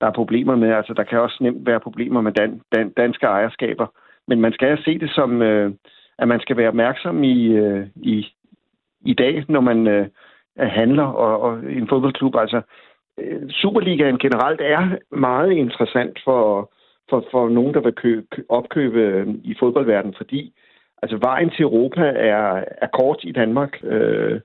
der 0.00 0.06
er 0.06 0.12
problemer 0.12 0.56
med. 0.56 0.70
Altså, 0.72 0.92
der 0.94 1.02
kan 1.04 1.20
også 1.20 1.38
nemt 1.40 1.66
være 1.66 1.80
problemer 1.80 2.20
med 2.20 2.32
dan, 2.32 2.60
dan, 2.74 2.90
danske 2.90 3.26
ejerskaber. 3.26 3.86
Men 4.28 4.40
man 4.40 4.52
skal 4.52 4.78
se 4.84 4.98
det 4.98 5.10
som, 5.10 5.42
øh, 5.42 5.72
at 6.18 6.28
man 6.28 6.40
skal 6.40 6.56
være 6.56 6.68
opmærksom 6.68 7.24
i, 7.24 7.46
øh, 7.46 7.86
i, 7.96 8.26
i 9.00 9.14
dag, 9.14 9.44
når 9.48 9.60
man 9.60 9.86
øh, 9.86 10.06
handler 10.58 11.04
og, 11.04 11.40
og 11.40 11.58
en 11.72 11.88
fodboldklub. 11.88 12.36
Altså, 12.36 12.60
øh, 13.18 13.50
Superligaen 13.50 14.18
generelt 14.18 14.60
er 14.60 14.98
meget 15.10 15.52
interessant 15.52 16.18
for 16.24 16.70
for, 17.10 17.24
for 17.30 17.48
nogen, 17.48 17.74
der 17.74 17.80
vil 17.80 17.92
købe, 17.92 18.26
opkøbe 18.48 19.00
øh, 19.00 19.26
i 19.44 19.54
fodboldverdenen, 19.60 20.14
fordi 20.16 20.52
altså, 21.02 21.16
vejen 21.16 21.50
til 21.50 21.62
Europa 21.62 22.02
er, 22.16 22.64
er 22.82 22.86
kort 22.92 23.20
i 23.22 23.32
Danmark, 23.32 23.78
øh, 23.82 24.40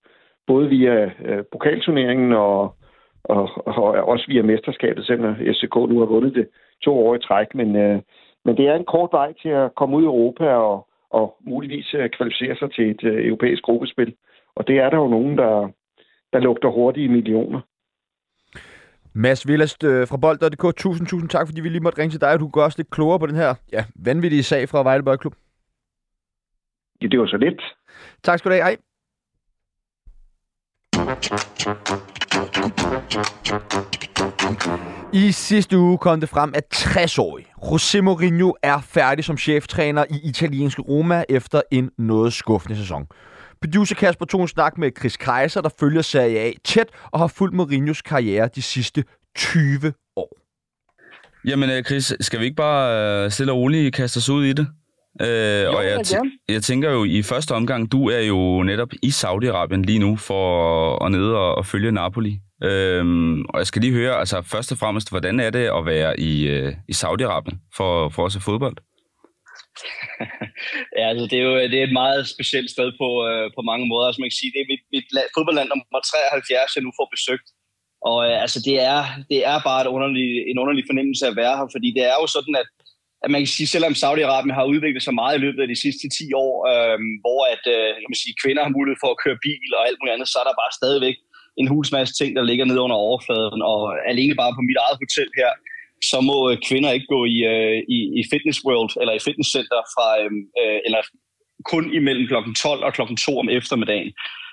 både 0.48 0.70
via 0.70 1.12
øh, 1.26 1.44
pokalturneringen 1.52 2.34
og, 2.34 2.76
og, 3.24 3.50
og 3.66 3.84
også 3.84 4.26
via 4.28 4.42
mesterskabet, 4.42 5.06
selvom 5.06 5.36
SCK 5.54 5.76
nu 5.76 6.00
har 6.00 6.06
vundet 6.06 6.36
det 6.36 6.48
to 6.82 7.08
år 7.08 7.16
i 7.16 7.20
træk. 7.20 7.56
Men, 7.56 7.76
øh, 7.76 8.02
men 8.46 8.58
det 8.58 8.68
er 8.68 8.76
en 8.76 8.86
kort 8.86 9.10
vej 9.12 9.34
til 9.42 9.50
at 9.50 9.76
komme 9.76 9.98
ud 9.98 10.04
i 10.04 10.06
Europa 10.06 10.46
og, 10.46 10.88
og 11.10 11.36
muligvis 11.40 11.94
øh, 11.94 12.10
kvalificere 12.10 12.56
sig 12.56 12.72
til 12.74 12.92
et 12.92 13.04
øh, 13.04 13.28
europæisk 13.28 13.64
gruppespil. 13.64 14.16
Og 14.56 14.68
det 14.68 14.78
er 14.78 14.90
der 14.90 14.98
jo 14.98 15.08
nogen, 15.08 15.38
der, 15.38 15.70
der 16.34 16.40
lugter 16.40 16.70
hurtigt 16.70 17.06
i 17.06 17.08
millioner. 17.08 17.62
Mads 19.14 19.48
Villast 19.48 19.84
øh, 19.84 20.08
fra 20.08 20.18
Bold.dk, 20.18 20.76
tusind, 20.78 21.08
tusind 21.08 21.30
tak, 21.30 21.48
fordi 21.48 21.62
vi 21.62 21.70
lige 21.70 21.84
måtte 21.84 22.02
ringe 22.02 22.12
til 22.12 22.22
dig, 22.22 22.34
og 22.34 22.40
du 22.40 22.48
går 22.48 22.64
også 22.64 22.80
lidt 22.80 22.90
klogere 22.90 23.20
på 23.20 23.26
den 23.26 23.36
her 23.36 23.56
ja, 23.74 23.86
vanvittige 23.96 24.44
sag 24.44 24.70
fra 24.70 24.84
Vejle 24.84 25.04
Boldklub. 25.04 25.34
Ja, 27.02 27.08
det 27.08 27.20
var 27.20 27.26
så 27.26 27.38
lidt. 27.38 27.62
Tak 28.24 28.40
skal 28.40 28.52
du 28.52 28.56
have. 28.56 28.64
Hej. 28.64 28.78
I 35.14 35.32
sidste 35.32 35.78
uge 35.78 35.98
kom 35.98 36.20
det 36.20 36.30
frem, 36.30 36.54
at 36.56 36.64
60-årig 36.76 37.46
José 37.64 38.02
Mourinho 38.02 38.54
er 38.64 38.82
færdig 38.82 39.26
som 39.26 39.38
cheftræner 39.38 40.06
i 40.10 40.20
italienske 40.24 40.82
Roma 40.82 41.24
efter 41.30 41.62
en 41.72 41.90
noget 41.98 42.34
skuffende 42.34 42.78
sæson. 42.78 43.08
Producer 43.62 43.96
Kasper 43.96 44.26
tog 44.26 44.42
en 44.42 44.48
snak 44.48 44.78
med 44.78 44.92
Chris 45.00 45.18
Kaiser, 45.18 45.62
der 45.62 45.70
følger 45.80 46.02
Serie 46.02 46.40
A 46.40 46.52
tæt 46.64 46.88
og 47.12 47.20
har 47.20 47.28
fulgt 47.28 47.56
Mourinhos 47.56 48.02
karriere 48.02 48.50
de 48.56 48.62
sidste 48.62 49.04
20 49.36 49.94
år. 50.16 50.38
Jamen 51.46 51.70
øh, 51.70 51.84
Chris, 51.84 52.14
skal 52.20 52.40
vi 52.40 52.46
ikke 52.46 52.56
bare 52.56 53.24
øh, 53.26 53.32
stille 53.32 53.52
og 53.52 53.58
roligt 53.58 53.96
kaste 53.96 54.18
os 54.18 54.30
ud 54.30 54.46
i 54.46 54.54
det? 54.54 54.68
Øh, 55.22 55.64
jo, 55.64 55.78
og 55.78 55.86
jeg, 55.86 56.00
t- 56.00 56.46
jeg 56.50 56.64
tænker 56.64 56.92
jo 56.92 57.04
i 57.04 57.22
første 57.22 57.52
omgang, 57.52 57.92
du 57.92 58.10
er 58.10 58.20
jo 58.20 58.64
netop 58.64 58.92
i 59.04 59.08
Saudi-Arabien 59.08 59.82
lige 59.90 60.00
nu 60.00 60.18
for 60.18 60.46
at 61.06 61.12
nede 61.12 61.38
og, 61.38 61.56
og 61.56 61.66
følge 61.66 61.92
Napoli. 61.92 62.34
Øhm, 62.64 63.42
og 63.42 63.58
jeg 63.60 63.68
skal 63.68 63.82
lige 63.82 63.94
høre, 63.94 64.20
altså 64.20 64.42
først 64.42 64.72
og 64.72 64.78
fremmest, 64.78 65.10
hvordan 65.10 65.40
er 65.40 65.50
det 65.50 65.66
at 65.78 65.86
være 65.86 66.20
i, 66.20 66.48
øh, 66.48 66.74
i 66.92 66.94
Saudi-Arabien 67.02 67.58
for, 67.78 68.10
for 68.10 68.26
at 68.26 68.32
se 68.32 68.40
fodbold? 68.40 68.78
ja, 70.98 71.06
altså, 71.12 71.26
det 71.32 71.38
er 71.40 71.46
jo 71.50 71.56
det 71.72 71.78
er 71.80 71.88
et 71.90 72.00
meget 72.04 72.22
specielt 72.36 72.70
sted 72.76 72.90
på, 73.02 73.10
øh, 73.30 73.46
på 73.56 73.62
mange 73.72 73.86
måder. 73.92 74.06
Altså, 74.08 74.22
man 74.22 74.32
kan 74.32 74.42
sige, 74.42 74.54
det 74.54 74.62
er 74.62 74.72
mit, 74.74 74.84
mit 74.96 75.08
fodboldland 75.36 75.68
nummer 75.70 76.02
73, 76.02 76.76
jeg 76.76 76.84
nu 76.84 76.92
får 77.00 77.08
besøgt. 77.16 77.48
Og 78.10 78.18
øh, 78.28 78.36
altså, 78.46 78.60
det 78.68 78.76
er, 78.94 79.02
det 79.32 79.40
er 79.52 79.58
bare 79.70 79.82
et 79.84 79.94
underlig, 79.96 80.30
en 80.52 80.58
underlig 80.62 80.84
fornemmelse 80.90 81.24
at 81.28 81.38
være 81.42 81.56
her, 81.60 81.68
fordi 81.76 81.90
det 81.98 82.04
er 82.12 82.18
jo 82.22 82.28
sådan, 82.36 82.56
at, 82.62 82.70
at 83.24 83.30
man 83.32 83.42
kan 83.42 83.56
sige, 83.58 83.74
selvom 83.76 83.94
Saudi-Arabien 84.04 84.58
har 84.60 84.72
udviklet 84.74 85.04
sig 85.04 85.16
meget 85.22 85.36
i 85.38 85.44
løbet 85.46 85.62
af 85.62 85.70
de 85.72 85.82
sidste 85.86 86.06
10 86.10 86.34
år, 86.46 86.54
øh, 86.72 86.98
hvor 87.24 87.42
at, 87.54 87.64
øh, 87.76 87.90
kan 88.02 88.12
man 88.12 88.24
sige, 88.24 88.40
kvinder 88.44 88.62
har 88.64 88.78
mulighed 88.78 89.00
for 89.04 89.10
at 89.12 89.22
køre 89.24 89.44
bil 89.48 89.70
og 89.78 89.82
alt 89.88 89.98
muligt 90.00 90.16
andet, 90.16 90.30
så 90.32 90.38
er 90.42 90.48
der 90.48 90.62
bare 90.62 90.78
stadigvæk 90.80 91.18
en 91.62 91.72
hulsmasse 91.72 92.14
ting, 92.20 92.30
der 92.38 92.44
ligger 92.50 92.66
nede 92.66 92.82
under 92.86 92.98
overfladen. 93.08 93.62
Og 93.72 93.80
alene 94.12 94.36
bare 94.42 94.54
på 94.58 94.64
mit 94.70 94.80
eget 94.86 94.98
hotel 95.04 95.30
her, 95.42 95.52
så 96.10 96.18
må 96.30 96.38
øh, 96.50 96.58
kvinder 96.68 96.92
ikke 96.96 97.10
gå 97.16 97.22
i, 97.36 97.38
øh, 97.54 97.78
i, 97.96 98.00
i 98.20 98.22
Fitness 98.32 98.60
World 98.68 98.92
eller 99.02 99.14
i 99.16 99.26
fitnesscenter 99.28 99.82
fra, 99.96 100.08
øhm, 100.22 100.44
øh, 100.62 100.80
eller 100.86 101.02
kun 101.64 101.94
imellem 101.94 102.28
klokken 102.28 102.56
12 102.56 102.84
og 102.84 102.94
klokken 102.94 103.18
2 103.18 103.40
om 103.40 103.50
eftermiddagen. 103.50 104.12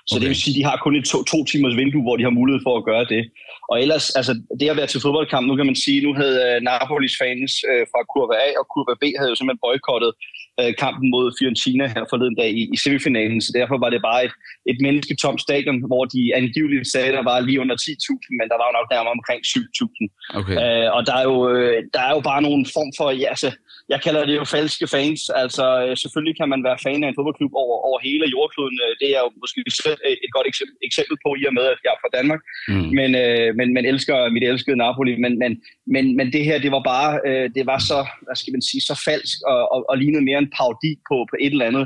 Så 0.09 0.15
okay. 0.15 0.21
det 0.21 0.29
vil 0.29 0.41
sige, 0.41 0.53
at 0.53 0.59
de 0.59 0.69
har 0.69 0.77
kun 0.85 0.95
et 0.99 1.05
to, 1.11 1.17
to 1.33 1.39
timers 1.51 1.75
vindue, 1.81 2.03
hvor 2.05 2.17
de 2.17 2.23
har 2.27 2.39
mulighed 2.39 2.61
for 2.67 2.73
at 2.77 2.87
gøre 2.89 3.05
det. 3.13 3.23
Og 3.71 3.75
ellers, 3.83 4.05
altså 4.19 4.33
det 4.59 4.69
at 4.69 4.77
være 4.79 4.91
til 4.91 5.03
fodboldkamp, 5.05 5.43
nu 5.47 5.55
kan 5.55 5.69
man 5.69 5.79
sige, 5.85 5.99
nu 6.07 6.11
havde 6.21 6.37
uh, 6.47 6.55
Napolis 6.67 7.15
fans 7.21 7.51
uh, 7.71 7.83
fra 7.91 8.01
kurve 8.11 8.35
A 8.47 8.49
og 8.61 8.65
kurve 8.73 8.93
B 9.01 9.03
havde 9.19 9.31
jo 9.31 9.37
simpelthen 9.37 9.65
boykottet 9.65 10.11
uh, 10.59 10.71
kampen 10.83 11.07
mod 11.15 11.25
Fiorentina 11.37 11.85
her 11.95 12.03
forleden 12.11 12.37
dag 12.41 12.49
i, 12.61 12.63
i 12.75 12.77
semifinalen, 12.83 13.39
så 13.45 13.51
derfor 13.59 13.77
var 13.83 13.89
det 13.93 14.01
bare 14.09 14.21
et, 14.27 14.33
et 14.71 14.77
mennesketomt 14.85 15.39
stadion, 15.47 15.79
hvor 15.89 16.03
de 16.13 16.21
angiveligt 16.39 16.91
sagde, 16.93 17.09
at 17.11 17.17
der 17.19 17.25
var 17.31 17.37
lige 17.47 17.61
under 17.63 17.75
10.000, 17.75 18.37
men 18.39 18.45
der 18.51 18.57
var 18.59 18.67
jo 18.69 18.73
nok 18.79 18.87
nærmere 18.93 19.15
omkring 19.17 19.41
7.000. 19.45 20.39
Okay. 20.39 20.55
Uh, 20.61 20.87
og 20.95 21.01
der 21.07 21.15
er, 21.21 21.25
jo, 21.31 21.37
uh, 21.55 21.77
der 21.95 22.01
er 22.07 22.11
jo 22.17 22.21
bare 22.29 22.41
nogen 22.47 22.63
form 22.75 22.91
for, 22.97 23.07
ja, 23.21 23.27
altså, 23.35 23.49
jeg 23.93 23.99
kalder 24.05 24.23
det 24.25 24.35
jo 24.39 24.45
falske 24.55 24.87
fans. 24.95 25.21
Altså, 25.43 25.65
øh, 25.83 25.97
selvfølgelig 26.03 26.35
kan 26.39 26.49
man 26.53 26.61
være 26.67 26.81
fan 26.85 27.03
af 27.03 27.07
en 27.09 27.17
fodboldklub 27.17 27.53
over, 27.63 27.75
over 27.87 27.99
hele 28.07 28.25
jordkloden. 28.35 28.77
Øh, 28.85 28.93
det 29.01 29.09
er 29.17 29.21
jo 29.25 29.29
måske 29.43 29.59
selv 29.83 29.99
et 30.25 30.31
godt 30.35 30.47
eksempel, 30.51 30.75
eksempel 30.89 31.15
på, 31.25 31.29
i 31.41 31.43
og 31.49 31.53
med, 31.57 31.65
at 31.73 31.79
jeg 31.83 31.91
er 31.93 32.01
fra 32.03 32.15
Danmark. 32.17 32.41
Mm. 32.71 32.89
Men, 32.99 33.09
øh, 33.23 33.49
men, 33.59 33.67
men 33.75 33.83
elsker 33.91 34.17
mit 34.35 34.43
elskede 34.51 34.77
Napoli. 34.83 35.13
Men, 35.23 35.33
men, 35.43 35.51
men, 35.93 36.05
men 36.17 36.27
det 36.33 36.43
her, 36.47 36.57
det 36.65 36.71
var 36.75 36.83
bare, 36.93 37.11
øh, 37.27 37.45
det 37.57 37.65
var 37.71 37.79
så, 37.91 37.99
hvad 38.25 38.37
skal 38.41 38.53
man 38.55 38.63
sige, 38.69 38.81
så 38.89 38.95
falsk 39.07 39.37
og, 39.53 39.61
og, 39.73 39.79
og 39.89 39.95
lignede 40.01 40.23
mere 40.29 40.39
en 40.43 40.53
parodi 40.57 40.91
på, 41.09 41.15
på 41.31 41.35
et 41.45 41.53
eller 41.53 41.69
andet. 41.71 41.85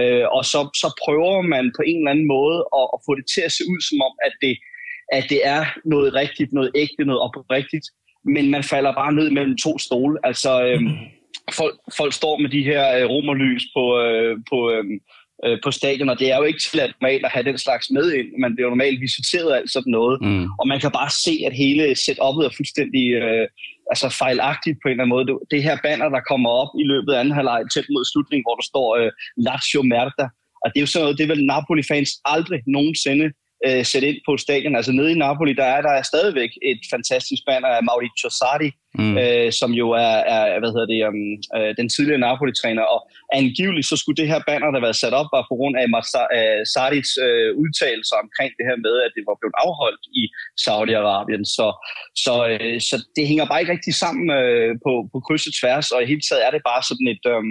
Øh, 0.00 0.26
og 0.36 0.42
så, 0.52 0.60
så 0.82 0.88
prøver 1.02 1.34
man 1.54 1.64
på 1.78 1.82
en 1.90 1.98
eller 1.98 2.12
anden 2.14 2.28
måde 2.36 2.58
at, 2.80 2.86
at 2.94 2.98
få 3.06 3.12
det 3.18 3.26
til 3.34 3.42
at 3.48 3.52
se 3.56 3.62
ud 3.72 3.80
som 3.88 3.98
om, 4.08 4.14
at 4.26 4.34
det, 4.44 4.54
at 5.18 5.24
det 5.32 5.40
er 5.54 5.62
noget 5.94 6.08
rigtigt, 6.22 6.50
noget 6.52 6.70
ægte, 6.82 7.04
noget 7.04 7.20
oprigtigt 7.26 7.86
men 8.34 8.50
man 8.50 8.62
falder 8.62 8.92
bare 8.94 9.12
ned 9.12 9.30
mellem 9.30 9.56
to 9.56 9.78
stole. 9.78 10.18
Altså, 10.24 10.64
øhm, 10.66 10.88
folk, 11.52 11.74
folk 11.96 12.12
står 12.12 12.38
med 12.38 12.50
de 12.50 12.62
her 12.62 12.82
øh, 12.96 13.04
romerlys 13.10 13.64
på, 13.76 13.84
øh, 14.00 14.38
på, 14.50 14.70
øh, 14.70 14.84
øh, 15.44 15.58
på 15.64 15.70
stadion, 15.70 16.08
og 16.08 16.18
det 16.18 16.32
er 16.32 16.36
jo 16.36 16.42
ikke 16.42 16.60
til 16.70 16.80
at 16.80 16.92
normalt 17.00 17.24
at 17.24 17.30
have 17.30 17.48
den 17.50 17.58
slags 17.58 17.90
med 17.90 18.12
ind. 18.12 18.28
Man 18.38 18.54
bliver 18.54 18.68
normalt 18.68 19.00
visiteret 19.00 19.52
af 19.52 19.56
alt 19.56 19.72
sådan 19.72 19.92
noget, 19.98 20.16
mm. 20.22 20.44
og 20.60 20.68
man 20.68 20.80
kan 20.80 20.90
bare 20.90 21.10
se, 21.24 21.34
at 21.46 21.52
hele 21.62 21.84
setupet 22.06 22.42
er 22.44 22.56
fuldstændig 22.56 23.04
øh, 23.12 23.46
altså 23.90 24.08
fejlagtigt 24.22 24.78
på 24.78 24.86
en 24.88 24.92
eller 24.92 25.04
anden 25.04 25.16
måde. 25.16 25.26
Det, 25.50 25.62
her 25.62 25.76
banner, 25.86 26.08
der 26.08 26.28
kommer 26.30 26.50
op 26.50 26.72
i 26.82 26.84
løbet 26.92 27.12
af 27.12 27.20
anden 27.20 27.34
halvleg 27.38 27.60
tæt 27.74 27.88
mod 27.94 28.04
slutningen, 28.12 28.44
hvor 28.46 28.56
der 28.60 28.66
står 28.72 28.88
øh, 28.98 29.10
Lazio 29.46 29.82
Merda, 29.92 30.26
og 30.62 30.66
det 30.70 30.78
er 30.78 30.84
jo 30.86 30.92
sådan 30.92 31.04
noget, 31.04 31.18
det 31.20 31.28
vil 31.28 31.46
Napoli-fans 31.52 32.10
aldrig 32.34 32.60
nogensinde 32.76 33.26
øh, 33.66 33.84
sætte 33.90 34.08
ind 34.08 34.20
på 34.26 34.32
stadion. 34.36 34.76
Altså 34.76 34.92
nede 34.92 35.12
i 35.12 35.20
Napoli, 35.24 35.52
der 35.62 35.68
er 35.76 35.82
der 35.86 36.02
stadigvæk 36.12 36.50
et 36.72 36.80
fantastisk 36.94 37.42
banner 37.48 37.68
af 37.68 37.82
Mauricio 37.88 38.28
Sarri, 38.38 38.70
mm. 38.98 39.18
øh, 39.22 39.48
som 39.60 39.70
jo 39.80 39.86
er, 39.90 40.16
er 40.34 40.58
hvad 40.60 40.70
hedder 40.74 40.90
det, 40.94 41.00
um, 41.08 41.22
øh, 41.56 41.70
den 41.80 41.88
tidligere 41.94 42.24
Napoli-træner. 42.26 42.84
Og 42.94 43.00
angiveligt 43.40 43.88
så 43.90 43.96
skulle 43.96 44.18
det 44.20 44.32
her 44.32 44.40
banner, 44.48 44.68
der 44.70 44.80
været 44.86 45.02
sat 45.02 45.14
op, 45.20 45.28
bare 45.34 45.48
på 45.50 45.56
grund 45.58 45.74
af 45.82 45.86
uh, 46.38 46.62
Sarris 46.72 47.10
øh, 47.26 47.50
udtalelser 47.62 48.16
omkring 48.24 48.50
det 48.58 48.64
her 48.68 48.78
med, 48.86 48.94
at 49.06 49.12
det 49.16 49.22
var 49.28 49.36
blevet 49.40 49.56
afholdt 49.64 50.04
i 50.20 50.22
Saudi-Arabien. 50.64 51.44
Så, 51.56 51.66
så, 52.24 52.34
øh, 52.52 52.76
så 52.88 52.96
det 53.16 53.24
hænger 53.30 53.46
bare 53.46 53.60
ikke 53.60 53.74
rigtig 53.76 53.94
sammen 54.04 54.26
øh, 54.40 54.70
på, 54.84 54.92
på 55.12 55.18
kryds 55.26 55.46
og 55.50 55.54
tværs, 55.60 55.86
og 55.94 55.98
i 56.02 56.10
hele 56.12 56.24
taget 56.28 56.42
er 56.46 56.52
det 56.54 56.62
bare 56.70 56.82
sådan 56.90 57.08
et... 57.14 57.24
Øh, 57.34 57.44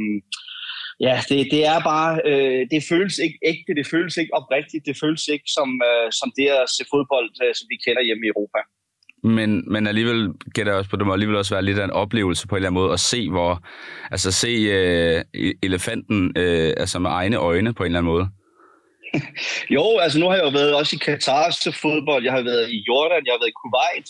ja, 0.99 1.15
det, 1.29 1.47
det 1.51 1.65
er 1.65 1.79
bare, 1.79 2.21
øh, 2.25 2.67
det 2.71 2.83
føles 2.89 3.17
ikke 3.17 3.39
ægte, 3.45 3.75
det 3.75 3.87
føles 3.87 4.17
ikke 4.17 4.33
oprigtigt, 4.33 4.85
det 4.85 4.97
føles 5.03 5.27
ikke 5.27 5.47
som, 5.57 5.81
øh, 5.89 6.11
som 6.11 6.31
det 6.37 6.47
at 6.47 6.69
se 6.69 6.83
fodbold, 6.93 7.29
øh, 7.43 7.55
som 7.55 7.65
vi 7.71 7.77
kender 7.85 8.03
hjemme 8.07 8.25
i 8.25 8.31
Europa. 8.33 8.59
Men, 9.23 9.71
men 9.73 9.87
alligevel 9.87 10.33
gætter 10.53 10.71
jeg 10.71 10.79
også 10.79 10.89
på, 10.89 10.97
det 10.97 11.05
må 11.07 11.13
alligevel 11.13 11.37
også 11.37 11.55
være 11.55 11.63
lidt 11.65 11.79
af 11.79 11.85
en 11.85 11.91
oplevelse 11.91 12.47
på 12.47 12.55
en 12.55 12.57
eller 12.57 12.69
anden 12.69 12.81
måde 12.81 12.93
at 12.93 12.99
se, 12.99 13.29
hvor, 13.29 13.63
altså 14.11 14.31
se 14.31 14.47
øh, 14.47 15.23
elefanten 15.63 16.33
øh, 16.37 16.73
altså 16.77 16.99
med 16.99 17.09
egne 17.09 17.37
øjne 17.37 17.73
på 17.73 17.83
en 17.83 17.85
eller 17.85 17.99
anden 17.99 18.13
måde. 18.13 18.27
jo, 19.75 19.97
altså 19.97 20.19
nu 20.19 20.25
har 20.29 20.35
jeg 20.35 20.45
jo 20.45 20.49
været 20.49 20.75
også 20.75 20.95
i 20.95 21.03
Katar 21.05 21.49
til 21.49 21.73
fodbold, 21.81 22.23
jeg 22.23 22.33
har 22.33 22.43
været 22.51 22.69
i 22.69 22.83
Jordan, 22.87 23.25
jeg 23.25 23.33
har 23.33 23.41
været 23.43 23.53
i 23.55 23.59
Kuwait 23.61 24.07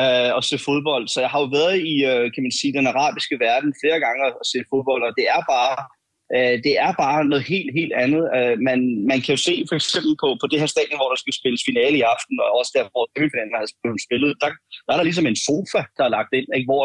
øh, 0.00 0.30
og 0.36 0.42
se 0.44 0.56
fodbold, 0.68 1.08
så 1.08 1.18
jeg 1.24 1.30
har 1.30 1.40
jo 1.44 1.48
været 1.58 1.76
i, 1.92 1.94
øh, 2.10 2.24
kan 2.34 2.42
man 2.46 2.54
sige, 2.60 2.72
den 2.78 2.86
arabiske 2.92 3.36
verden 3.46 3.70
flere 3.82 4.00
gange 4.06 4.22
og 4.40 4.44
se 4.52 4.58
fodbold, 4.72 5.02
og 5.08 5.12
det 5.18 5.26
er 5.36 5.42
bare 5.54 5.74
Øh, 6.34 6.56
det 6.66 6.74
er 6.86 6.92
bare 7.04 7.20
noget 7.30 7.44
helt, 7.52 7.70
helt 7.78 7.94
andet. 8.04 8.24
Øh, 8.36 8.54
man, 8.68 8.78
man 9.10 9.18
kan 9.22 9.32
jo 9.36 9.40
se 9.48 9.54
for 9.68 9.76
eksempel 9.80 10.12
på, 10.22 10.28
på 10.40 10.46
det 10.50 10.58
her 10.60 10.70
stadion, 10.74 11.00
hvor 11.00 11.10
der 11.12 11.20
skal 11.22 11.38
spilles 11.40 11.66
finale 11.68 11.96
i 11.98 12.08
aften, 12.14 12.36
og 12.44 12.48
også 12.58 12.72
der, 12.76 12.84
hvor 12.92 13.04
semifinalen 13.12 13.54
har 13.58 13.64
spillet, 14.06 14.30
der, 14.42 14.50
der 14.84 14.90
er 14.92 14.98
der 14.98 15.08
ligesom 15.08 15.28
en 15.28 15.42
sofa, 15.48 15.80
der 15.96 16.04
er 16.04 16.14
lagt 16.16 16.32
ind, 16.38 16.48
ikke? 16.56 16.68
hvor 16.70 16.84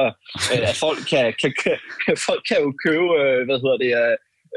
øh, 0.52 0.70
at 0.72 0.78
folk, 0.86 1.02
kan, 1.12 1.26
kan, 1.42 1.52
kan, 1.62 1.76
folk 2.28 2.44
kan 2.50 2.60
jo 2.66 2.70
købe, 2.86 3.08
øh, 3.22 3.40
hvad 3.48 3.58
hedder 3.64 3.80
det, 3.86 3.92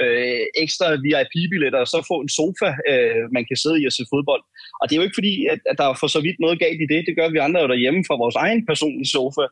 øh, 0.02 0.42
ekstra 0.64 0.86
VIP-billetter, 1.04 1.80
og 1.84 1.90
så 1.92 1.98
få 2.10 2.16
en 2.24 2.32
sofa, 2.38 2.70
øh, 2.90 3.22
man 3.36 3.44
kan 3.48 3.56
sidde 3.62 3.78
i 3.80 3.88
og 3.88 3.94
se 3.94 4.04
fodbold. 4.12 4.42
Og 4.80 4.84
det 4.84 4.92
er 4.92 5.00
jo 5.00 5.06
ikke 5.06 5.20
fordi, 5.20 5.34
at, 5.52 5.60
at 5.70 5.76
der 5.78 5.86
er 5.86 6.00
for 6.02 6.10
så 6.14 6.20
vidt 6.26 6.38
noget 6.40 6.62
galt 6.64 6.80
i 6.84 6.90
det. 6.92 7.06
Det 7.08 7.16
gør 7.18 7.28
vi 7.30 7.38
andre 7.46 7.60
jo 7.62 7.68
derhjemme 7.72 8.02
fra 8.08 8.20
vores 8.22 8.36
egen 8.44 8.60
personlige 8.70 9.12
sofa. 9.16 9.44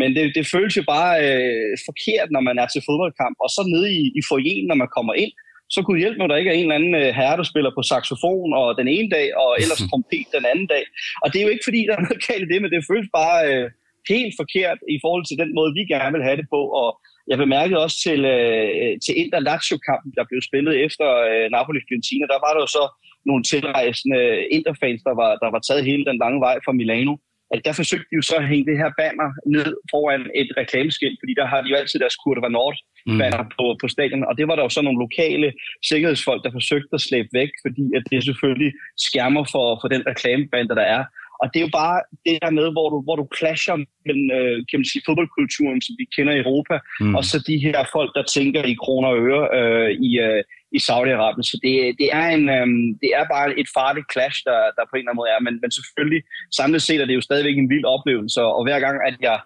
Men 0.00 0.08
det, 0.16 0.24
det 0.36 0.44
føles 0.54 0.76
jo 0.76 0.84
bare 0.96 1.14
øh, 1.26 1.72
forkert, 1.88 2.28
når 2.30 2.42
man 2.48 2.58
er 2.62 2.66
til 2.66 2.82
fodboldkamp. 2.88 3.36
Og 3.44 3.50
så 3.56 3.62
nede 3.74 3.88
i, 4.00 4.02
i 4.18 4.22
foyeren, 4.30 4.66
når 4.68 4.78
man 4.82 4.94
kommer 4.96 5.14
ind, 5.14 5.32
så 5.74 5.78
kunne 5.82 6.02
hjælpe, 6.02 6.18
når 6.18 6.28
der 6.28 6.36
ikke 6.36 6.50
er 6.50 6.58
en 6.58 6.66
eller 6.66 6.80
anden 6.80 6.94
øh, 7.02 7.10
herre, 7.18 7.36
der 7.40 7.46
spiller 7.52 7.72
på 7.74 7.82
saxofon 7.90 8.50
og 8.60 8.68
den 8.80 8.88
ene 8.96 9.10
dag, 9.16 9.26
og 9.42 9.50
ellers 9.62 9.82
trompet 9.90 10.26
den 10.36 10.44
anden 10.52 10.66
dag. 10.74 10.84
Og 11.22 11.26
det 11.28 11.38
er 11.38 11.46
jo 11.46 11.54
ikke 11.54 11.68
fordi, 11.68 11.80
der 11.88 11.94
er 11.96 12.04
noget 12.06 12.26
galt 12.28 12.44
i 12.46 12.52
det, 12.52 12.62
men 12.62 12.70
det 12.72 12.88
føles 12.90 13.08
bare 13.20 13.38
øh, 13.50 13.66
helt 14.12 14.34
forkert 14.40 14.78
i 14.94 14.98
forhold 15.04 15.24
til 15.26 15.40
den 15.42 15.50
måde, 15.58 15.76
vi 15.78 15.82
gerne 15.94 16.14
vil 16.16 16.26
have 16.28 16.40
det 16.40 16.48
på. 16.54 16.60
Og 16.82 16.88
jeg 17.30 17.38
bemærkede 17.44 17.82
også 17.84 17.98
til, 18.06 18.20
øh, 18.36 18.92
til 19.04 19.14
Inter 19.22 19.40
Lazio-kampen, 19.48 20.10
der 20.18 20.24
blev 20.30 20.40
spillet 20.48 20.74
efter 20.86 21.08
øh, 21.30 21.46
Napoli-Fiorentina, 21.56 22.24
der 22.32 22.38
var 22.44 22.52
der 22.54 22.62
jo 22.64 22.70
så 22.78 22.84
nogle 23.28 23.42
tilrejsende 23.52 24.20
Interfans, 24.56 25.02
der 25.08 25.14
var, 25.22 25.30
der 25.42 25.50
var 25.54 25.60
taget 25.68 25.88
hele 25.90 26.04
den 26.10 26.18
lange 26.24 26.40
vej 26.46 26.56
fra 26.64 26.76
Milano 26.80 27.14
at 27.54 27.60
der 27.64 27.72
forsøgte 27.80 28.08
de 28.10 28.16
jo 28.20 28.24
så 28.30 28.36
at 28.36 28.48
hænge 28.48 28.66
det 28.70 28.78
her 28.82 28.90
banner 29.00 29.28
ned 29.56 29.70
foran 29.92 30.22
et 30.42 30.50
reklameskilt, 30.60 31.18
fordi 31.22 31.34
der 31.40 31.46
har 31.52 31.60
de 31.62 31.68
jo 31.70 31.76
altid 31.76 31.98
deres 32.00 32.16
Kurva 32.22 32.48
Nord 32.48 32.76
banner 33.20 33.42
mm. 33.42 33.52
på, 33.56 33.64
på 33.80 33.86
stadion, 33.88 34.24
og 34.28 34.34
det 34.38 34.48
var 34.48 34.56
der 34.56 34.62
jo 34.62 34.68
så 34.68 34.82
nogle 34.82 35.02
lokale 35.04 35.48
sikkerhedsfolk, 35.90 36.40
der 36.44 36.56
forsøgte 36.58 36.94
at 36.98 37.00
slæbe 37.08 37.28
væk, 37.32 37.50
fordi 37.64 37.84
at 37.96 38.02
det 38.10 38.24
selvfølgelig 38.24 38.72
skærmer 39.06 39.44
for, 39.52 39.66
for 39.80 39.88
den 39.94 40.02
reklameband, 40.10 40.68
der 40.68 40.86
er. 40.96 41.04
Og 41.40 41.46
det 41.50 41.58
er 41.58 41.66
jo 41.68 41.76
bare 41.82 41.98
det 42.26 42.38
der 42.44 42.52
med, 42.58 42.66
hvor 42.74 42.88
du, 42.92 42.98
hvor 43.06 43.16
du 43.16 43.26
clasher 43.38 43.76
mellem 44.06 44.26
øh, 44.38 44.56
kan 44.68 44.78
man 44.80 44.90
sige, 44.90 45.06
fodboldkulturen, 45.06 45.80
som 45.82 45.94
vi 46.00 46.04
kender 46.16 46.32
i 46.34 46.42
Europa, 46.44 46.76
mm. 47.00 47.14
og 47.16 47.22
så 47.30 47.36
de 47.50 47.56
her 47.66 47.78
folk, 47.96 48.10
der 48.18 48.24
tænker 48.36 48.62
i 48.62 48.76
kroner 48.84 49.08
og 49.14 49.18
øre 49.28 49.44
øh, 49.58 49.90
i, 50.08 50.10
øh, 50.26 50.42
i 50.78 50.80
Saudi-Arabien. 50.88 51.44
Så 51.50 51.56
det, 51.64 51.72
det, 52.00 52.08
er 52.20 52.26
en, 52.36 52.44
øhm, 52.56 52.84
det 53.02 53.10
er 53.18 53.24
bare 53.34 53.46
et 53.62 53.68
farligt 53.78 54.06
clash, 54.12 54.38
der, 54.48 54.58
der 54.76 54.84
på 54.84 54.94
en 54.94 55.00
eller 55.00 55.10
anden 55.10 55.20
måde 55.20 55.32
er. 55.34 55.40
Men, 55.46 55.54
men 55.62 55.70
selvfølgelig, 55.78 56.20
samlet 56.58 56.82
set 56.86 57.00
er 57.00 57.08
det 57.08 57.18
jo 57.18 57.26
stadigvæk 57.28 57.56
en 57.58 57.72
vild 57.74 57.86
oplevelse. 57.94 58.40
Og 58.56 58.62
hver 58.66 58.80
gang, 58.84 58.96
at 59.08 59.16
jeg, 59.26 59.36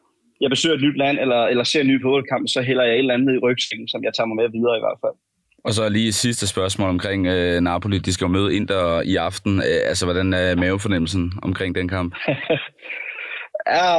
jeg 0.43 0.51
besøger 0.55 0.77
et 0.77 0.87
nyt 0.87 0.99
land, 1.05 1.17
eller, 1.25 1.41
eller 1.53 1.65
ser 1.65 1.81
en 1.83 1.91
ny 1.93 1.97
fodboldkamp, 2.05 2.45
så 2.55 2.61
hælder 2.69 2.85
jeg 2.85 2.95
et 2.95 2.99
eller 2.99 3.15
andet 3.15 3.27
ned 3.29 3.37
i 3.37 3.45
rygsækken, 3.47 3.89
som 3.93 4.01
jeg 4.07 4.13
tager 4.15 4.29
mig 4.29 4.37
med 4.41 4.49
videre 4.57 4.77
i 4.81 4.85
hvert 4.85 5.01
fald. 5.05 5.17
Og 5.67 5.73
så 5.73 5.89
lige 5.89 6.13
sidste 6.13 6.47
spørgsmål 6.47 6.89
omkring 6.89 7.27
øh, 7.27 7.61
Napoli. 7.61 7.99
De 7.99 8.13
skal 8.13 8.25
jo 8.25 8.31
møde 8.37 8.57
Inter 8.57 9.03
i 9.13 9.17
aften. 9.17 9.53
Øh, 9.59 9.81
altså, 9.91 10.05
hvordan 10.07 10.33
er 10.33 10.57
mavefornemmelsen 10.57 11.33
omkring 11.43 11.75
den 11.75 11.89
kamp? 11.89 12.15
Ja, 13.77 13.91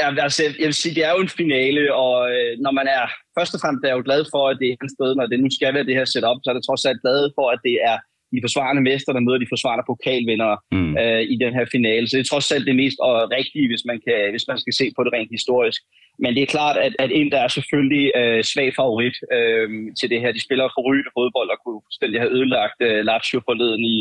ja 0.00 0.06
altså, 0.26 0.42
jeg 0.62 0.68
vil 0.70 0.82
sige, 0.82 0.94
det 0.94 1.04
er 1.04 1.12
jo 1.16 1.24
en 1.26 1.36
finale, 1.42 1.82
og 2.04 2.14
øh, 2.34 2.50
når 2.64 2.72
man 2.78 2.86
er, 2.98 3.04
først 3.38 3.54
og 3.54 3.60
fremmest 3.60 3.82
er 3.82 3.90
jeg 3.90 3.98
jo 3.98 4.08
glad 4.08 4.22
for, 4.32 4.42
at 4.50 4.56
det 4.60 4.66
er 4.68 4.84
et 4.86 4.96
sted, 4.96 5.10
når 5.14 5.26
det 5.26 5.38
nu 5.40 5.48
skal 5.56 5.74
være 5.74 5.88
det 5.88 5.98
her 5.98 6.08
setup, 6.12 6.38
så 6.40 6.46
er 6.50 6.56
det 6.56 6.64
trods 6.66 6.84
alt 6.88 7.02
glad 7.04 7.20
for, 7.36 7.46
at 7.54 7.60
det 7.68 7.76
er 7.90 7.98
de 8.34 8.44
forsvarende 8.46 8.82
mester, 8.90 9.12
der 9.12 9.26
møder 9.26 9.40
de 9.42 9.52
forsvarende 9.54 9.88
pokalvindere 9.90 10.56
mm. 10.76 10.92
øh, 11.02 11.22
i 11.34 11.36
den 11.44 11.52
her 11.58 11.66
finale. 11.74 12.04
Så 12.04 12.12
det 12.16 12.22
er 12.22 12.32
trods 12.32 12.48
alt 12.54 12.66
det 12.70 12.76
mest 12.82 12.98
og 13.06 13.14
rigtige, 13.38 13.66
hvis 13.70 13.84
man, 13.90 13.98
kan, 14.06 14.18
hvis 14.34 14.46
man 14.50 14.58
skal 14.62 14.74
se 14.80 14.86
på 14.96 15.00
det 15.04 15.12
rent 15.16 15.32
historisk. 15.36 15.80
Men 16.22 16.30
det 16.34 16.42
er 16.42 16.54
klart, 16.56 16.76
at, 16.86 16.92
at 17.04 17.10
Inter 17.20 17.38
er 17.38 17.50
selvfølgelig 17.58 18.06
øh, 18.20 18.40
svag 18.50 18.68
favorit 18.80 19.16
øh, 19.36 19.68
til 19.98 20.10
det 20.12 20.20
her. 20.22 20.32
De 20.32 20.46
spiller 20.46 20.66
for 20.74 20.82
rygende 20.88 21.12
fodbold 21.16 21.48
og 21.54 21.58
kunne 21.60 21.80
fuldstændig 21.86 22.18
have 22.20 22.34
ødelagt 22.36 22.78
øh, 22.88 23.00
Lazio 23.08 23.38
forleden 23.48 23.82
i, 23.94 23.96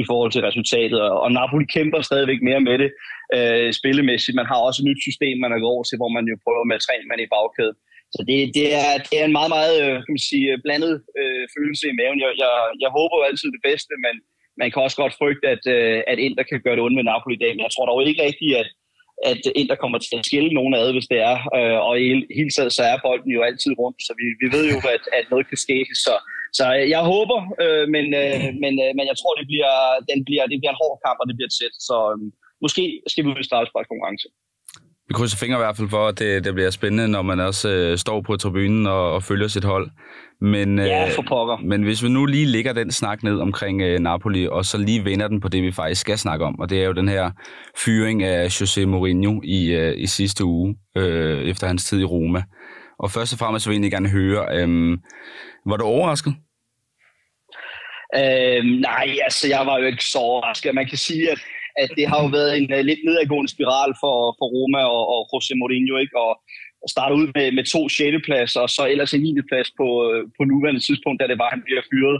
i 0.00 0.02
forhold 0.10 0.30
til 0.32 0.46
resultatet. 0.48 0.98
Og, 1.08 1.14
og 1.24 1.30
Napoli 1.38 1.66
kæmper 1.76 2.00
stadigvæk 2.00 2.40
mere 2.48 2.60
med 2.68 2.76
det 2.82 2.90
øh, 3.36 3.68
spillemæssigt. 3.80 4.38
Man 4.40 4.50
har 4.50 4.58
også 4.66 4.78
et 4.80 4.88
nyt 4.88 5.00
system, 5.08 5.36
man 5.44 5.52
er 5.52 5.60
gået 5.62 5.74
over 5.74 5.86
til, 5.86 5.98
hvor 6.00 6.12
man 6.16 6.24
jo 6.30 6.36
prøver 6.44 6.64
med 6.70 6.78
tre 6.86 6.96
mand 7.08 7.20
i 7.26 7.32
bagkæden. 7.34 7.76
Så 8.14 8.20
det, 8.28 8.36
det, 8.58 8.66
er, 8.82 8.92
det 9.08 9.16
er 9.20 9.26
en 9.28 9.38
meget, 9.38 9.52
meget 9.58 9.74
øh, 9.84 9.96
kan 10.04 10.14
man 10.16 10.28
sige, 10.30 10.62
blandet 10.66 10.94
øh, 11.20 11.44
følelse 11.56 11.84
i 11.88 11.96
maven. 11.98 12.18
Jeg, 12.24 12.30
jeg, 12.42 12.52
jeg 12.84 12.90
håber 12.98 13.14
jo 13.18 13.26
altid 13.28 13.48
det 13.56 13.62
bedste, 13.68 13.94
men 14.06 14.14
man 14.60 14.68
kan 14.70 14.82
også 14.86 14.98
godt 15.02 15.18
frygte, 15.20 15.46
at, 15.54 15.64
øh, 15.76 15.98
at 16.10 16.18
Inter 16.26 16.44
kan 16.50 16.60
gøre 16.64 16.76
det 16.76 16.84
ondt 16.84 16.98
med 16.98 17.08
Napoli 17.10 17.34
i 17.36 17.42
dag. 17.44 17.52
Men 17.52 17.64
jeg 17.66 17.72
tror 17.72 17.86
dog 17.86 17.98
ikke 18.00 18.26
rigtigt, 18.28 18.54
at, 18.62 18.68
at 19.30 19.42
Inter 19.60 19.78
kommer 19.82 19.98
til 19.98 20.16
at 20.18 20.26
skille 20.28 20.50
nogen 20.58 20.74
ad, 20.80 20.88
hvis 20.92 21.10
det 21.12 21.20
er. 21.30 21.38
Øh, 21.58 21.78
og 21.88 21.94
i 22.04 22.06
hele 22.38 22.52
taget, 22.56 22.72
så 22.78 22.82
er 22.92 22.96
bolden 23.04 23.30
jo 23.36 23.42
altid 23.48 23.72
rundt, 23.82 23.98
så 24.06 24.12
vi, 24.20 24.26
vi 24.42 24.46
ved 24.56 24.64
jo, 24.72 24.78
at, 24.96 25.04
at 25.18 25.24
noget 25.32 25.46
kan 25.50 25.60
ske. 25.66 25.78
Så, 26.04 26.14
så 26.58 26.64
øh, 26.76 26.84
jeg 26.94 27.02
håber, 27.12 27.38
øh, 27.62 27.84
men, 27.94 28.06
øh, 28.22 28.46
men, 28.62 28.72
øh, 28.84 28.90
men 28.96 29.04
jeg 29.10 29.16
tror, 29.20 29.32
det 29.40 29.46
bliver, 29.50 29.74
den 30.10 30.18
bliver, 30.26 30.44
det 30.50 30.58
bliver 30.60 30.74
en 30.74 30.82
hård 30.84 30.98
kamp, 31.04 31.18
og 31.20 31.26
det 31.28 31.34
bliver 31.36 31.50
et 31.50 31.58
sæt. 31.60 31.74
Så 31.88 31.96
øh, 32.12 32.18
måske 32.64 32.82
skal 33.10 33.22
vi 33.24 33.28
ud 33.30 33.42
i 33.44 33.90
konkurrence. 33.90 34.28
Vi 35.08 35.14
krydser 35.14 35.38
fingre 35.38 35.58
i 35.58 35.64
hvert 35.64 35.76
fald 35.76 35.88
for, 35.88 36.08
at 36.08 36.18
det, 36.18 36.44
det 36.44 36.54
bliver 36.54 36.70
spændende, 36.70 37.08
når 37.08 37.22
man 37.22 37.40
også 37.40 37.68
øh, 37.68 37.98
står 37.98 38.20
på 38.20 38.36
tribunen 38.36 38.86
og, 38.86 39.12
og 39.12 39.22
følger 39.22 39.48
sit 39.48 39.64
hold. 39.64 39.90
Men, 40.40 40.78
ja, 40.78 41.10
for 41.16 41.24
pokker. 41.28 41.56
Men 41.56 41.82
hvis 41.82 42.02
vi 42.02 42.08
nu 42.08 42.26
lige 42.26 42.46
lægger 42.46 42.72
den 42.72 42.90
snak 42.90 43.22
ned 43.22 43.38
omkring 43.40 43.82
øh, 43.82 43.98
Napoli, 43.98 44.48
og 44.48 44.64
så 44.64 44.78
lige 44.78 45.04
vender 45.04 45.28
den 45.28 45.40
på 45.40 45.48
det, 45.48 45.62
vi 45.62 45.72
faktisk 45.72 46.00
skal 46.00 46.18
snakke 46.18 46.44
om, 46.44 46.60
og 46.60 46.70
det 46.70 46.82
er 46.82 46.86
jo 46.86 46.92
den 46.92 47.08
her 47.08 47.30
fyring 47.84 48.22
af 48.22 48.60
José 48.60 48.86
Mourinho 48.86 49.40
i, 49.44 49.72
øh, 49.72 49.94
i 49.98 50.06
sidste 50.06 50.44
uge, 50.44 50.76
øh, 50.96 51.42
efter 51.42 51.66
hans 51.66 51.84
tid 51.84 52.00
i 52.00 52.04
Roma. 52.04 52.42
Og 52.98 53.10
først 53.10 53.32
og 53.32 53.38
fremmest 53.38 53.66
vil 53.66 53.72
jeg 53.72 53.76
egentlig 53.76 53.92
gerne 53.92 54.08
høre, 54.08 54.46
øh, 54.56 54.98
var 55.66 55.76
du 55.76 55.84
overrasket? 55.84 56.34
Øh, 58.16 58.64
nej, 58.64 59.06
altså 59.24 59.48
jeg 59.48 59.66
var 59.66 59.78
jo 59.78 59.86
ikke 59.86 60.04
så 60.04 60.18
overrasket. 60.18 60.74
Man 60.74 60.86
kan 60.86 60.98
sige, 60.98 61.30
at 61.30 61.38
at 61.82 61.90
det 61.98 62.06
har 62.10 62.18
jo 62.24 62.28
været 62.38 62.50
en 62.58 62.66
uh, 62.74 62.80
lidt 62.90 63.02
nedadgående 63.06 63.50
spiral 63.54 63.92
for, 64.02 64.16
for 64.38 64.46
Roma 64.54 64.82
og, 64.96 65.02
og 65.14 65.20
José 65.30 65.52
Mourinho, 65.60 65.94
ikke? 66.04 66.16
Og, 66.26 66.32
og 66.82 66.88
starte 66.94 67.14
ud 67.20 67.26
med, 67.36 67.46
med 67.58 67.64
to 67.74 67.80
6. 67.88 68.26
pladser, 68.26 68.60
og 68.66 68.70
så 68.76 68.82
ellers 68.92 69.14
en 69.14 69.22
9. 69.22 69.34
plads 69.50 69.68
på, 69.80 69.86
øh, 70.08 70.20
på 70.36 70.42
nuværende 70.44 70.82
tidspunkt, 70.86 71.18
da 71.20 71.26
det 71.32 71.38
var, 71.42 71.50
han 71.54 71.62
bliver 71.66 71.82
fyret. 71.90 72.18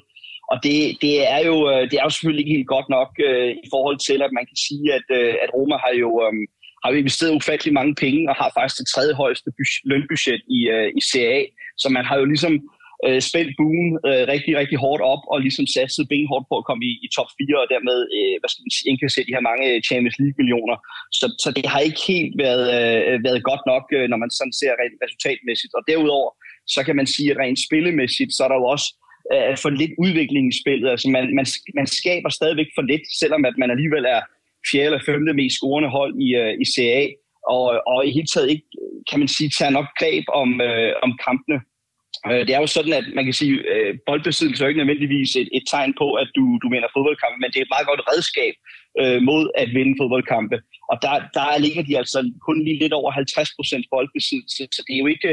Og 0.52 0.56
det, 0.64 0.76
det, 1.04 1.14
er 1.34 1.40
jo, 1.50 1.56
øh, 1.72 1.82
det 1.90 1.96
er 1.96 2.06
jo 2.06 2.14
selvfølgelig 2.14 2.42
ikke 2.44 2.56
helt 2.58 2.74
godt 2.76 2.88
nok 2.96 3.10
uh, 3.28 3.50
i 3.66 3.68
forhold 3.74 3.98
til, 4.08 4.18
at 4.26 4.32
man 4.38 4.46
kan 4.50 4.58
sige, 4.66 4.86
at, 4.98 5.06
uh, 5.18 5.32
at 5.44 5.50
Roma 5.56 5.76
har 5.84 5.94
jo, 6.02 6.10
um, 6.26 6.40
har 6.82 6.88
jo 6.92 6.98
investeret 7.02 7.38
ufattelig 7.40 7.72
mange 7.78 7.94
penge, 8.04 8.22
og 8.30 8.34
har 8.40 8.50
faktisk 8.58 8.78
det 8.80 8.88
tredje 8.94 9.14
højeste 9.22 9.48
lønbudget 9.90 10.40
i, 10.56 10.58
uh, 10.74 10.88
i 10.98 11.00
CA. 11.10 11.38
Så 11.82 11.86
man 11.96 12.04
har 12.08 12.16
jo 12.20 12.26
ligesom 12.32 12.54
øh, 13.06 13.20
spændt 13.28 13.52
buen 13.60 13.88
øh, 14.08 14.22
rigtig, 14.32 14.52
rigtig 14.60 14.78
hårdt 14.84 15.02
op 15.12 15.22
og 15.32 15.38
ligesom 15.46 15.66
satset 15.76 16.04
benhårdt 16.12 16.46
på 16.50 16.54
at 16.58 16.66
komme 16.68 16.82
i, 16.90 16.92
i 17.06 17.08
top 17.16 17.30
4 17.38 17.62
og 17.62 17.68
dermed 17.74 17.98
øh, 18.16 18.34
hvad 18.40 18.50
skal 18.50 18.64
man 18.64 18.74
sige, 18.76 18.88
indkassere 18.90 19.26
de 19.28 19.36
her 19.36 19.48
mange 19.50 19.66
Champions 19.88 20.18
League-millioner. 20.22 20.76
Så, 21.18 21.26
så 21.44 21.48
det 21.56 21.66
har 21.72 21.80
ikke 21.88 22.02
helt 22.12 22.34
været, 22.44 22.64
øh, 22.76 23.14
været 23.26 23.40
godt 23.50 23.64
nok, 23.72 23.84
øh, 23.96 24.06
når 24.10 24.18
man 24.22 24.30
sådan 24.38 24.56
ser 24.60 24.72
rent 24.80 24.96
resultatmæssigt. 25.04 25.72
Og 25.78 25.82
derudover, 25.90 26.30
så 26.74 26.80
kan 26.86 26.96
man 27.00 27.08
sige, 27.14 27.30
at 27.32 27.40
rent 27.42 27.60
spillemæssigt, 27.66 28.30
så 28.36 28.40
er 28.44 28.50
der 28.50 28.58
jo 28.62 28.66
også 28.74 28.88
øh, 29.32 29.54
for 29.62 29.70
lidt 29.80 29.94
udvikling 30.04 30.44
i 30.48 30.58
spillet. 30.62 30.88
Altså 30.94 31.08
man, 31.16 31.24
man, 31.38 31.46
man 31.78 31.88
skaber 31.98 32.30
stadigvæk 32.38 32.70
for 32.76 32.84
lidt, 32.90 33.04
selvom 33.20 33.42
at 33.50 33.56
man 33.62 33.70
alligevel 33.74 34.04
er 34.16 34.20
fjerde 34.70 34.86
eller 34.86 35.06
femte 35.08 35.32
mest 35.40 35.56
scorende 35.56 35.90
hold 35.98 36.12
i, 36.26 36.28
øh, 36.42 36.52
i 36.62 36.64
CA, 36.74 37.02
og, 37.54 37.64
og 37.92 37.98
i 38.06 38.10
hele 38.16 38.30
taget 38.34 38.50
ikke, 38.54 38.66
kan 39.10 39.18
man 39.22 39.28
sige, 39.28 39.50
tager 39.58 39.76
nok 39.78 39.88
greb 40.00 40.24
om, 40.42 40.60
øh, 40.68 40.92
om 41.04 41.10
kampene. 41.26 41.58
Øh, 42.30 42.42
det 42.46 42.52
er 42.54 42.60
jo 42.64 42.70
sådan, 42.76 42.94
at 43.00 43.06
man 43.16 43.24
kan 43.24 43.36
sige, 43.40 43.54
at 43.74 43.76
øh, 43.76 43.98
boldbesiddelse 44.06 44.60
er 44.64 44.68
ikke 44.68 44.82
nødvendigvis 44.82 45.30
et, 45.40 45.48
et 45.58 45.64
tegn 45.72 45.92
på, 46.02 46.06
at 46.22 46.28
du, 46.36 46.44
du 46.62 46.66
vinder 46.72 46.94
fodboldkampe, 46.96 47.38
men 47.40 47.50
det 47.50 47.58
er 47.58 47.66
et 47.66 47.74
meget 47.74 47.88
godt 47.90 48.02
redskab 48.10 48.54
øh, 49.00 49.18
mod 49.30 49.42
at 49.62 49.68
vinde 49.76 49.94
fodboldkampe. 50.00 50.56
Og 50.92 50.96
der, 51.04 51.14
der 51.36 51.46
ligger 51.64 51.82
de 51.88 51.98
altså 52.00 52.18
kun 52.46 52.58
lige 52.66 52.82
lidt 52.82 52.94
over 53.00 53.10
50 53.10 53.56
procent 53.58 53.84
boldbesiddelse, 53.92 54.62
så 54.76 54.80
det 54.86 54.92
er 54.94 55.02
jo 55.04 55.08
ikke, 55.14 55.32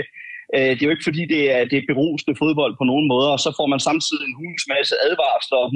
øh, 0.55 0.71
det 0.75 0.81
er 0.81 0.87
jo 0.89 0.95
ikke 0.95 1.09
fordi, 1.09 1.23
det 1.33 1.41
er, 1.55 1.61
det 1.69 1.77
er 1.77 1.89
berusende 1.91 2.35
fodbold 2.41 2.73
på 2.77 2.85
nogen 2.91 3.07
måde, 3.13 3.27
og 3.35 3.39
så 3.45 3.49
får 3.59 3.67
man 3.73 3.81
samtidig 3.89 4.23
en 4.25 4.37
hulens 4.39 4.65
masse 4.73 4.93
advarsler, 5.07 5.59
og 5.63 5.69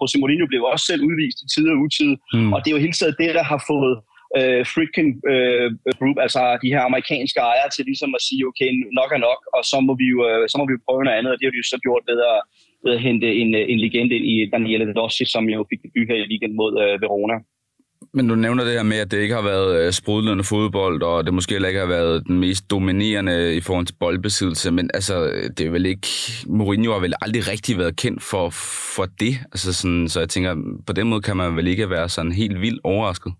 José 0.00 0.16
Mourinho 0.20 0.46
blev 0.50 0.62
også 0.72 0.84
selv 0.90 1.02
udvist 1.08 1.38
i 1.44 1.46
tid 1.54 1.66
og 1.72 1.78
utid, 1.84 2.12
mm. 2.34 2.52
og 2.52 2.58
det 2.60 2.68
er 2.68 2.76
jo 2.76 2.84
hele 2.86 2.96
tiden 2.98 3.14
det, 3.20 3.30
der 3.38 3.44
har 3.52 3.60
fået 3.72 3.96
øh, 4.38 4.62
freaking 4.72 5.10
øh, 5.32 5.68
group, 5.98 6.16
altså 6.26 6.40
de 6.62 6.72
her 6.74 6.82
amerikanske 6.90 7.40
ejere 7.52 7.70
til 7.72 7.84
ligesom 7.90 8.10
at 8.18 8.22
sige, 8.28 8.46
okay, 8.50 8.70
nok 8.98 9.10
er 9.16 9.22
nok, 9.28 9.40
og 9.56 9.62
så 9.70 9.76
må 9.86 9.92
vi 10.00 10.06
jo, 10.14 10.18
øh, 10.28 10.42
så 10.50 10.54
må 10.58 10.64
vi 10.66 10.74
jo 10.76 10.84
prøve 10.86 11.04
noget 11.04 11.18
andet, 11.18 11.32
og 11.32 11.36
det 11.38 11.46
har 11.46 11.54
de 11.54 11.62
jo 11.62 11.72
så 11.72 11.78
gjort 11.86 12.04
ved 12.10 12.18
at, 12.32 12.38
ved 12.84 12.92
at 12.96 13.04
hente 13.06 13.28
en, 13.42 13.50
øh, 13.60 13.64
en 13.72 13.78
legende 13.84 14.16
i 14.32 14.34
Daniele 14.52 14.94
Dossi, 14.98 15.24
som 15.34 15.44
jo 15.54 15.60
fik 15.70 15.80
debut 15.84 16.08
her 16.10 16.18
i 16.20 16.28
weekend 16.30 16.54
mod 16.60 16.72
øh, 16.82 16.94
Verona. 17.04 17.38
Men 18.14 18.28
du 18.28 18.34
nævner 18.34 18.64
det 18.64 18.72
her 18.72 18.82
med, 18.82 18.96
at 18.96 19.10
det 19.10 19.18
ikke 19.18 19.34
har 19.34 19.42
været 19.42 19.86
øh, 19.86 19.92
sprudlende 19.92 20.44
fodbold, 20.44 21.02
og 21.02 21.24
det 21.24 21.34
måske 21.34 21.52
heller 21.52 21.68
ikke 21.68 21.80
har 21.80 21.86
været 21.86 22.26
den 22.26 22.38
mest 22.38 22.70
dominerende 22.70 23.56
i 23.56 23.60
forhold 23.60 23.86
til 23.86 23.96
boldbesiddelse, 24.00 24.70
men 24.70 24.90
altså, 24.94 25.14
det 25.58 25.66
er 25.66 25.70
vel 25.70 25.86
ikke... 25.86 26.08
Mourinho 26.46 26.92
har 26.92 27.00
vel 27.00 27.14
aldrig 27.22 27.48
rigtig 27.52 27.78
været 27.78 27.96
kendt 27.96 28.22
for, 28.22 28.50
for 28.96 29.06
det, 29.20 29.34
altså 29.52 29.72
sådan, 29.72 30.08
så 30.08 30.20
jeg 30.20 30.28
tænker, 30.28 30.56
på 30.86 30.92
den 30.92 31.08
måde 31.08 31.22
kan 31.22 31.36
man 31.36 31.56
vel 31.56 31.66
ikke 31.66 31.90
være 31.90 32.08
sådan 32.08 32.32
helt 32.32 32.60
vildt 32.60 32.80
overrasket? 32.84 33.32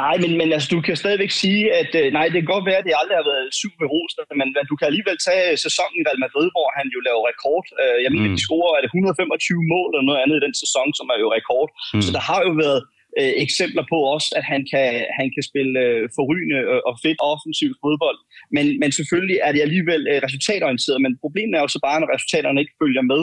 Nej, 0.00 0.14
men, 0.22 0.30
men 0.40 0.48
altså, 0.56 0.68
du 0.74 0.80
kan 0.86 0.96
stadigvæk 1.02 1.32
sige, 1.44 1.62
at 1.80 1.90
øh, 2.00 2.06
nej, 2.16 2.26
det 2.32 2.38
kan 2.40 2.52
godt 2.54 2.68
være, 2.68 2.80
at 2.80 2.86
det 2.86 3.00
aldrig 3.00 3.16
har 3.20 3.28
været 3.32 3.46
super 3.60 3.78
berosende, 3.84 4.24
men, 4.40 4.48
men 4.56 4.64
du 4.70 4.74
kan 4.76 4.86
alligevel 4.90 5.18
tage 5.28 5.46
sæsonen 5.66 5.96
i 5.98 6.06
Real 6.08 6.22
Madrid, 6.24 6.48
hvor 6.54 6.68
han 6.78 6.86
jo 6.94 7.00
laver 7.08 7.22
rekord. 7.30 7.66
Øh, 7.82 7.98
jeg 8.04 8.10
mener, 8.12 8.28
mm. 8.30 8.36
de 8.36 8.44
scorer 8.46 8.72
er 8.76 8.82
det 8.82 8.90
125 8.90 9.72
mål 9.74 9.88
eller 9.90 10.08
noget 10.08 10.20
andet 10.22 10.36
i 10.38 10.44
den 10.46 10.56
sæson, 10.62 10.88
som 10.98 11.06
er 11.14 11.18
jo 11.24 11.28
rekord. 11.38 11.68
Mm. 11.94 12.02
Så 12.04 12.10
der 12.16 12.22
har 12.30 12.40
jo 12.48 12.52
været 12.64 12.80
øh, 13.20 13.34
eksempler 13.44 13.84
på 13.92 13.98
også, 14.14 14.28
at 14.38 14.44
han 14.52 14.60
kan, 14.72 14.88
han 15.18 15.26
kan 15.34 15.42
spille 15.50 15.72
øh, 15.86 16.02
forrygende 16.18 16.58
og 16.88 16.94
fedt 17.04 17.20
offensiv 17.32 17.70
fodbold. 17.84 18.18
Men, 18.56 18.66
men 18.80 18.90
selvfølgelig 18.98 19.38
er 19.46 19.50
det 19.52 19.62
alligevel 19.66 20.02
øh, 20.10 20.18
resultatorienteret, 20.26 20.98
men 21.04 21.12
problemet 21.24 21.54
er 21.54 21.62
jo 21.64 21.74
så 21.74 21.80
bare, 21.88 22.00
når 22.00 22.12
resultaterne 22.14 22.60
ikke 22.62 22.78
følger 22.82 23.04
med. 23.12 23.22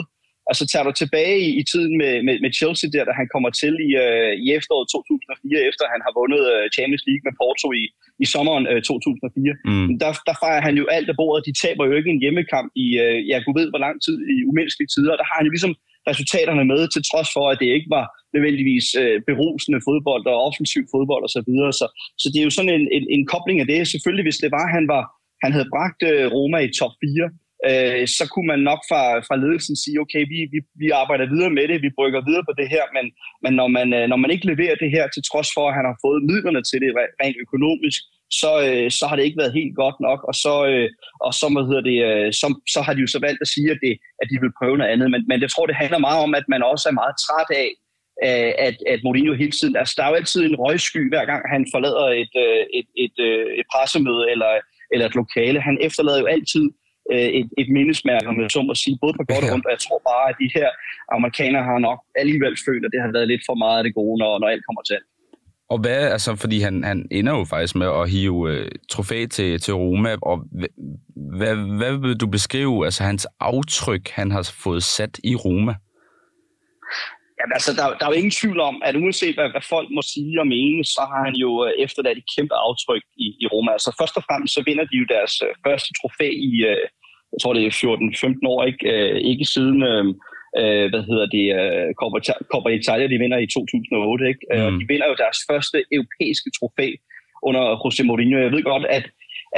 Altså 0.50 0.64
tager 0.72 0.86
du 0.88 0.92
tilbage 1.02 1.36
i, 1.46 1.50
i 1.60 1.62
tiden 1.72 1.92
med, 2.02 2.14
med, 2.26 2.36
med 2.44 2.50
Chelsea, 2.58 2.88
der 2.94 3.04
da 3.08 3.12
han 3.20 3.28
kommer 3.34 3.50
til 3.62 3.74
i, 3.88 3.90
øh, 4.04 4.32
i 4.44 4.46
efteråret 4.58 4.86
2004, 4.88 5.68
efter 5.70 5.84
han 5.94 6.02
har 6.06 6.12
vundet 6.20 6.42
øh, 6.54 6.64
Champions 6.76 7.04
League 7.08 7.24
med 7.26 7.34
Porto 7.40 7.68
i, 7.82 7.84
i 8.24 8.26
sommeren 8.34 8.64
øh, 8.72 8.80
2004, 8.82 9.54
mm. 9.70 9.88
der, 10.02 10.10
der 10.28 10.34
fejrer 10.42 10.62
han 10.66 10.74
jo 10.80 10.84
alt 10.96 11.08
af 11.12 11.16
bordet. 11.20 11.46
De 11.48 11.54
taber 11.62 11.84
jo 11.88 11.94
ikke 11.98 12.12
en 12.14 12.22
hjemmekamp 12.24 12.68
i, 12.84 12.86
øh, 13.04 13.18
ja, 13.30 13.36
gud 13.44 13.54
ved 13.58 13.68
hvor 13.72 13.82
lang 13.86 13.96
tid, 14.06 14.16
i 14.34 14.36
umenneskelige 14.48 14.92
tider. 14.94 15.14
Der 15.20 15.26
har 15.30 15.36
han 15.38 15.48
jo 15.48 15.54
ligesom 15.56 15.74
resultaterne 16.10 16.64
med, 16.72 16.80
til 16.94 17.02
trods 17.10 17.30
for, 17.36 17.44
at 17.52 17.58
det 17.62 17.68
ikke 17.76 17.90
var 17.98 18.06
nødvendigvis 18.34 18.86
øh, 19.02 19.16
berusende 19.30 19.80
fodbold 19.86 20.24
og 20.32 20.36
offensiv 20.48 20.82
fodbold 20.94 21.22
osv. 21.26 21.32
Så, 21.36 21.40
videre. 21.48 21.72
så, 21.80 21.86
så 22.20 22.26
det 22.32 22.38
er 22.40 22.48
jo 22.48 22.56
sådan 22.58 22.74
en, 22.78 22.86
en, 22.96 23.04
en 23.16 23.24
kobling 23.32 23.58
af 23.62 23.66
det. 23.72 23.90
Selvfølgelig, 23.92 24.26
hvis 24.26 24.42
det 24.44 24.50
var, 24.56 24.64
han 24.76 24.84
var 24.94 25.04
han 25.44 25.52
havde 25.56 25.72
bragt 25.74 26.00
øh, 26.10 26.24
Roma 26.34 26.58
i 26.66 26.70
top 26.80 26.94
4, 27.02 27.30
øh, 27.68 28.02
så 28.16 28.24
kunne 28.32 28.48
man 28.52 28.60
nok 28.70 28.80
fra, 28.90 29.02
fra 29.28 29.36
ledelsen 29.42 29.76
sige, 29.82 30.00
okay, 30.04 30.22
vi, 30.32 30.38
vi, 30.54 30.58
vi 30.82 30.88
arbejder 31.02 31.32
videre 31.34 31.52
med 31.58 31.66
det, 31.68 31.78
vi 31.86 31.96
brygger 31.98 32.26
videre 32.28 32.44
på 32.48 32.54
det 32.60 32.68
her, 32.74 32.84
men, 32.96 33.06
men 33.44 33.52
når, 33.60 33.68
man, 33.76 33.88
øh, 33.98 34.04
når 34.12 34.18
man 34.22 34.30
ikke 34.34 34.50
leverer 34.52 34.76
det 34.82 34.90
her, 34.96 35.04
til 35.08 35.22
trods 35.30 35.48
for, 35.56 35.64
at 35.68 35.76
han 35.78 35.86
har 35.90 35.96
fået 36.04 36.26
midlerne 36.30 36.62
til 36.70 36.78
det 36.84 36.90
rent 37.22 37.38
økonomisk, 37.44 38.00
så, 38.40 38.52
øh, 38.68 38.90
så 38.98 39.04
har 39.06 39.16
det 39.16 39.24
ikke 39.24 39.42
været 39.42 39.58
helt 39.58 39.74
godt 39.82 39.98
nok, 40.08 40.20
og 40.30 40.34
så, 40.44 40.54
øh, 40.70 40.88
og 41.26 41.32
så, 41.38 41.46
hvad 41.54 41.66
hedder 41.68 41.84
det, 41.90 41.98
øh, 42.08 42.28
så, 42.40 42.46
så 42.74 42.80
har 42.84 42.92
de 42.94 43.04
jo 43.04 43.10
så 43.14 43.20
valgt 43.26 43.40
at 43.44 43.52
sige, 43.54 43.68
at, 43.74 43.78
det, 43.84 43.94
at 44.22 44.26
de 44.30 44.36
vil 44.42 44.56
prøve 44.58 44.78
noget 44.78 44.92
andet. 44.92 45.08
Men, 45.14 45.22
men 45.30 45.38
jeg 45.44 45.50
tror, 45.50 45.66
det 45.66 45.80
handler 45.82 46.06
meget 46.06 46.20
om, 46.26 46.32
at 46.40 46.46
man 46.54 46.62
også 46.72 46.84
er 46.88 46.98
meget 47.00 47.14
træt 47.24 47.50
af, 47.62 47.68
øh, 48.26 48.52
at, 48.66 48.76
at 48.92 49.00
Mourinho 49.04 49.34
hele 49.42 49.54
tiden, 49.58 49.76
altså 49.80 49.94
der 49.96 50.02
er 50.04 50.10
jo 50.10 50.20
altid 50.20 50.40
en 50.44 50.60
røgsky, 50.62 51.02
hver 51.12 51.24
gang 51.30 51.42
han 51.54 51.62
forlader 51.74 52.06
et, 52.22 52.34
øh, 52.44 52.62
et, 52.78 52.88
et, 53.04 53.16
et 53.60 53.66
pressemøde 53.72 54.24
eller, 54.32 54.52
eller 54.92 55.06
et 55.06 55.18
lokale. 55.22 55.66
Han 55.68 55.76
efterlader 55.86 56.20
jo 56.20 56.26
altid 56.36 56.64
øh, 57.12 57.28
et, 57.38 57.48
et 57.60 57.68
mindesmærke, 57.78 58.26
om 58.32 58.40
jeg 58.40 58.50
så 58.50 58.62
må 58.62 58.74
sige, 58.74 58.98
både 59.02 59.14
på 59.18 59.24
godt 59.32 59.44
og 59.44 59.52
ondt, 59.54 59.66
og 59.66 59.72
jeg 59.76 59.82
tror 59.86 60.00
bare, 60.10 60.24
at 60.30 60.36
de 60.42 60.48
her 60.56 60.68
amerikanere 61.16 61.64
har 61.70 61.78
nok 61.88 62.00
alligevel 62.22 62.54
følt, 62.66 62.84
at 62.86 62.92
det 62.94 63.00
har 63.04 63.12
været 63.16 63.28
lidt 63.32 63.42
for 63.48 63.56
meget 63.64 63.78
af 63.78 63.84
det 63.84 63.94
gode, 63.94 64.16
når, 64.22 64.32
når 64.40 64.48
alt 64.48 64.66
kommer 64.68 64.82
til 64.82 64.94
alt. 64.98 65.08
Og 65.68 65.78
hvad, 65.78 66.02
altså, 66.16 66.36
fordi 66.36 66.60
han, 66.60 66.84
han 66.84 67.08
ender 67.10 67.38
jo 67.38 67.44
faktisk 67.44 67.74
med 67.74 67.86
at 67.86 68.10
hive 68.10 68.50
øh, 68.52 68.70
trofæ 68.90 69.26
til, 69.26 69.60
til 69.60 69.74
Roma, 69.74 70.16
og 70.22 70.36
hvad, 71.38 71.54
hvad 71.78 71.98
vil 71.98 72.16
du 72.16 72.26
beskrive, 72.26 72.84
altså 72.84 73.02
hans 73.04 73.26
aftryk, 73.40 74.08
han 74.08 74.30
har 74.30 74.52
fået 74.64 74.82
sat 74.82 75.20
i 75.24 75.34
Roma? 75.34 75.74
Jamen, 77.38 77.54
altså, 77.58 77.70
der, 77.78 77.84
der 77.98 78.04
er 78.04 78.12
jo 78.12 78.20
ingen 78.20 78.38
tvivl 78.40 78.60
om, 78.70 78.76
at 78.88 79.00
uanset 79.02 79.34
hvad, 79.36 79.48
hvad 79.54 79.64
folk 79.74 79.88
må 79.96 80.02
sige 80.14 80.40
og 80.42 80.48
mene, 80.56 80.82
så 80.94 81.02
har 81.10 81.20
han 81.28 81.36
jo 81.44 81.50
øh, 81.66 81.72
efterladt 81.84 82.18
et 82.18 82.32
kæmpe 82.34 82.54
aftryk 82.66 83.04
i, 83.24 83.26
i 83.42 83.46
Roma. 83.52 83.70
Altså 83.72 83.90
først 84.00 84.16
og 84.18 84.24
fremmest 84.28 84.54
så 84.54 84.62
vinder 84.68 84.86
de 84.90 84.96
jo 85.00 85.06
deres 85.14 85.34
uh, 85.46 85.50
første 85.64 85.90
trofæ 85.98 86.28
i, 86.50 86.52
uh, 86.70 86.80
jeg 87.32 87.38
tror 87.40 87.52
det 87.54 87.62
er 87.66 87.80
14-15 88.42 88.52
år, 88.52 88.60
ikke, 88.70 88.84
uh, 88.92 89.16
ikke 89.30 89.46
siden, 89.54 89.78
uh, 89.90 90.06
uh, 90.60 90.86
hvad 90.92 91.02
hedder 91.10 91.26
det, 91.36 91.46
uh, 91.60 91.88
Coppa, 92.50 92.70
Italia, 92.80 93.06
de 93.12 93.22
vinder 93.24 93.38
i 93.44 93.48
2008, 93.54 94.28
ikke? 94.32 94.44
Mm. 94.50 94.58
Uh, 94.60 94.70
de 94.80 94.86
vinder 94.92 95.08
jo 95.10 95.16
deres 95.24 95.38
første 95.50 95.76
europæiske 95.96 96.50
trofæ 96.58 96.88
under 97.48 97.64
José 97.82 98.02
Mourinho. 98.08 98.38
Jeg 98.44 98.52
ved 98.54 98.64
godt, 98.72 98.86
at 98.98 99.06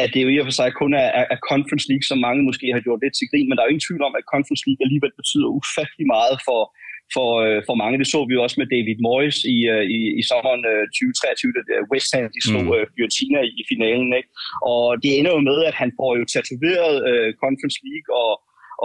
at 0.03 0.09
det 0.13 0.21
jo 0.25 0.31
i 0.31 0.41
og 0.43 0.47
for 0.49 0.57
sig 0.61 0.71
kun 0.81 0.93
er, 1.05 1.09
er 1.35 1.39
Conference 1.51 1.87
League, 1.91 2.07
som 2.11 2.19
mange 2.27 2.43
måske 2.49 2.67
har 2.75 2.83
gjort 2.87 3.01
lidt 3.03 3.17
til 3.17 3.29
grin, 3.31 3.47
men 3.47 3.55
der 3.55 3.63
er 3.63 3.69
jo 3.69 3.75
ingen 3.75 3.89
tvivl 3.89 4.03
om, 4.09 4.15
at 4.21 4.29
Conference 4.35 4.65
League 4.67 4.83
alligevel 4.87 5.13
betyder 5.21 5.57
ufattelig 5.61 6.07
meget 6.17 6.37
for, 6.49 6.61
for, 7.15 7.31
øh, 7.45 7.59
for 7.69 7.75
mange. 7.83 7.99
Det 8.01 8.09
så 8.15 8.21
vi 8.29 8.35
jo 8.37 8.43
også 8.47 8.59
med 8.61 8.69
David 8.75 8.99
Moyes 9.07 9.39
i, 9.55 9.57
øh, 9.75 9.85
i, 9.97 10.01
i 10.21 10.23
sommeren 10.31 10.63
2023, 10.65 11.53
da 11.69 11.75
West 11.93 12.11
Ham 12.15 12.25
de 12.37 12.43
slog 12.49 12.65
mm. 12.67 12.77
øh, 12.77 12.85
Fiorentina 12.95 13.39
i, 13.49 13.53
i 13.61 13.63
finalen. 13.73 14.11
Ikke? 14.19 14.31
Og 14.75 14.85
det 15.03 15.11
ender 15.19 15.33
jo 15.37 15.43
med, 15.51 15.59
at 15.71 15.75
han 15.83 15.91
får 15.99 16.11
jo 16.21 16.25
tatoveret 16.35 16.95
øh, 17.11 17.29
Conference 17.43 17.79
League 17.89 18.09
og, 18.23 18.33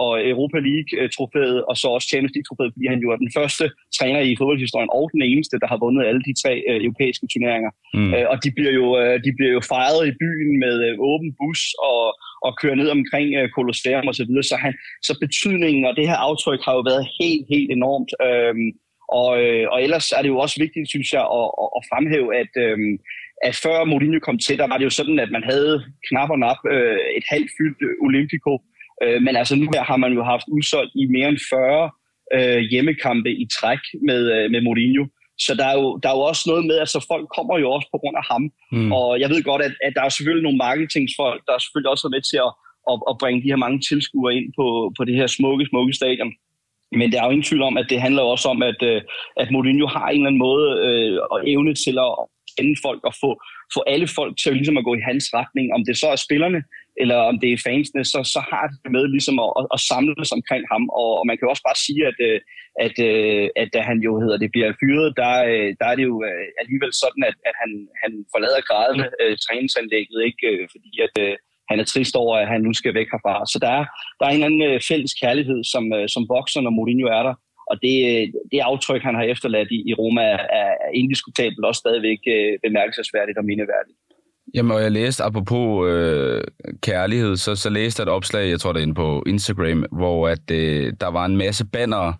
og 0.02 0.12
Europa 0.32 0.58
League-trofæet, 0.68 1.58
og 1.70 1.74
så 1.80 1.86
også 1.96 2.06
Champions 2.10 2.34
League-trofæet, 2.34 2.72
fordi 2.74 2.86
han 2.92 3.00
jo 3.04 3.08
er 3.14 3.18
den 3.24 3.30
første 3.38 3.64
træner 3.98 4.20
i 4.28 4.36
fodboldhistorien, 4.38 4.94
og 4.98 5.04
den 5.14 5.22
eneste, 5.30 5.56
der 5.62 5.68
har 5.72 5.78
vundet 5.84 6.08
alle 6.08 6.22
de 6.28 6.34
tre 6.42 6.52
øh, 6.70 6.78
europæiske 6.86 7.26
turneringer. 7.32 7.70
Mm. 7.98 8.10
Øh, 8.14 8.26
og 8.32 8.36
de 8.44 8.50
bliver, 8.56 8.72
jo, 8.80 8.86
øh, 9.00 9.14
de 9.26 9.30
bliver 9.36 9.52
jo 9.58 9.62
fejret 9.72 10.02
i 10.10 10.16
byen 10.22 10.52
med 10.64 10.74
øh, 10.86 10.94
åben 11.10 11.30
bus 11.38 11.62
og, 11.92 12.04
og 12.46 12.58
kører 12.60 12.74
ned 12.74 12.88
omkring 12.96 13.28
øh, 13.38 13.48
Colosseum 13.56 14.06
og 14.10 14.14
så 14.14 14.24
videre. 14.28 14.42
Så, 14.50 14.56
han, 14.64 14.72
så 15.02 15.12
betydningen 15.24 15.84
og 15.88 15.96
det 15.96 16.08
her 16.10 16.18
aftryk 16.28 16.60
har 16.66 16.74
jo 16.78 16.82
været 16.90 17.08
helt, 17.20 17.44
helt 17.54 17.70
enormt. 17.78 18.10
Øhm, 18.28 18.68
og, 19.20 19.30
øh, 19.44 19.64
og 19.72 19.78
ellers 19.84 20.06
er 20.16 20.22
det 20.22 20.30
jo 20.34 20.38
også 20.44 20.56
vigtigt, 20.64 20.88
synes 20.88 21.12
jeg, 21.16 21.24
at, 21.38 21.48
at, 21.62 21.68
at 21.76 21.82
fremhæve, 21.90 22.28
at, 22.42 22.52
øhm, 22.64 22.94
at 23.48 23.54
før 23.64 23.84
Mourinho 23.84 24.20
kom 24.26 24.38
til, 24.38 24.58
der 24.58 24.68
var 24.70 24.76
det 24.78 24.84
jo 24.88 24.98
sådan, 24.98 25.18
at 25.24 25.30
man 25.36 25.44
havde 25.50 25.74
knap 26.08 26.30
og 26.34 26.38
nap 26.38 26.60
øh, 26.74 26.98
et 27.18 27.26
halvt 27.32 27.50
fyldt 27.56 27.80
Olympico, 28.06 28.52
Øh, 29.02 29.22
men 29.26 29.34
altså 29.40 29.54
nu 29.56 29.66
her 29.74 29.84
har 29.90 29.96
man 30.04 30.12
jo 30.12 30.22
haft 30.32 30.46
udsolgt 30.56 30.92
i 30.94 31.04
mere 31.06 31.28
end 31.28 31.40
40 31.50 31.90
øh, 32.36 32.60
hjemmekampe 32.70 33.30
i 33.42 33.46
træk 33.56 33.82
med, 34.08 34.20
øh, 34.36 34.50
med 34.50 34.60
Mourinho. 34.66 35.04
Så 35.46 35.52
der 35.60 35.66
er, 35.72 35.76
jo, 35.80 35.86
der 36.02 36.08
er 36.08 36.16
jo 36.18 36.24
også 36.30 36.44
noget 36.50 36.64
med, 36.68 36.76
at 36.76 36.84
altså 36.84 36.98
folk 37.12 37.26
kommer 37.36 37.56
jo 37.62 37.68
også 37.76 37.88
på 37.92 37.98
grund 38.02 38.16
af 38.22 38.26
ham. 38.32 38.42
Mm. 38.72 38.92
Og 38.98 39.20
jeg 39.20 39.28
ved 39.30 39.40
godt, 39.50 39.62
at, 39.68 39.74
at 39.86 39.92
der 39.96 40.02
er 40.04 40.12
selvfølgelig 40.16 40.46
nogle 40.46 40.62
marketingsfolk, 40.66 41.40
der 41.46 41.52
er 41.54 41.62
selvfølgelig 41.62 41.90
også 41.94 42.08
med 42.14 42.22
til 42.30 42.38
at, 42.46 42.52
at, 42.90 42.96
at 43.10 43.18
bringe 43.20 43.42
de 43.42 43.52
her 43.52 43.64
mange 43.64 43.80
tilskuere 43.88 44.34
ind 44.38 44.48
på, 44.58 44.66
på 44.96 45.02
det 45.08 45.14
her 45.20 45.28
smukke, 45.36 45.66
smukke 45.70 45.92
stadion. 46.00 46.32
Men 46.98 47.12
der 47.12 47.18
er 47.18 47.26
jo 47.26 47.34
ingen 47.34 47.48
tvivl 47.48 47.62
om, 47.62 47.76
at 47.76 47.86
det 47.90 48.00
handler 48.06 48.22
også 48.22 48.48
om, 48.54 48.62
at, 48.70 48.80
øh, 48.90 49.00
at 49.42 49.50
Mourinho 49.52 49.86
har 49.86 50.08
en 50.08 50.14
eller 50.14 50.30
anden 50.30 50.44
måde 50.48 50.66
øh, 50.86 51.18
og 51.32 51.38
evne 51.52 51.74
til 51.74 51.96
at 52.06 52.12
kende 52.56 52.76
folk 52.86 53.02
og 53.04 53.14
få, 53.22 53.30
få 53.74 53.80
alle 53.86 54.08
folk 54.18 54.32
til 54.38 54.52
ligesom 54.52 54.76
at 54.76 54.84
gå 54.84 54.94
i 54.94 55.06
hans 55.08 55.24
retning. 55.34 55.66
Om 55.76 55.84
det 55.88 55.96
så 55.96 56.08
er 56.14 56.16
spillerne, 56.16 56.60
eller 57.00 57.18
om 57.30 57.36
det 57.42 57.50
er 57.52 57.64
fansene, 57.68 58.04
så, 58.12 58.20
så 58.34 58.40
har 58.50 58.64
det 58.70 58.92
med 58.96 59.04
ligesom 59.14 59.36
at, 59.44 59.50
at, 59.60 59.66
at 59.74 59.80
samles 59.90 60.30
omkring 60.38 60.64
ham. 60.72 60.84
Og, 61.00 61.10
og 61.18 61.24
man 61.26 61.36
kan 61.36 61.46
jo 61.46 61.52
også 61.54 61.66
bare 61.68 61.84
sige, 61.86 62.02
at, 62.10 62.18
øh, 62.28 62.38
at, 62.86 62.96
at, 63.08 63.50
at 63.60 63.68
da 63.74 63.80
han 63.90 63.98
jo 64.06 64.12
hedder 64.22 64.38
det 64.42 64.50
bliver 64.52 64.78
fyret, 64.80 65.08
der, 65.22 65.34
øh, 65.52 65.68
der 65.80 65.86
er 65.90 65.96
det 65.98 66.06
jo 66.10 66.16
alligevel 66.62 66.92
sådan, 67.02 67.22
at, 67.30 67.36
at 67.48 67.54
han, 67.62 67.70
han 68.02 68.12
forlader 68.32 68.68
grædende 68.68 69.06
uh, 69.22 69.34
træningsanlægget, 69.44 70.18
ikke? 70.28 70.48
fordi 70.72 70.92
at 71.06 71.14
uh, 71.24 71.34
han 71.70 71.80
er 71.80 71.86
trist 71.92 72.14
over, 72.22 72.34
at 72.38 72.48
han 72.52 72.60
nu 72.66 72.72
skal 72.80 72.94
væk 72.98 73.08
herfra. 73.12 73.34
Så 73.52 73.58
der 73.64 73.72
er, 73.78 73.84
der 74.18 74.24
er 74.24 74.32
en 74.32 74.42
eller 74.42 74.50
anden 74.50 74.80
fælles 74.88 75.14
kærlighed, 75.22 75.60
som, 75.72 75.84
som 76.14 76.22
vokser, 76.36 76.60
når 76.60 76.76
Mourinho 76.76 77.08
er 77.18 77.22
der. 77.28 77.34
Og 77.70 77.76
det, 77.84 77.96
det 78.52 78.68
aftryk, 78.70 79.02
han 79.08 79.16
har 79.18 79.26
efterladt 79.34 79.70
i, 79.76 79.78
i 79.90 79.92
Roma, 80.00 80.22
er, 80.36 80.42
er 80.60 80.70
indiskutabelt 81.00 81.64
også 81.68 81.82
stadigvæk 81.84 82.20
bemærkelsesværdigt 82.66 83.38
og 83.38 83.44
mindeværdigt. 83.50 83.98
Jamen, 84.54 84.72
og 84.72 84.82
jeg 84.82 84.92
læste, 84.92 85.24
apropos 85.24 85.88
øh, 85.88 86.42
kærlighed, 86.82 87.36
så, 87.36 87.54
så 87.56 87.70
læste 87.70 88.00
jeg 88.00 88.04
et 88.04 88.12
opslag, 88.12 88.50
jeg 88.50 88.60
tror 88.60 88.72
det 88.72 88.80
er 88.80 88.82
inde 88.82 88.94
på 88.94 89.22
Instagram, 89.26 89.84
hvor 89.92 90.28
at, 90.28 90.50
øh, 90.50 90.92
der 91.00 91.08
var 91.08 91.24
en 91.24 91.36
masse 91.36 91.66
banner 91.66 92.12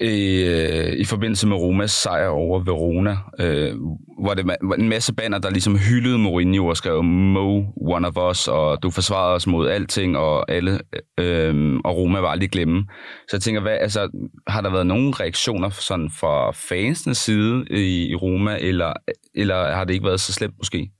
øh, 0.00 0.92
i 0.98 1.04
forbindelse 1.04 1.46
med 1.46 1.56
Romas 1.56 1.90
sejr 1.90 2.28
over 2.28 2.60
Verona, 2.60 3.16
øh, 3.40 3.74
hvor 4.22 4.34
det 4.34 4.46
var 4.46 4.74
en 4.74 4.88
masse 4.88 5.14
banner, 5.14 5.38
der 5.38 5.50
ligesom 5.50 5.78
hyldede 5.78 6.18
Mourinho 6.18 6.66
og 6.66 6.76
skrev 6.76 7.02
Mo, 7.02 7.62
one 7.76 8.08
of 8.08 8.30
us, 8.30 8.48
og 8.48 8.82
du 8.82 8.90
forsvarede 8.90 9.34
os 9.34 9.46
mod 9.46 9.68
alting, 9.68 10.16
og 10.16 10.50
alle, 10.50 10.80
øh, 11.20 11.80
og 11.84 11.96
Roma 11.96 12.20
var 12.20 12.28
aldrig 12.28 12.50
glemme. 12.50 12.84
Så 13.28 13.36
jeg 13.36 13.42
tænker, 13.42 13.60
hvad, 13.60 13.78
altså, 13.80 14.08
har 14.46 14.60
der 14.60 14.70
været 14.70 14.86
nogle 14.86 15.12
reaktioner 15.20 15.70
sådan 15.70 16.10
fra 16.10 16.50
fansenes 16.50 17.18
side 17.18 17.64
i, 17.70 18.06
i 18.06 18.14
Roma, 18.14 18.58
eller, 18.60 18.92
eller 19.34 19.72
har 19.74 19.84
det 19.84 19.94
ikke 19.94 20.06
været 20.06 20.20
så 20.20 20.32
slemt 20.32 20.54
måske? 20.58 20.90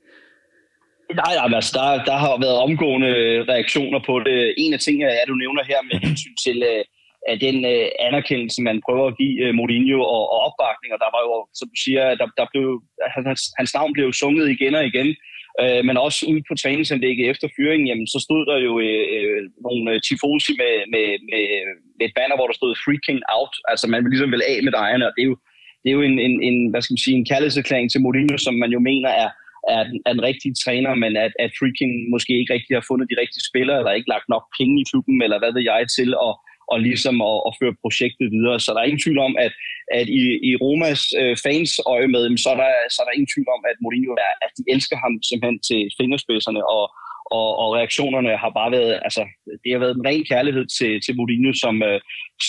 Nej, 1.15 1.35
nej 1.39 1.57
altså, 1.59 1.73
der, 1.79 2.05
der 2.11 2.17
har 2.25 2.35
været 2.45 2.63
omgående 2.67 3.11
øh, 3.23 3.39
reaktioner 3.53 4.01
på 4.09 4.15
det. 4.27 4.55
En 4.63 4.73
af 4.77 4.81
tingene 4.81 5.11
er, 5.19 5.25
du 5.29 5.35
nævner 5.35 5.63
her 5.71 5.81
med 5.89 5.97
hensyn 6.07 6.37
til 6.47 6.59
øh, 6.73 6.85
at 7.31 7.41
den 7.47 7.59
øh, 7.75 7.89
anerkendelse, 8.09 8.63
man 8.63 8.83
prøver 8.87 9.07
at 9.09 9.19
give 9.21 9.53
Mourinho 9.59 10.01
og, 10.17 10.25
og 10.35 10.39
opbakning, 10.49 10.91
og 10.95 11.01
der 11.05 11.11
var 11.17 11.23
jo, 11.29 11.35
som 11.59 11.67
du 11.73 11.77
siger, 11.85 12.03
der, 12.21 12.29
der 12.39 12.47
blev, 12.53 12.67
hans, 13.15 13.43
hans 13.59 13.75
navn 13.77 13.93
blev 13.97 14.13
sunget 14.13 14.47
igen 14.57 14.75
og 14.81 14.87
igen, 14.93 15.09
men 15.89 15.97
også 16.07 16.21
ude 16.31 16.43
på 16.49 16.55
træningsanlægget 16.63 17.31
efter 17.33 17.47
fyringen, 17.57 17.89
jamen, 17.89 18.09
så 18.15 18.19
stod 18.27 18.43
der 18.51 18.59
jo 18.67 18.73
øh, 18.89 19.41
nogle 19.67 20.01
tifosi 20.09 20.53
med, 20.63 20.75
med, 20.93 21.07
med, 21.31 21.45
med 21.99 22.05
et 22.09 22.17
banner, 22.19 22.37
hvor 22.37 22.49
der 22.49 22.57
stod 22.61 22.81
freaking 22.85 23.21
out, 23.37 23.55
altså 23.71 23.87
man 23.93 24.01
vil 24.03 24.11
ligesom 24.11 24.33
vil 24.33 24.49
af 24.53 24.59
med 24.63 24.75
ejerne, 24.85 25.07
og 25.09 25.13
det 25.17 25.23
er 25.23 25.31
jo, 25.33 25.37
det 25.83 25.89
er 25.91 25.97
jo 25.99 26.03
en, 26.11 26.19
en, 26.27 26.35
en, 26.49 26.57
hvad 26.71 26.83
skal 26.83 26.95
man 26.95 27.05
sige, 27.05 27.17
en 27.17 27.29
kærlighedserklæring 27.31 27.89
til 27.91 28.03
Mourinho, 28.05 28.37
som 28.47 28.55
man 28.63 28.71
jo 28.77 28.81
mener 28.91 29.11
er, 29.25 29.29
er 29.75 29.83
den, 29.91 29.99
er 30.07 30.13
den 30.17 30.27
rigtige 30.31 30.55
træner, 30.65 30.93
men 31.03 31.13
at, 31.27 31.33
at 31.45 31.51
Freaking 31.59 31.93
måske 32.15 32.33
ikke 32.41 32.55
rigtig 32.57 32.75
har 32.77 32.85
fundet 32.89 33.11
de 33.11 33.21
rigtige 33.23 33.49
spillere, 33.51 33.79
eller 33.79 33.93
ikke 33.99 34.13
lagt 34.15 34.29
nok 34.35 34.45
penge 34.59 34.77
i 34.81 34.89
klubben, 34.91 35.17
eller 35.25 35.39
hvad 35.41 35.53
ved 35.57 35.65
jeg, 35.73 35.83
til 35.97 36.11
at, 36.27 36.33
og 36.73 36.79
ligesom 36.89 37.17
at, 37.31 37.39
at 37.49 37.53
føre 37.61 37.81
projektet 37.85 38.29
videre. 38.37 38.57
Så 38.61 38.69
der 38.73 38.81
er 38.81 38.91
ingen 38.91 39.05
tvivl 39.05 39.21
om, 39.29 39.35
at, 39.47 39.53
at 39.99 40.07
i, 40.21 40.23
i 40.49 40.51
Romas 40.63 41.03
øh, 41.21 41.35
fans 41.45 41.73
øje 41.95 42.09
med, 42.15 42.23
så 42.45 42.49
er, 42.55 42.59
der, 42.63 42.71
så 42.93 42.99
er 43.01 43.07
der 43.07 43.17
ingen 43.17 43.33
tvivl 43.35 43.49
om, 43.57 43.63
at 43.71 43.77
Mourinho 43.83 44.13
er, 44.29 44.33
at 44.45 44.53
de 44.59 44.63
elsker 44.75 44.97
ham 45.05 45.13
simpelthen 45.29 45.61
til 45.69 45.81
fingerspidserne, 45.99 46.63
og, 46.77 46.85
og, 47.39 47.49
og 47.63 47.69
reaktionerne 47.79 48.33
har 48.43 48.53
bare 48.59 48.71
været, 48.77 48.93
altså, 49.07 49.23
det 49.63 49.71
har 49.73 49.81
været 49.85 49.97
en 49.97 50.07
ren 50.09 50.25
kærlighed 50.33 50.65
til, 50.79 50.93
til 51.05 51.17
Mourinho, 51.19 51.53
som, 51.65 51.75
øh, 51.91 52.01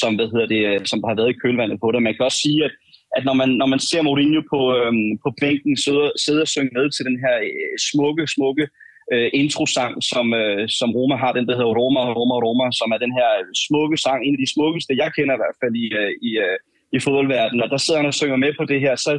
som, 0.02 0.12
hvad 0.16 0.28
hedder 0.34 0.50
det, 0.56 0.64
som 0.92 1.00
har 1.08 1.16
været 1.20 1.34
i 1.34 1.40
kølvandet 1.42 1.78
på 1.80 1.88
det. 1.92 2.04
Man 2.08 2.16
kan 2.16 2.28
også 2.30 2.42
sige, 2.46 2.62
at 2.68 2.74
at 3.16 3.24
når 3.26 3.36
man, 3.42 3.50
når 3.62 3.68
man 3.74 3.80
ser 3.80 4.02
Mourinho 4.02 4.42
på, 4.54 4.62
øhm, 4.80 5.12
på 5.24 5.30
bænken 5.42 5.78
sidde, 5.86 6.12
sidde 6.26 6.42
og 6.46 6.52
synge 6.54 6.72
med 6.78 6.86
til 6.92 7.06
den 7.10 7.18
her 7.24 7.36
øh, 7.52 7.76
smukke, 7.90 8.24
smukke 8.36 8.66
øh, 9.14 9.30
introsang, 9.42 9.94
som, 10.12 10.26
øh, 10.42 10.70
som 10.80 10.90
Roma 10.98 11.16
har, 11.24 11.32
den 11.38 11.48
der 11.48 11.56
hedder 11.60 11.78
Roma, 11.82 12.02
Roma, 12.20 12.36
Roma, 12.46 12.66
som 12.80 12.90
er 12.96 13.00
den 13.06 13.14
her 13.20 13.30
smukke 13.66 13.98
sang, 14.06 14.20
en 14.22 14.36
af 14.36 14.42
de 14.44 14.54
smukkeste, 14.54 15.00
jeg 15.02 15.10
kender 15.18 15.34
i 15.36 15.42
hvert 15.42 15.60
fald 15.62 15.76
i, 15.84 15.88
øh, 16.02 16.12
i, 16.28 16.32
øh, 16.46 16.58
i 16.96 16.98
fodboldverdenen. 17.06 17.64
Og 17.64 17.70
der 17.74 17.78
sidder 17.78 18.00
han 18.00 18.12
og 18.12 18.20
synger 18.20 18.38
med 18.44 18.52
på 18.60 18.66
det 18.72 18.80
her, 18.86 18.96
så, 18.96 19.12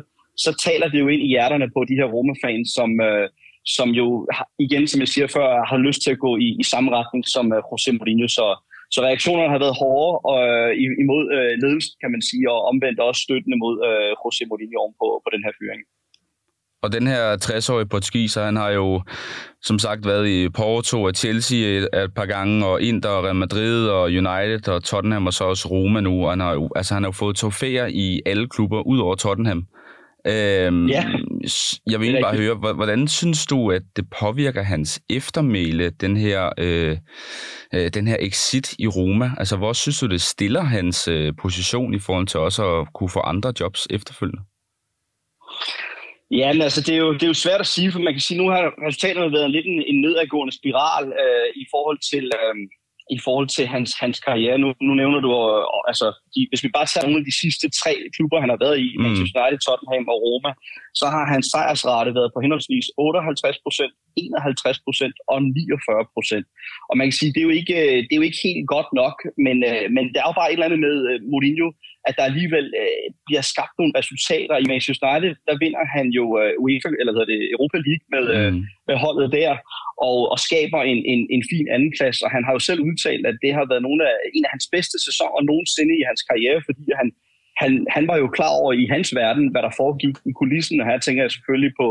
så 0.45 0.51
taler 0.67 0.89
det 0.89 1.01
jo 1.01 1.09
ind 1.09 1.23
i 1.23 1.33
hjerterne 1.35 1.69
på 1.77 1.81
de 1.89 1.99
her 2.01 2.09
Roma-fans, 2.15 2.69
som, 2.79 2.91
øh, 3.09 3.27
som 3.77 3.89
jo 4.01 4.07
igen, 4.59 4.87
som 4.87 5.01
jeg 5.01 5.11
siger 5.15 5.29
før, 5.37 5.49
har 5.71 5.79
lyst 5.87 6.01
til 6.03 6.11
at 6.15 6.23
gå 6.27 6.33
i, 6.47 6.49
i 6.63 6.65
samme 6.73 6.91
retning 6.99 7.25
som 7.35 7.53
øh, 7.53 7.61
José 7.71 7.91
Mourinho. 7.97 8.29
Så, 8.39 8.47
så 8.95 8.99
reaktionerne 9.09 9.53
har 9.55 9.63
været 9.65 9.79
hårde 9.83 10.13
og, 10.31 10.39
øh, 10.51 10.71
imod 11.03 11.25
øh, 11.37 11.53
ledelsen, 11.63 11.95
kan 12.03 12.11
man 12.15 12.23
sige, 12.29 12.45
og 12.55 12.59
omvendt 12.71 13.01
også 13.09 13.21
støttende 13.27 13.59
mod 13.65 13.75
øh, 13.89 14.13
José 14.23 14.43
Mourinho 14.49 14.85
på, 15.01 15.07
på 15.25 15.29
den 15.35 15.43
her 15.47 15.53
fyring. 15.59 15.83
Og 16.83 16.93
den 16.93 17.07
her 17.07 17.37
60-årige 17.45 17.87
portugiser, 17.87 18.45
han 18.45 18.57
har 18.57 18.71
jo 18.71 19.03
som 19.63 19.79
sagt 19.79 20.07
været 20.07 20.29
i 20.29 20.49
Porto 20.49 21.03
og 21.03 21.15
Chelsea 21.15 21.59
et, 21.59 21.89
et 21.95 22.15
par 22.15 22.27
gange, 22.27 22.67
og 22.67 22.83
Inter 22.83 23.09
og 23.09 23.25
Real 23.25 23.37
Madrid 23.37 23.89
og 23.89 24.03
United 24.03 24.69
og 24.69 24.85
Tottenham 24.85 25.27
og 25.27 25.33
så 25.33 25.45
også 25.45 25.69
Roma 25.69 26.01
nu. 26.01 26.25
Og 26.25 26.31
han 26.31 26.41
har 26.41 26.53
jo, 26.53 26.69
altså, 26.77 26.95
han 26.95 27.03
har 27.03 27.09
jo 27.09 27.13
fået 27.13 27.37
trofæer 27.37 27.87
i 27.87 28.23
alle 28.27 28.49
klubber, 28.49 28.81
ud 28.83 28.99
over 28.99 29.15
Tottenham. 29.15 29.67
Øhm, 30.29 30.87
ja. 30.89 31.05
Jeg 31.87 32.01
vil 32.01 32.07
egentlig 32.07 32.23
bare 32.23 32.37
høre, 32.37 32.75
hvordan 32.75 33.09
synes 33.09 33.47
du, 33.47 33.71
at 33.71 33.83
det 33.97 34.05
påvirker 34.21 34.63
hans 34.63 35.01
eftermæle, 35.11 35.91
den 35.91 36.17
her, 36.17 36.53
øh, 36.59 36.97
øh, 37.75 37.91
den 37.95 38.09
her 38.09 38.17
exit 38.21 38.75
i 38.79 38.87
Roma? 38.87 39.31
Altså, 39.39 39.57
hvor 39.57 39.73
synes 39.73 40.01
du, 40.01 40.07
det 40.07 40.21
stiller 40.21 40.61
hans 40.61 41.09
øh, 41.09 41.33
position 41.43 41.95
i 41.95 41.99
forhold 41.99 42.27
til 42.27 42.41
også 42.41 42.63
at 42.77 42.89
kunne 42.95 43.11
få 43.11 43.21
andre 43.21 43.53
jobs 43.61 43.87
efterfølgende? 43.91 44.43
Ja, 46.31 46.53
men 46.53 46.63
altså, 46.63 46.81
det 46.81 46.95
er, 46.95 46.99
jo, 46.99 47.13
det 47.13 47.23
er 47.23 47.27
jo 47.27 47.35
svært 47.35 47.61
at 47.61 47.67
sige, 47.67 47.93
for 47.93 47.99
man 47.99 48.15
kan 48.15 48.21
sige, 48.21 48.39
nu 48.39 48.49
har 48.51 48.87
resultaterne 48.87 49.33
været 49.33 49.51
lidt 49.51 49.67
en, 49.67 49.83
en 49.87 50.01
nedadgående 50.01 50.55
spiral 50.55 51.05
øh, 51.07 51.49
i 51.63 51.67
forhold 51.71 51.99
til... 52.11 52.25
Øh, 52.25 52.57
i 53.17 53.19
forhold 53.27 53.49
til 53.57 53.67
hans, 53.75 53.91
hans 54.03 54.19
karriere. 54.27 54.57
Nu, 54.63 54.69
nu 54.87 54.93
nævner 55.01 55.21
du, 55.27 55.31
og, 55.77 55.81
altså, 55.91 56.07
de, 56.35 56.41
hvis 56.51 56.65
vi 56.65 56.71
bare 56.77 56.89
tager 56.89 57.07
nogle 57.07 57.23
af 57.23 57.29
de 57.31 57.39
sidste 57.43 57.67
tre 57.81 57.93
klubber, 58.17 58.43
han 58.45 58.53
har 58.55 58.61
været 58.65 58.79
i, 58.87 58.89
mm. 58.95 59.03
Manchester 59.05 59.39
United, 59.41 59.61
Tottenham 59.67 60.05
og 60.15 60.19
Roma, 60.25 60.51
så 61.01 61.07
har 61.15 61.25
hans 61.35 61.47
sejrsrate 61.55 62.11
været 62.19 62.31
på 62.35 62.41
henholdsvis 62.45 62.87
58 62.97 63.59
procent, 63.65 63.93
51 64.17 64.79
procent 64.87 65.17
og 65.33 65.39
49 65.43 66.05
procent. 66.15 66.47
Og 66.91 66.95
man 66.99 67.07
kan 67.07 67.17
sige, 67.21 67.33
det 67.35 67.41
er 67.43 67.49
jo 67.51 67.55
ikke, 67.61 67.77
det 68.07 68.13
er 68.15 68.21
jo 68.21 68.29
ikke 68.29 68.45
helt 68.49 68.65
godt 68.75 68.91
nok, 69.03 69.17
men, 69.47 69.57
øh, 69.71 69.85
men 69.95 70.05
det 70.13 70.19
er 70.21 70.29
jo 70.31 70.39
bare 70.41 70.49
et 70.51 70.57
eller 70.57 70.69
andet 70.69 70.83
med 70.87 70.97
øh, 71.11 71.17
Mourinho, 71.31 71.69
at 72.09 72.15
der 72.19 72.25
alligevel 72.31 72.67
øh, 72.83 73.07
bliver 73.27 73.45
skabt 73.53 73.75
nogle 73.79 73.97
resultater. 74.01 74.55
I 74.57 74.71
Manchester 74.73 75.07
United, 75.11 75.33
der 75.49 75.57
vinder 75.63 75.85
han 75.97 76.07
jo 76.19 76.25
øh, 76.41 76.53
UEFA, 76.65 76.89
eller 77.01 77.13
hedder 77.15 77.31
det 77.35 77.41
Europa 77.57 77.79
League 77.89 78.07
med, 78.15 78.25
øh, 78.37 78.53
mm. 78.53 78.63
med 78.89 78.97
holdet 79.05 79.29
der, 79.39 79.53
og, 80.09 80.19
og 80.33 80.39
skaber 80.47 80.81
en, 80.93 81.01
en, 81.13 81.21
en 81.35 81.43
fin 81.53 81.67
andenplads. 81.77 82.17
Og 82.25 82.31
han 82.35 82.43
har 82.47 82.53
jo 82.57 82.63
selv 82.69 82.81
udtalt, 82.89 83.25
at 83.31 83.37
det 83.45 83.51
har 83.57 83.65
været 83.71 83.87
nogle 83.89 84.03
af, 84.11 84.15
en 84.37 84.45
af 84.47 84.51
hans 84.55 84.67
bedste 84.75 84.97
sæsoner 85.07 85.41
nogensinde 85.51 85.95
i 86.01 86.05
hans 86.11 86.23
karriere, 86.31 86.61
fordi 86.69 86.85
han, 87.01 87.09
han, 87.63 87.73
han 87.97 88.05
var 88.11 88.17
jo 88.23 88.29
klar 88.37 88.53
over 88.61 88.73
i 88.73 88.85
hans 88.95 89.09
verden, 89.23 89.45
hvad 89.53 89.63
der 89.63 89.79
foregik 89.81 90.17
i 90.31 90.33
kulissen, 90.41 90.81
og 90.81 90.87
her 90.87 90.99
tænker 90.99 91.23
jeg 91.23 91.33
selvfølgelig 91.37 91.73
på, 91.81 91.87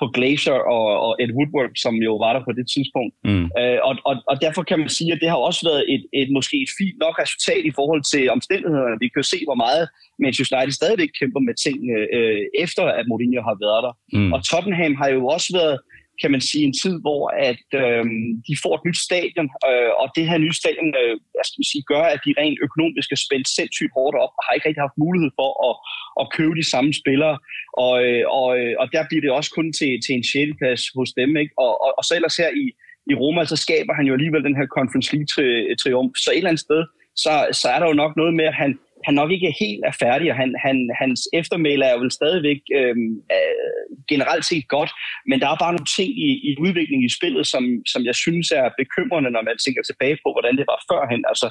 på 0.00 0.04
Glacier 0.16 0.58
og, 0.76 0.86
og 1.06 1.12
Ed 1.22 1.32
Woodward, 1.36 1.72
som 1.84 1.94
jo 2.06 2.12
var 2.24 2.32
der 2.32 2.42
på 2.44 2.52
det 2.58 2.66
tidspunkt. 2.74 3.14
Mm. 3.30 3.46
Øh, 3.60 3.78
og, 3.88 3.94
og, 4.08 4.14
og 4.30 4.36
derfor 4.44 4.62
kan 4.68 4.78
man 4.82 4.90
sige, 4.98 5.12
at 5.12 5.20
det 5.22 5.28
har 5.32 5.40
også 5.48 5.62
været 5.70 5.84
et, 5.94 6.04
et 6.20 6.28
måske 6.36 6.56
et 6.64 6.72
fint 6.78 6.98
nok 7.04 7.14
resultat 7.24 7.62
i 7.70 7.72
forhold 7.78 8.02
til 8.12 8.22
omstændighederne. 8.36 9.02
Vi 9.04 9.08
kan 9.14 9.24
se, 9.32 9.38
hvor 9.48 9.58
meget 9.64 9.84
Manchester 10.24 10.56
United 10.56 10.76
stadigvæk 10.80 11.12
kæmper 11.20 11.40
med 11.48 11.54
ting 11.66 11.78
øh, 12.16 12.40
efter, 12.64 12.84
at 12.98 13.04
Mourinho 13.10 13.42
har 13.50 13.56
været 13.64 13.82
der. 13.86 13.94
Mm. 14.18 14.32
Og 14.34 14.38
Tottenham 14.50 14.94
har 15.00 15.08
jo 15.16 15.20
også 15.34 15.48
været 15.60 15.76
kan 16.20 16.30
man 16.34 16.42
sige, 16.50 16.64
en 16.64 16.78
tid, 16.82 16.94
hvor 17.04 17.22
at 17.50 17.66
øh, 17.82 18.04
de 18.48 18.54
får 18.62 18.74
et 18.76 18.84
nyt 18.88 19.00
stadion, 19.08 19.48
øh, 19.70 19.92
og 20.00 20.06
det 20.16 20.24
her 20.30 20.38
nye 20.44 20.58
stadion 20.62 20.90
øh, 21.02 21.14
jeg 21.38 21.46
skal 21.50 21.64
sige, 21.70 21.84
gør, 21.92 22.04
at 22.14 22.20
de 22.26 22.38
rent 22.40 22.58
økonomisk 22.66 23.08
er 23.12 23.20
spændt 23.26 23.48
sindssygt 23.58 23.94
hårdt 23.96 24.16
op, 24.24 24.32
og 24.38 24.42
har 24.44 24.52
ikke 24.54 24.68
rigtig 24.68 24.84
haft 24.86 25.02
mulighed 25.04 25.30
for 25.40 25.50
at, 25.68 25.74
at 26.20 26.30
købe 26.36 26.54
de 26.60 26.70
samme 26.72 26.92
spillere. 27.02 27.36
Og, 27.84 27.94
øh, 28.06 28.24
og, 28.40 28.48
øh, 28.60 28.74
og 28.80 28.86
der 28.94 29.02
bliver 29.08 29.22
det 29.24 29.36
også 29.38 29.50
kun 29.58 29.68
til, 29.78 29.92
til 30.04 30.12
en 30.18 30.28
sjældeplads 30.30 30.82
hos 30.96 31.10
dem. 31.20 31.30
Ikke? 31.42 31.52
Og, 31.64 31.72
og, 31.84 31.90
og 31.98 32.02
så 32.04 32.12
ellers 32.18 32.36
her 32.42 32.50
i, 32.62 32.64
i 33.10 33.14
Roma, 33.20 33.42
så 33.44 33.56
skaber 33.66 33.94
han 33.98 34.06
jo 34.08 34.14
alligevel 34.16 34.44
den 34.48 34.58
her 34.58 34.66
Conference 34.76 35.08
League-triumf. 35.14 36.12
Så 36.22 36.28
et 36.30 36.36
eller 36.36 36.52
andet 36.52 36.66
sted, 36.68 36.82
så, 37.22 37.32
så 37.60 37.66
er 37.74 37.78
der 37.78 37.86
jo 37.90 38.00
nok 38.02 38.12
noget 38.16 38.34
med, 38.34 38.44
at 38.44 38.58
han, 38.62 38.70
han 39.06 39.14
nok 39.20 39.30
ikke 39.36 39.58
helt 39.62 39.82
er 39.90 39.94
færdig, 40.04 40.26
og 40.32 40.36
han, 40.42 40.50
han, 40.66 40.76
hans 41.02 41.20
eftermæle 41.40 41.84
er 41.84 41.92
jo 41.94 42.02
vel 42.04 42.18
stadigvæk 42.20 42.60
øh, 42.78 42.96
øh, 43.36 43.82
generelt 44.12 44.44
set 44.50 44.66
godt, 44.76 44.92
men 45.30 45.40
der 45.42 45.48
er 45.50 45.62
bare 45.62 45.74
nogle 45.76 45.92
ting 45.98 46.10
i, 46.28 46.30
i 46.48 46.50
udviklingen 46.64 47.08
i 47.08 47.16
spillet, 47.18 47.44
som, 47.52 47.64
som 47.92 48.00
jeg 48.08 48.16
synes 48.24 48.48
er 48.60 48.76
bekymrende, 48.82 49.30
når 49.32 49.42
man 49.48 49.56
tænker 49.64 49.82
tilbage 49.84 50.16
på, 50.24 50.28
hvordan 50.34 50.54
det 50.58 50.66
var 50.72 50.78
førhen. 50.90 51.22
Altså 51.30 51.48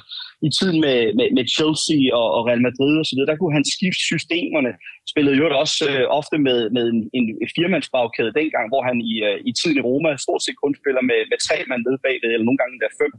i 0.48 0.50
tiden 0.56 0.78
med, 0.86 0.98
med, 1.18 1.28
med 1.36 1.44
Chelsea 1.56 2.00
og, 2.18 2.26
og 2.36 2.40
Real 2.48 2.66
Madrid 2.68 2.94
og 3.02 3.06
så 3.06 3.12
videre, 3.14 3.30
der 3.30 3.40
kunne 3.40 3.56
han 3.58 3.66
skifte 3.74 4.02
systemerne, 4.10 4.72
spillede 5.12 5.36
jo 5.40 5.44
også 5.64 5.78
øh, 5.92 6.04
ofte 6.18 6.36
med, 6.46 6.58
med 6.76 6.84
en, 6.92 7.00
en 7.18 7.26
firmandsbagkæde 7.56 8.36
dengang, 8.40 8.66
hvor 8.72 8.82
han 8.88 8.96
i, 9.12 9.14
øh, 9.28 9.38
i 9.50 9.52
tiden 9.58 9.78
i 9.78 9.86
Roma 9.88 10.10
stort 10.24 10.42
set 10.42 10.58
kun 10.62 10.74
spiller 10.80 11.02
med, 11.10 11.20
med 11.30 11.38
tre 11.46 11.56
mand 11.68 11.82
nede 11.86 12.02
bagved, 12.04 12.30
eller 12.32 12.48
nogle 12.48 12.60
gange 12.62 12.76
der 12.82 12.98
fem. 13.00 13.12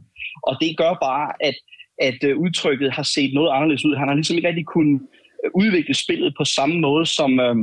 Og 0.48 0.52
det 0.62 0.70
gør 0.82 0.94
bare, 1.08 1.28
at 1.48 1.56
at 1.98 2.18
øh, 2.24 2.36
udtrykket 2.36 2.92
har 2.92 3.02
set 3.02 3.34
noget 3.34 3.50
anderledes 3.54 3.84
ud. 3.84 3.96
Han 3.96 4.08
har 4.08 4.14
ligesom 4.14 4.36
ikke 4.36 4.48
rigtig 4.48 4.66
kunnet 4.66 5.00
øh, 5.44 5.50
udvikle 5.54 5.94
spillet 5.94 6.34
på 6.38 6.44
samme 6.44 6.76
måde 6.86 7.06
som, 7.06 7.40
øh, 7.40 7.56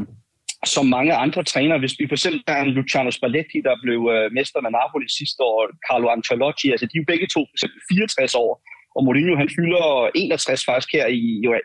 som 0.66 0.86
mange 0.86 1.14
andre 1.14 1.44
trænere. 1.44 1.80
Hvis 1.80 1.96
vi 2.00 2.08
for 2.08 2.16
eksempel 2.16 2.42
har 2.48 2.66
Luciano 2.66 3.12
Spalletti, 3.12 3.60
der 3.68 3.76
blev 3.84 4.00
øh, 4.16 4.32
mester 4.38 4.62
med 4.62 4.72
Napoli 4.72 5.08
sidste 5.20 5.42
år, 5.44 5.60
Carlo 5.88 6.08
Ancelotti, 6.10 6.68
altså 6.72 6.86
de 6.86 6.96
er 6.96 7.02
jo 7.04 7.12
begge 7.12 7.28
to 7.34 7.40
for 7.50 7.56
eksempel 7.58 7.80
64 7.90 8.36
år, 8.36 8.52
og 8.96 9.02
Mourinho 9.06 9.36
han 9.42 9.50
fylder 9.58 9.86
61 10.16 10.66
faktisk 10.70 10.92
her 10.98 11.08
i 11.08 11.24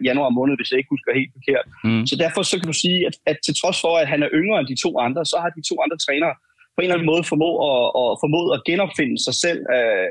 januar 0.09 0.31
måned, 0.39 0.55
hvis 0.57 0.71
jeg 0.71 0.79
ikke 0.79 0.95
husker 0.95 1.19
helt 1.21 1.33
forkert. 1.39 1.67
Mm. 1.87 2.07
Så 2.11 2.15
derfor 2.25 2.43
så 2.43 2.55
kan 2.59 2.69
du 2.73 2.77
sige, 2.85 2.99
at, 3.09 3.15
at 3.31 3.39
til 3.47 3.55
trods 3.61 3.79
for, 3.85 3.93
at 4.03 4.09
han 4.13 4.21
er 4.23 4.31
yngre 4.41 4.59
end 4.61 4.69
de 4.73 4.83
to 4.85 4.91
andre, 5.07 5.23
så 5.31 5.37
har 5.43 5.51
de 5.57 5.63
to 5.69 5.75
andre 5.85 5.99
trænere 6.07 6.35
på 6.75 6.79
en 6.81 6.87
eller 6.87 6.97
anden 6.97 7.13
måde 7.13 7.25
formå 7.33 7.51
at, 7.71 7.83
at, 8.03 8.09
formået 8.23 8.51
at 8.57 8.65
genopfinde 8.69 9.17
sig 9.27 9.35
selv. 9.45 9.61
Øh, 9.77 10.09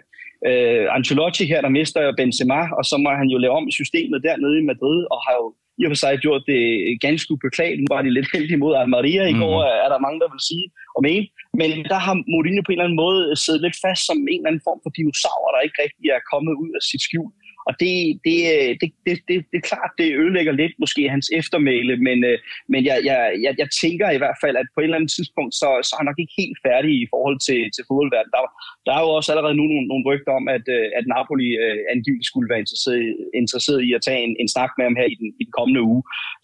øh, 0.49 0.85
Ancelotti 0.95 1.43
her, 1.51 1.61
der 1.65 1.77
mister 1.79 2.01
Benzema, 2.19 2.61
og 2.77 2.83
så 2.89 2.95
må 3.03 3.09
han 3.21 3.29
jo 3.33 3.37
lave 3.37 3.57
om 3.59 3.67
i 3.67 3.77
systemet 3.79 4.23
dernede 4.27 4.55
i 4.59 4.67
Madrid, 4.71 4.99
og 5.13 5.19
har 5.25 5.35
jo 5.41 5.47
i 5.79 5.83
og 5.85 5.91
for 5.91 5.99
sig 6.03 6.13
gjort 6.25 6.43
det 6.51 6.61
ganske 7.05 7.31
ubeklageligt. 7.35 7.83
Nu 7.85 7.95
var 7.95 8.01
de 8.05 8.15
lidt 8.17 8.29
heldige 8.33 8.61
mod 8.63 8.73
Almeria 8.81 9.23
i 9.33 9.35
går, 9.43 9.57
mm. 9.63 9.83
er 9.85 9.89
der 9.93 10.05
mange, 10.05 10.19
der 10.23 10.29
vil 10.33 10.43
sige 10.49 10.65
og 10.95 11.01
mene. 11.07 11.25
Men 11.59 11.69
der 11.91 11.99
har 12.05 12.15
Mourinho 12.31 12.61
på 12.63 12.71
en 12.71 12.75
eller 12.75 12.87
anden 12.87 13.01
måde 13.05 13.19
siddet 13.43 13.61
lidt 13.65 13.77
fast 13.85 14.01
som 14.09 14.17
en 14.33 14.39
eller 14.39 14.49
anden 14.51 14.65
form 14.67 14.79
for 14.83 14.91
dinosaur, 14.97 15.45
der 15.53 15.65
ikke 15.65 15.79
rigtig 15.85 16.05
er 16.17 16.21
kommet 16.31 16.53
ud 16.63 16.71
af 16.77 16.81
sit 16.89 17.01
skjul. 17.07 17.31
Og 17.69 17.73
det, 17.81 17.95
det, 18.27 18.37
øh, 18.53 18.71
det, 18.81 18.89
det, 19.05 19.15
det, 19.29 19.35
det 19.51 19.57
er 19.61 19.69
klart, 19.71 19.91
det 19.99 20.17
ødelægger 20.21 20.53
lidt 20.61 20.75
måske 20.83 21.01
hans 21.15 21.27
eftermæle, 21.39 21.93
men, 22.07 22.17
øh, 22.29 22.37
men 22.71 22.79
jeg, 22.89 22.97
jeg, 23.09 23.19
jeg, 23.45 23.53
jeg 23.61 23.69
tænker 23.81 24.07
i 24.11 24.21
hvert 24.21 24.39
fald, 24.43 24.55
at 24.61 24.67
på 24.73 24.79
et 24.79 24.87
eller 24.87 24.99
andet 24.99 25.15
tidspunkt, 25.17 25.53
så, 25.61 25.67
så 25.85 25.91
er 25.93 25.99
han 26.01 26.09
nok 26.09 26.19
ikke 26.21 26.39
helt 26.41 26.59
færdig 26.67 26.91
i 27.03 27.07
forhold 27.13 27.37
til, 27.47 27.61
til 27.75 27.83
fodboldverdenen. 27.87 28.35
Der, 28.35 28.43
der 28.85 28.93
er 28.95 29.01
jo 29.05 29.11
også 29.17 29.29
allerede 29.31 29.57
nu 29.59 29.65
nogle, 29.71 29.87
nogle 29.91 30.07
rygter 30.09 30.33
om, 30.39 30.45
at, 30.55 30.65
øh, 30.77 30.87
at 30.99 31.05
Napoli 31.13 31.49
uh, 31.63 31.77
angiveligt 31.93 32.29
skulle 32.31 32.49
være 32.51 32.63
interesseret, 32.65 33.03
interesseret 33.41 33.81
i 33.87 33.89
at 33.97 34.03
tage 34.07 34.21
en, 34.27 34.33
en 34.41 34.49
snak 34.55 34.71
med 34.77 34.85
ham 34.87 34.99
her 35.01 35.07
i 35.13 35.15
den, 35.21 35.29
i 35.41 35.43
den 35.47 35.53
kommende 35.59 35.81
uge. 35.91 36.01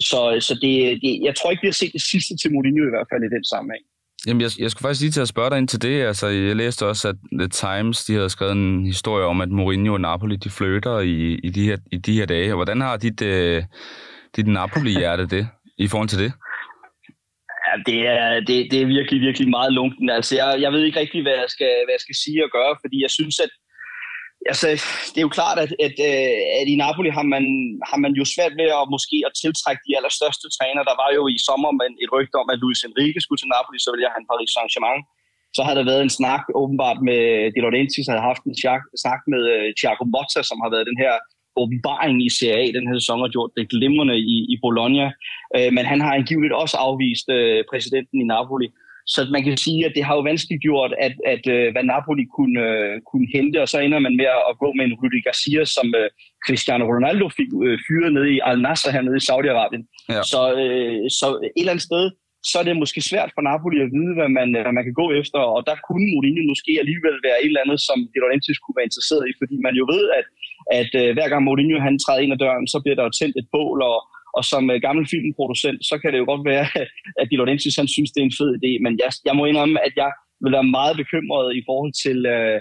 Så, 0.09 0.21
så 0.47 0.53
det, 0.63 0.73
det, 1.03 1.11
jeg 1.27 1.33
tror 1.35 1.51
ikke, 1.51 1.65
vi 1.65 1.71
har 1.73 1.79
set 1.81 1.97
det 1.97 2.05
sidste 2.13 2.33
til 2.37 2.51
Mourinho 2.53 2.83
i 2.87 2.93
hvert 2.95 3.09
fald 3.11 3.23
i 3.23 3.35
den 3.35 3.45
sammenhæng. 3.53 3.85
Jamen, 4.27 4.41
jeg, 4.41 4.51
jeg 4.59 4.71
skulle 4.71 4.87
faktisk 4.87 5.01
lige 5.01 5.11
til 5.11 5.21
at 5.21 5.27
spørge 5.27 5.49
dig 5.49 5.57
ind 5.57 5.67
til 5.67 5.81
det. 5.81 6.01
Altså, 6.01 6.27
jeg 6.27 6.55
læste 6.55 6.85
også, 6.85 7.07
at 7.07 7.15
The 7.39 7.47
Times 7.47 8.05
de 8.05 8.13
havde 8.13 8.29
skrevet 8.29 8.51
en 8.51 8.85
historie 8.85 9.25
om, 9.25 9.41
at 9.41 9.49
Mourinho 9.49 9.93
og 9.93 10.01
Napoli 10.01 10.35
de 10.35 10.49
flytter 10.49 10.99
i, 10.99 11.35
i, 11.43 11.49
de, 11.49 11.63
her, 11.65 11.77
i 11.91 11.97
de 11.97 12.13
her 12.13 12.25
dage. 12.25 12.53
Hvordan 12.53 12.81
har 12.81 12.97
dit, 12.97 13.21
øh, 13.21 13.63
dit 14.35 14.47
Napoli-hjerte 14.47 15.25
det 15.25 15.47
i 15.77 15.87
forhold 15.87 16.09
til 16.09 16.19
det? 16.19 16.31
Ja, 17.67 17.73
det 17.91 17.99
er, 18.07 18.39
det, 18.47 18.71
det 18.71 18.81
er 18.81 18.85
virkelig, 18.85 19.21
virkelig 19.21 19.49
meget 19.49 19.73
lunken. 19.73 20.09
Altså, 20.09 20.35
jeg, 20.35 20.61
jeg 20.61 20.71
ved 20.71 20.83
ikke 20.83 20.99
rigtig, 20.99 21.21
hvad 21.21 21.35
jeg, 21.41 21.45
skal, 21.47 21.71
hvad 21.85 21.93
jeg 21.97 22.03
skal 22.05 22.15
sige 22.15 22.43
og 22.45 22.51
gøre, 22.57 22.75
fordi 22.83 23.01
jeg 23.01 23.11
synes, 23.11 23.39
at 23.39 23.51
Altså, 24.49 24.67
det 25.11 25.19
er 25.19 25.27
jo 25.27 25.37
klart, 25.39 25.57
at, 25.65 25.71
at, 25.87 25.95
øh, 26.09 26.37
at 26.59 26.67
i 26.73 26.75
Napoli 26.83 27.09
har 27.17 27.27
man, 27.33 27.45
har 27.89 27.99
man 28.03 28.13
jo 28.19 28.25
svært 28.33 28.53
ved 28.59 28.69
at 28.79 28.91
måske 28.95 29.17
at 29.27 29.33
tiltrække 29.43 29.81
de 29.87 29.95
allerstørste 29.97 30.47
træner. 30.57 30.81
Der 30.89 30.95
var 31.01 31.09
jo 31.17 31.23
i 31.35 31.37
sommer 31.47 31.71
et 32.03 32.11
rygte 32.15 32.35
om, 32.41 32.47
at 32.53 32.61
Luis 32.63 32.81
Enrique 32.87 33.21
skulle 33.21 33.41
til 33.41 33.53
Napoli, 33.55 33.79
så 33.81 33.89
ville 33.91 34.15
han 34.17 34.29
Paris 34.31 34.51
Saint-Germain. 34.55 35.01
Så 35.55 35.61
har 35.65 35.73
der 35.75 35.89
været 35.91 36.03
en 36.03 36.17
snak 36.19 36.43
åbenbart 36.61 36.99
med 37.09 37.21
De 37.53 37.61
Laurentiis, 37.63 38.07
har 38.07 38.29
haft 38.31 38.43
en 38.43 38.57
snak 39.03 39.21
med 39.33 39.41
øh, 39.55 39.67
Thiago 39.79 40.05
Motta, 40.15 40.41
som 40.49 40.57
har 40.63 40.69
været 40.73 40.89
den 40.91 40.99
her 41.03 41.13
åbenbaring 41.61 42.15
i 42.27 42.29
Serie 42.39 42.69
A 42.69 42.75
den 42.77 42.87
her 42.87 42.95
sæson 42.99 43.25
og 43.25 43.29
gjort 43.35 43.51
det 43.57 43.69
glimrende 43.73 44.17
i, 44.35 44.37
i 44.53 44.55
Bologna. 44.65 45.07
Øh, 45.57 45.69
men 45.75 45.83
han 45.91 45.99
har 46.05 46.13
angiveligt 46.19 46.53
også 46.63 46.75
afvist 46.87 47.27
øh, 47.37 47.63
præsidenten 47.71 48.17
i 48.21 48.29
Napoli. 48.33 48.67
Så 49.13 49.19
man 49.35 49.43
kan 49.45 49.57
sige, 49.65 49.81
at 49.87 49.93
det 49.95 50.03
har 50.07 50.15
jo 50.17 50.27
vanskeligt 50.31 50.65
gjort, 50.67 50.91
at, 51.05 51.15
at 51.33 51.43
uh, 51.55 51.67
hvad 51.73 51.85
Napoli 51.93 52.25
kunne, 52.37 52.59
uh, 52.69 52.93
kunne 53.09 53.27
hente, 53.35 53.57
og 53.63 53.67
så 53.71 53.77
ender 53.79 53.99
man 54.05 54.15
med 54.21 54.29
at 54.49 54.55
gå 54.63 54.69
med 54.77 54.83
en 54.85 54.97
Rudi 54.99 55.19
Garcia, 55.27 55.63
som 55.75 55.87
uh, 56.01 56.07
Cristiano 56.45 56.83
Ronaldo 56.93 57.25
fik 57.39 57.49
uh, 57.53 57.77
fyret 57.85 58.11
nede 58.13 58.29
i 58.35 58.39
Al-Nassr 58.49 58.89
hernede 58.95 59.19
i 59.21 59.27
Saudi-Arabien. 59.29 59.83
Ja. 60.15 60.21
Så, 60.31 60.41
uh, 60.63 61.01
så 61.19 61.27
et 61.57 61.61
eller 61.61 61.73
andet 61.73 61.89
sted, 61.89 62.03
så 62.49 62.55
er 62.59 62.65
det 62.65 62.81
måske 62.83 63.01
svært 63.11 63.31
for 63.35 63.43
Napoli 63.49 63.77
at 63.85 63.93
vide, 63.95 64.13
hvad 64.17 64.29
man, 64.37 64.47
hvad 64.63 64.75
man 64.77 64.85
kan 64.87 64.97
gå 65.01 65.07
efter, 65.21 65.39
og 65.53 65.59
der 65.69 65.75
kunne 65.87 66.05
Mourinho 66.11 66.43
måske 66.53 66.71
alligevel 66.83 67.17
være 67.27 67.39
et 67.43 67.51
eller 67.51 67.63
andet, 67.65 67.79
som 67.87 67.97
De 68.11 68.19
Laurentiis 68.21 68.59
kunne 68.61 68.77
være 68.77 68.89
interesseret 68.89 69.23
i, 69.29 69.33
fordi 69.41 69.55
man 69.67 69.75
jo 69.79 69.85
ved, 69.93 70.03
at, 70.19 70.27
at 70.79 70.91
uh, 71.01 71.09
hver 71.15 71.27
gang 71.31 71.41
Mourinho 71.47 71.77
han 71.87 71.95
træder 72.03 72.21
ind 72.23 72.35
ad 72.35 72.41
døren, 72.43 72.67
så 72.73 72.77
bliver 72.83 72.97
der 72.97 73.05
jo 73.07 73.17
tændt 73.19 73.35
et 73.41 73.47
bål, 73.55 73.79
og, 73.91 73.97
og 74.37 74.43
som 74.51 74.63
uh, 74.73 74.75
gammel 74.85 75.05
filmproducent, 75.13 75.79
så 75.89 75.95
kan 76.01 76.11
det 76.11 76.19
jo 76.19 76.29
godt 76.31 76.43
være, 76.51 76.65
at 77.21 77.27
De 77.29 77.37
Laurentiis 77.37 77.75
han 77.81 77.87
synes, 77.95 78.11
det 78.11 78.19
er 78.21 78.27
en 78.27 78.39
fed 78.39 78.51
idé, 78.59 78.71
men 78.85 78.93
jeg, 79.03 79.11
jeg 79.27 79.35
må 79.35 79.43
indrømme, 79.45 79.77
at 79.87 79.93
jeg 80.01 80.11
vil 80.43 80.55
være 80.57 80.71
meget 80.77 80.95
bekymret 81.01 81.47
i 81.59 81.61
forhold 81.69 81.93
til 82.03 82.17
uh, 82.35 82.57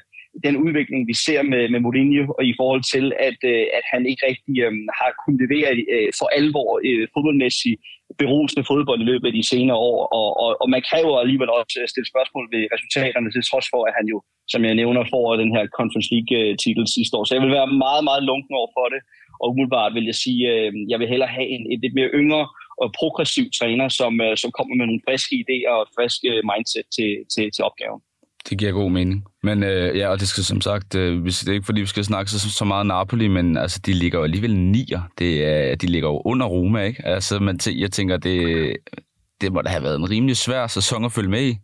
den 0.46 0.54
udvikling, 0.64 1.00
vi 1.10 1.16
ser 1.26 1.42
med, 1.52 1.62
med 1.72 1.80
Mourinho, 1.80 2.24
og 2.38 2.42
i 2.50 2.54
forhold 2.60 2.82
til, 2.94 3.04
at, 3.28 3.38
uh, 3.52 3.64
at 3.78 3.84
han 3.92 4.02
ikke 4.10 4.22
rigtig 4.30 4.54
um, 4.66 4.80
har 4.98 5.10
kunnet 5.20 5.40
levere 5.44 5.70
uh, 5.94 6.10
for 6.18 6.26
alvor 6.38 6.70
uh, 6.88 7.04
fodboldmæssigt 7.14 7.80
berusende 8.22 8.64
fodbold 8.70 9.00
i 9.02 9.10
løbet 9.10 9.26
af 9.30 9.34
de 9.38 9.48
senere 9.52 9.78
år, 9.90 10.00
og, 10.18 10.28
og, 10.42 10.50
og 10.62 10.66
man 10.74 10.82
kan 10.88 11.00
jo 11.06 11.10
alligevel 11.22 11.50
også 11.58 11.76
stille 11.92 12.08
spørgsmål 12.12 12.44
ved 12.54 12.62
resultaterne, 12.74 13.28
til 13.30 13.42
trods 13.50 13.66
for, 13.72 13.82
at 13.88 13.94
han 13.98 14.06
jo, 14.12 14.18
som 14.52 14.60
jeg 14.64 14.74
nævner, 14.80 15.10
får 15.14 15.24
den 15.42 15.50
her 15.56 15.64
Conference 15.78 16.10
League-titel 16.14 16.84
sidste 16.96 17.16
år. 17.16 17.24
Så 17.24 17.34
jeg 17.34 17.42
vil 17.44 17.56
være 17.58 17.70
meget, 17.84 18.02
meget 18.08 18.22
lunken 18.30 18.52
over 18.60 18.70
for 18.76 18.86
det, 18.92 19.00
og 19.41 19.47
umiddelbart 19.51 19.95
vil 19.95 20.05
jeg 20.11 20.18
sige, 20.24 20.43
øh, 20.53 20.72
jeg 20.91 20.99
vil 21.01 21.09
hellere 21.12 21.28
have 21.36 21.49
en, 21.57 21.62
en 21.72 21.80
lidt 21.84 21.95
mere 21.95 22.11
yngre 22.20 22.49
og 22.82 22.88
progressiv 22.99 23.47
træner, 23.59 23.88
som, 23.88 24.20
øh, 24.20 24.36
som 24.43 24.51
kommer 24.59 24.74
med 24.76 24.86
nogle 24.86 25.05
friske 25.07 25.34
idéer 25.43 25.72
og 25.80 25.86
friske 25.97 26.28
øh, 26.34 26.43
mindset 26.51 26.86
til, 26.97 27.11
til, 27.34 27.45
til 27.55 27.64
opgaven. 27.68 28.01
Det 28.49 28.59
giver 28.59 28.72
god 28.72 28.91
mening. 28.91 29.24
Men 29.43 29.62
øh, 29.62 29.97
ja, 29.99 30.09
og 30.09 30.20
det 30.20 30.28
skal 30.28 30.45
som 30.45 30.61
sagt, 30.61 30.95
øh, 30.95 31.24
det 31.24 31.49
er 31.49 31.53
ikke 31.53 31.66
fordi, 31.66 31.80
vi 31.80 31.86
skal 31.86 32.05
snakke 32.05 32.30
så, 32.30 32.51
så 32.51 32.64
meget 32.64 32.86
Napoli, 32.86 33.28
men 33.28 33.57
altså, 33.57 33.80
de 33.86 33.93
ligger 33.93 34.18
jo 34.18 34.24
alligevel 34.24 34.57
nier. 34.57 35.01
Det 35.18 35.45
er, 35.45 35.74
de 35.74 35.86
ligger 35.86 36.09
jo 36.09 36.22
under 36.24 36.47
Roma, 36.47 36.82
ikke? 36.84 37.07
Altså, 37.07 37.38
man 37.38 37.59
t- 37.62 37.80
jeg 37.80 37.91
tænker, 37.91 38.16
det, 38.16 38.76
det 39.41 39.53
må 39.53 39.62
da 39.62 39.68
have 39.68 39.82
været 39.82 39.99
en 39.99 40.11
rimelig 40.11 40.36
svær 40.36 40.66
sæson 40.66 41.05
at 41.05 41.12
følge 41.12 41.30
med 41.30 41.43
i. 41.43 41.55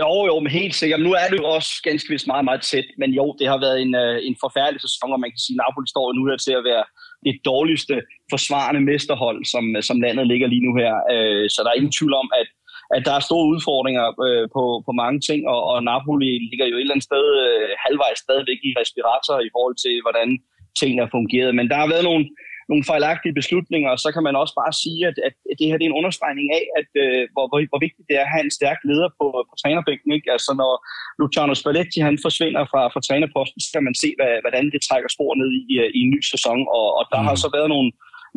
Jo, 0.00 0.10
jo, 0.30 0.34
men 0.40 0.52
helt 0.60 0.74
sikkert. 0.74 1.00
Nu 1.06 1.12
er 1.22 1.26
det 1.30 1.38
jo 1.42 1.46
også 1.56 1.72
ganske 1.88 2.08
vist 2.12 2.26
meget, 2.32 2.44
meget 2.44 2.62
tæt, 2.70 2.88
men 3.00 3.10
jo, 3.18 3.26
det 3.38 3.46
har 3.52 3.60
været 3.66 3.78
en, 3.84 3.92
øh, 3.94 4.16
en 4.28 4.36
forfærdelig 4.44 4.80
sæson, 4.80 5.14
og 5.14 5.20
man 5.20 5.30
kan 5.32 5.42
sige, 5.44 5.56
at 5.56 5.60
Napoli 5.62 5.88
står 5.94 6.06
nu 6.12 6.22
her 6.28 6.38
til 6.46 6.54
at 6.58 6.66
være 6.70 6.84
det 7.26 7.34
dårligste 7.50 7.94
forsvarende 8.32 8.82
mesterhold, 8.90 9.40
som, 9.52 9.64
øh, 9.76 9.82
som 9.88 10.00
landet 10.04 10.26
ligger 10.32 10.46
lige 10.48 10.66
nu 10.66 10.72
her. 10.82 10.92
Øh, 11.14 11.44
så 11.54 11.58
der 11.62 11.70
er 11.70 11.80
ingen 11.80 11.96
tvivl 11.98 12.14
om, 12.22 12.28
at 12.40 12.48
at 12.96 13.02
der 13.06 13.14
er 13.16 13.28
store 13.28 13.46
udfordringer 13.54 14.06
øh, 14.26 14.44
på, 14.56 14.64
på 14.86 14.92
mange 15.02 15.18
ting, 15.28 15.40
og, 15.52 15.60
og 15.72 15.78
Napoli 15.90 16.30
ligger 16.50 16.66
jo 16.68 16.76
et 16.76 16.80
eller 16.80 16.94
andet 16.94 17.10
sted 17.10 17.24
øh, 17.46 17.68
halvvejs 17.84 18.18
stadigvæk 18.26 18.60
i 18.68 18.76
respirator 18.80 19.36
i 19.48 19.50
forhold 19.54 19.76
til, 19.84 19.94
hvordan 20.04 20.28
tingene 20.80 21.02
har 21.04 21.14
fungeret. 21.16 21.50
Men 21.58 21.66
der 21.70 21.78
har 21.82 21.88
været 21.92 22.08
nogle, 22.10 22.24
nogle 22.70 22.84
fejlagtige 22.90 23.38
beslutninger, 23.40 23.90
og 23.94 23.98
så 24.04 24.08
kan 24.14 24.22
man 24.26 24.36
også 24.42 24.54
bare 24.62 24.72
sige, 24.82 25.00
at, 25.10 25.16
at 25.28 25.34
det 25.58 25.66
her 25.68 25.78
det 25.78 25.84
er 25.84 25.92
en 25.92 26.00
understregning 26.00 26.48
af, 26.58 26.64
at, 26.80 26.90
øh, 27.02 27.22
hvor, 27.32 27.44
hvor, 27.50 27.58
hvor 27.70 27.80
vigtigt 27.86 28.08
det 28.08 28.16
er 28.16 28.24
at 28.26 28.34
have 28.34 28.44
en 28.46 28.56
stærk 28.58 28.78
leder 28.90 29.08
på, 29.18 29.26
på 29.48 29.54
trænerbænken. 29.62 30.10
Ikke? 30.16 30.28
Altså 30.34 30.50
når 30.60 30.72
Luciano 31.20 31.54
Spalletti 31.54 31.98
han 32.08 32.16
forsvinder 32.26 32.62
fra, 32.72 32.82
fra 32.92 33.04
trænerposten, 33.06 33.60
så 33.60 33.70
kan 33.74 33.86
man 33.88 33.96
se, 34.02 34.08
hvad, 34.18 34.32
hvordan 34.44 34.64
det 34.74 34.80
trækker 34.88 35.10
spor 35.16 35.32
ned 35.40 35.50
i, 35.60 35.64
i 35.98 36.00
en 36.04 36.12
ny 36.14 36.20
sæson, 36.32 36.60
og, 36.78 36.86
og 36.98 37.04
der 37.12 37.20
mm. 37.20 37.26
har 37.28 37.36
så 37.44 37.48
været 37.56 37.68
nogle, 37.74 37.88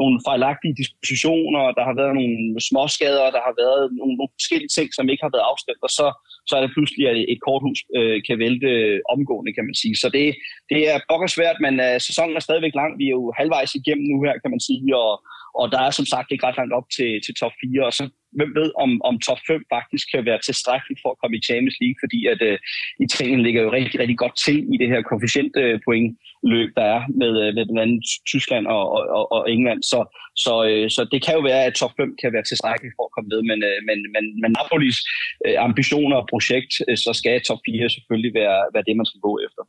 nogle 0.02 0.16
fejlagtige 0.28 0.78
dispositioner, 0.82 1.64
der 1.78 1.84
har 1.90 1.96
været 2.02 2.14
nogle 2.20 2.38
småskader, 2.70 3.28
der 3.36 3.42
har 3.48 3.56
været 3.64 3.82
nogle, 4.00 4.14
nogle 4.20 4.36
forskellige 4.38 4.74
ting, 4.78 4.88
som 4.98 5.10
ikke 5.12 5.24
har 5.26 5.34
været 5.36 5.50
afstemt, 5.52 5.82
og 5.88 5.92
så, 5.98 6.08
så 6.50 6.54
er 6.58 6.62
det 6.64 6.76
pludselig, 6.76 7.04
at 7.12 7.18
et 7.34 7.40
korthus 7.46 7.80
øh, 7.98 8.18
kan 8.28 8.36
vælte 8.44 8.70
øh, 8.80 9.00
omgående, 9.14 9.52
kan 9.58 9.66
man 9.70 9.78
sige. 9.82 9.96
Så 10.04 10.08
det, 10.16 10.26
det 10.72 10.82
er 10.92 11.06
pokker 11.10 11.30
svært, 11.36 11.58
men 11.66 11.74
øh, 11.86 11.96
sæsonen 12.08 12.36
er 12.36 12.44
stadigvæk 12.48 12.76
lang. 12.82 12.92
Vi 13.00 13.06
er 13.08 13.16
jo 13.20 13.24
halvvejs 13.40 13.72
igennem 13.80 14.06
nu 14.12 14.18
her, 14.26 14.36
kan 14.44 14.52
man 14.56 14.64
sige, 14.70 14.90
og, 15.04 15.14
og 15.60 15.66
der 15.74 15.82
er 15.88 15.92
som 15.92 16.06
sagt 16.06 16.32
ikke 16.32 16.46
ret 16.48 16.58
langt 16.58 16.74
op 16.74 16.88
til, 16.98 17.10
til 17.26 17.34
top 17.42 17.54
4, 17.62 17.86
og 17.86 17.94
så 17.94 18.04
hvem 18.38 18.52
ved, 18.60 18.70
om, 18.84 18.92
om 19.10 19.16
top 19.28 19.42
5 19.48 19.64
faktisk 19.76 20.06
kan 20.14 20.26
være 20.30 20.42
tilstrækkeligt 20.48 21.02
for 21.04 21.10
at 21.12 21.20
komme 21.22 21.38
i 21.38 21.46
Champions 21.48 21.78
League, 21.82 22.00
fordi 22.04 22.20
at 22.34 22.40
uh, 22.50 22.58
Italien 23.06 23.42
ligger 23.46 23.62
jo 23.66 23.72
rigtig, 23.78 24.00
rigtig 24.02 24.18
godt 24.24 24.36
til 24.46 24.58
i 24.74 24.76
det 24.82 24.88
her 24.94 25.02
koefficient 25.10 25.54
øh, 25.64 25.74
uh, 25.74 25.80
point 25.88 26.10
løb, 26.54 26.70
der 26.80 26.86
er 26.96 27.02
med, 27.22 27.32
øh, 27.44 27.50
med 27.56 27.64
blandt 27.66 27.84
andet 27.86 28.02
Tyskland 28.32 28.66
og, 28.76 28.84
og, 29.18 29.24
og 29.36 29.42
England. 29.54 29.82
Så, 29.92 30.00
så, 30.46 30.54
øh, 30.70 30.86
så 30.96 31.02
det 31.12 31.20
kan 31.26 31.36
jo 31.38 31.42
være, 31.50 31.64
at 31.68 31.74
top 31.74 31.94
5 31.98 32.16
kan 32.22 32.34
være 32.36 32.46
tilstrækkeligt 32.50 32.96
for 32.98 33.04
at 33.08 33.14
komme 33.16 33.30
med, 33.34 33.42
men, 33.50 33.60
øh, 33.70 33.78
men, 33.88 33.98
men, 34.14 34.24
men 34.42 34.52
Napolis 34.58 34.98
øh, 35.46 35.58
ambitioner 35.68 36.18
og 36.22 36.28
projekt, 36.34 36.74
så 37.04 37.12
skal 37.20 37.42
top 37.42 37.62
4 37.66 37.90
selvfølgelig 37.96 38.34
være, 38.42 38.60
være 38.74 38.88
det, 38.88 38.96
man 38.98 39.10
skal 39.10 39.22
gå 39.28 39.34
efter. 39.46 39.64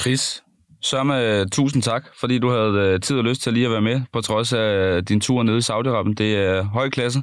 Chris, 0.00 0.22
Sørme, 0.82 1.48
tusind 1.48 1.82
tak, 1.82 2.04
fordi 2.20 2.38
du 2.38 2.50
havde 2.50 2.98
tid 2.98 3.18
og 3.18 3.24
lyst 3.24 3.42
til 3.42 3.52
lige 3.52 3.66
at 3.66 3.72
være 3.72 3.80
med, 3.80 4.00
på 4.12 4.20
trods 4.20 4.52
af 4.52 5.04
din 5.04 5.20
tur 5.20 5.42
nede 5.42 5.58
i 5.58 5.60
Saudi-Arabien. 5.60 6.14
Det 6.14 6.36
er 6.36 6.62
høj 6.62 6.90
klasse. 6.90 7.22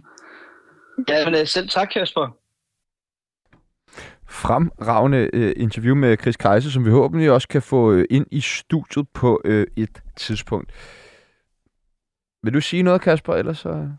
Ja, 1.09 1.29
men 1.29 1.45
selv 1.45 1.69
tak, 1.69 1.89
Kasper 1.93 2.39
fremragende 4.29 5.29
øh, 5.33 5.53
interview 5.57 5.95
med 5.95 6.17
Chris 6.21 6.37
Kejse, 6.37 6.71
som 6.71 6.85
vi 6.85 6.89
håber 6.89 7.31
også 7.31 7.47
kan 7.47 7.61
få 7.61 7.93
øh, 7.93 8.05
ind 8.09 8.25
i 8.31 8.41
studiet 8.41 9.09
på 9.13 9.41
øh, 9.45 9.67
et 9.75 10.01
tidspunkt. 10.15 10.71
Vil 12.43 12.53
du 12.53 12.61
sige 12.61 12.83
noget, 12.83 13.01
Kasper, 13.01 13.33
ellers 13.33 13.57
så... 13.57 13.89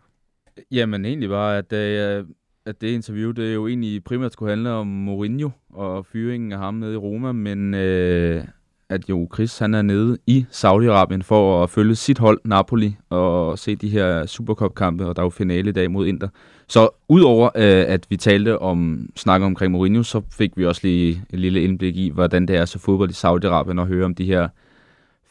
Jamen 0.71 1.05
egentlig 1.05 1.29
bare, 1.29 1.57
at, 1.57 1.73
øh, 1.73 2.25
at 2.65 2.81
det 2.81 2.87
interview, 2.87 3.31
det 3.31 3.49
er 3.49 3.53
jo 3.53 3.67
egentlig 3.67 4.03
primært 4.03 4.33
skulle 4.33 4.51
handle 4.51 4.69
om 4.69 4.87
Mourinho 4.87 5.49
og 5.69 6.05
fyringen 6.05 6.51
af 6.51 6.57
ham 6.57 6.73
nede 6.73 6.93
i 6.93 6.97
Roma, 6.97 7.31
men 7.31 7.73
øh, 7.73 8.43
at 8.91 9.09
jo 9.09 9.27
Chris 9.33 9.59
han 9.59 9.73
er 9.73 9.81
nede 9.81 10.17
i 10.27 10.45
Saudi-Arabien 10.51 11.23
for 11.23 11.63
at 11.63 11.69
følge 11.69 11.95
sit 11.95 12.19
hold, 12.19 12.39
Napoli, 12.45 12.95
og 13.09 13.59
se 13.59 13.75
de 13.75 13.89
her 13.89 14.25
Supercup-kampe, 14.25 15.05
og 15.05 15.15
der 15.15 15.21
er 15.21 15.25
jo 15.25 15.29
finale 15.29 15.69
i 15.69 15.73
dag 15.73 15.91
mod 15.91 16.07
Inter. 16.07 16.27
Så 16.67 16.89
udover 17.09 17.45
øh, 17.55 17.85
at 17.87 18.05
vi 18.09 18.17
talte 18.17 18.59
om 18.59 19.09
snakker 19.15 19.47
omkring 19.47 19.71
Mourinho, 19.71 20.03
så 20.03 20.21
fik 20.31 20.51
vi 20.55 20.65
også 20.65 20.81
lige 20.83 21.23
et 21.29 21.39
lille 21.39 21.63
indblik 21.63 21.97
i, 21.97 22.09
hvordan 22.09 22.45
det 22.45 22.55
er 22.55 22.65
så 22.65 22.79
fodbold 22.79 23.09
i 23.09 23.13
Saudi-Arabien, 23.13 23.79
og 23.79 23.87
høre 23.87 24.05
om 24.05 24.15
de 24.15 24.25
her 24.25 24.47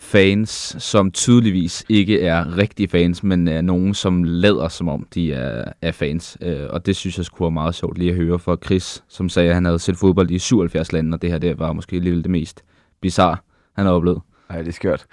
fans, 0.01 0.77
som 0.79 1.11
tydeligvis 1.11 1.85
ikke 1.89 2.23
er 2.23 2.59
rigtige 2.59 2.89
fans, 2.89 3.23
men 3.23 3.49
er 3.49 3.61
nogen, 3.61 3.95
som 3.95 4.25
lader 4.25 4.69
som 4.69 4.89
om, 4.89 5.07
de 5.15 5.33
er, 5.33 5.73
er 5.83 5.93
fans. 5.93 6.39
Øh, 6.43 6.67
og 6.71 6.87
det 6.87 6.97
synes 6.97 7.19
jeg 7.19 7.25
skulle 7.25 7.47
være 7.47 7.51
meget 7.51 7.75
sjovt 7.75 7.99
lige 7.99 8.11
at 8.11 8.17
høre 8.17 8.39
fra 8.39 8.57
Chris, 8.65 9.05
som 9.09 9.29
sagde, 9.29 9.49
at 9.49 9.55
han 9.55 9.65
havde 9.65 9.79
set 9.79 9.97
fodbold 9.97 10.31
i 10.31 10.39
77 10.39 10.93
lande, 10.93 11.15
og 11.15 11.23
det 11.23 11.31
her 11.31 11.39
der 11.39 11.55
var 11.55 11.73
måske 11.73 11.99
lidt 11.99 12.25
det 12.25 12.31
mest 12.31 12.63
bizarre, 13.01 13.37
han 13.81 13.87
har 13.87 13.95
oplevet. 13.95 14.21
Nej, 14.51 14.59
det 14.59 14.69
er 14.69 14.73
skørt. 14.73 15.07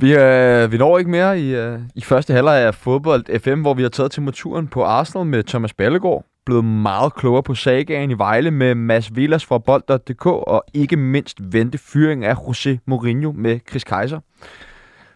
Vi, 0.00 0.14
øh, 0.14 0.72
vi 0.72 0.78
når 0.78 0.98
ikke 0.98 1.10
mere 1.10 1.40
i, 1.40 1.54
øh, 1.54 1.78
i 1.94 2.00
første 2.00 2.32
halvleg 2.32 2.58
af 2.58 2.74
fodbold 2.74 3.38
FM, 3.38 3.60
hvor 3.60 3.74
vi 3.74 3.82
har 3.82 3.88
taget 3.88 4.10
temperaturen 4.10 4.68
på 4.68 4.84
Arsenal 4.84 5.26
med 5.26 5.42
Thomas 5.42 5.74
Ballegaard. 5.74 6.24
Blevet 6.46 6.64
meget 6.64 7.14
klogere 7.14 7.42
på 7.42 7.54
sagaen 7.54 8.10
i 8.10 8.14
Vejle 8.14 8.50
med 8.50 8.74
Mads 8.74 9.16
Villas 9.16 9.44
fra 9.44 9.58
Bold.dk 9.58 10.26
og 10.26 10.64
ikke 10.74 10.96
mindst 10.96 11.38
vente 11.52 11.78
fyring 11.78 12.24
af 12.24 12.34
José 12.34 12.78
Mourinho 12.86 13.32
med 13.32 13.58
Chris 13.70 13.84
Kaiser. 13.84 14.20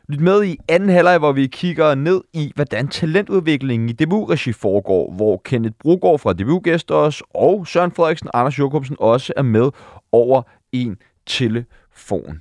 Lyt 0.08 0.20
med 0.20 0.44
i 0.44 0.56
anden 0.68 0.88
halvleg, 0.88 1.18
hvor 1.18 1.32
vi 1.32 1.46
kigger 1.46 1.94
ned 1.94 2.20
i, 2.32 2.52
hvordan 2.54 2.88
talentudviklingen 2.88 3.88
i 3.88 3.92
DBU-regi 3.92 4.52
foregår, 4.52 5.12
hvor 5.12 5.40
Kenneth 5.44 5.74
Brugård 5.80 6.18
fra 6.18 6.32
DBU 6.32 6.62
os 6.90 7.22
og 7.34 7.66
Søren 7.66 7.92
Frederiksen 7.92 8.28
og 8.28 8.40
Anders 8.40 8.58
Jokobsen 8.58 8.96
også 8.98 9.32
er 9.36 9.42
med 9.42 9.70
over 10.12 10.42
en 10.72 10.96
telefon. 11.26 12.40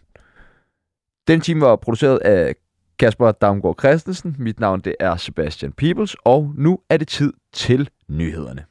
Den 1.30 1.42
time 1.42 1.62
var 1.62 1.76
produceret 1.76 2.18
af 2.18 2.56
Kasper 3.00 3.32
Damgaard 3.32 3.76
Christensen. 3.80 4.36
Mit 4.40 4.60
navn 4.60 4.82
det 4.82 4.96
er 5.00 5.16
Sebastian 5.16 5.72
Peebles, 5.72 6.16
og 6.26 6.54
nu 6.58 6.80
er 6.90 6.98
det 6.98 7.08
tid 7.08 7.34
til 7.54 7.90
nyhederne. 8.08 8.66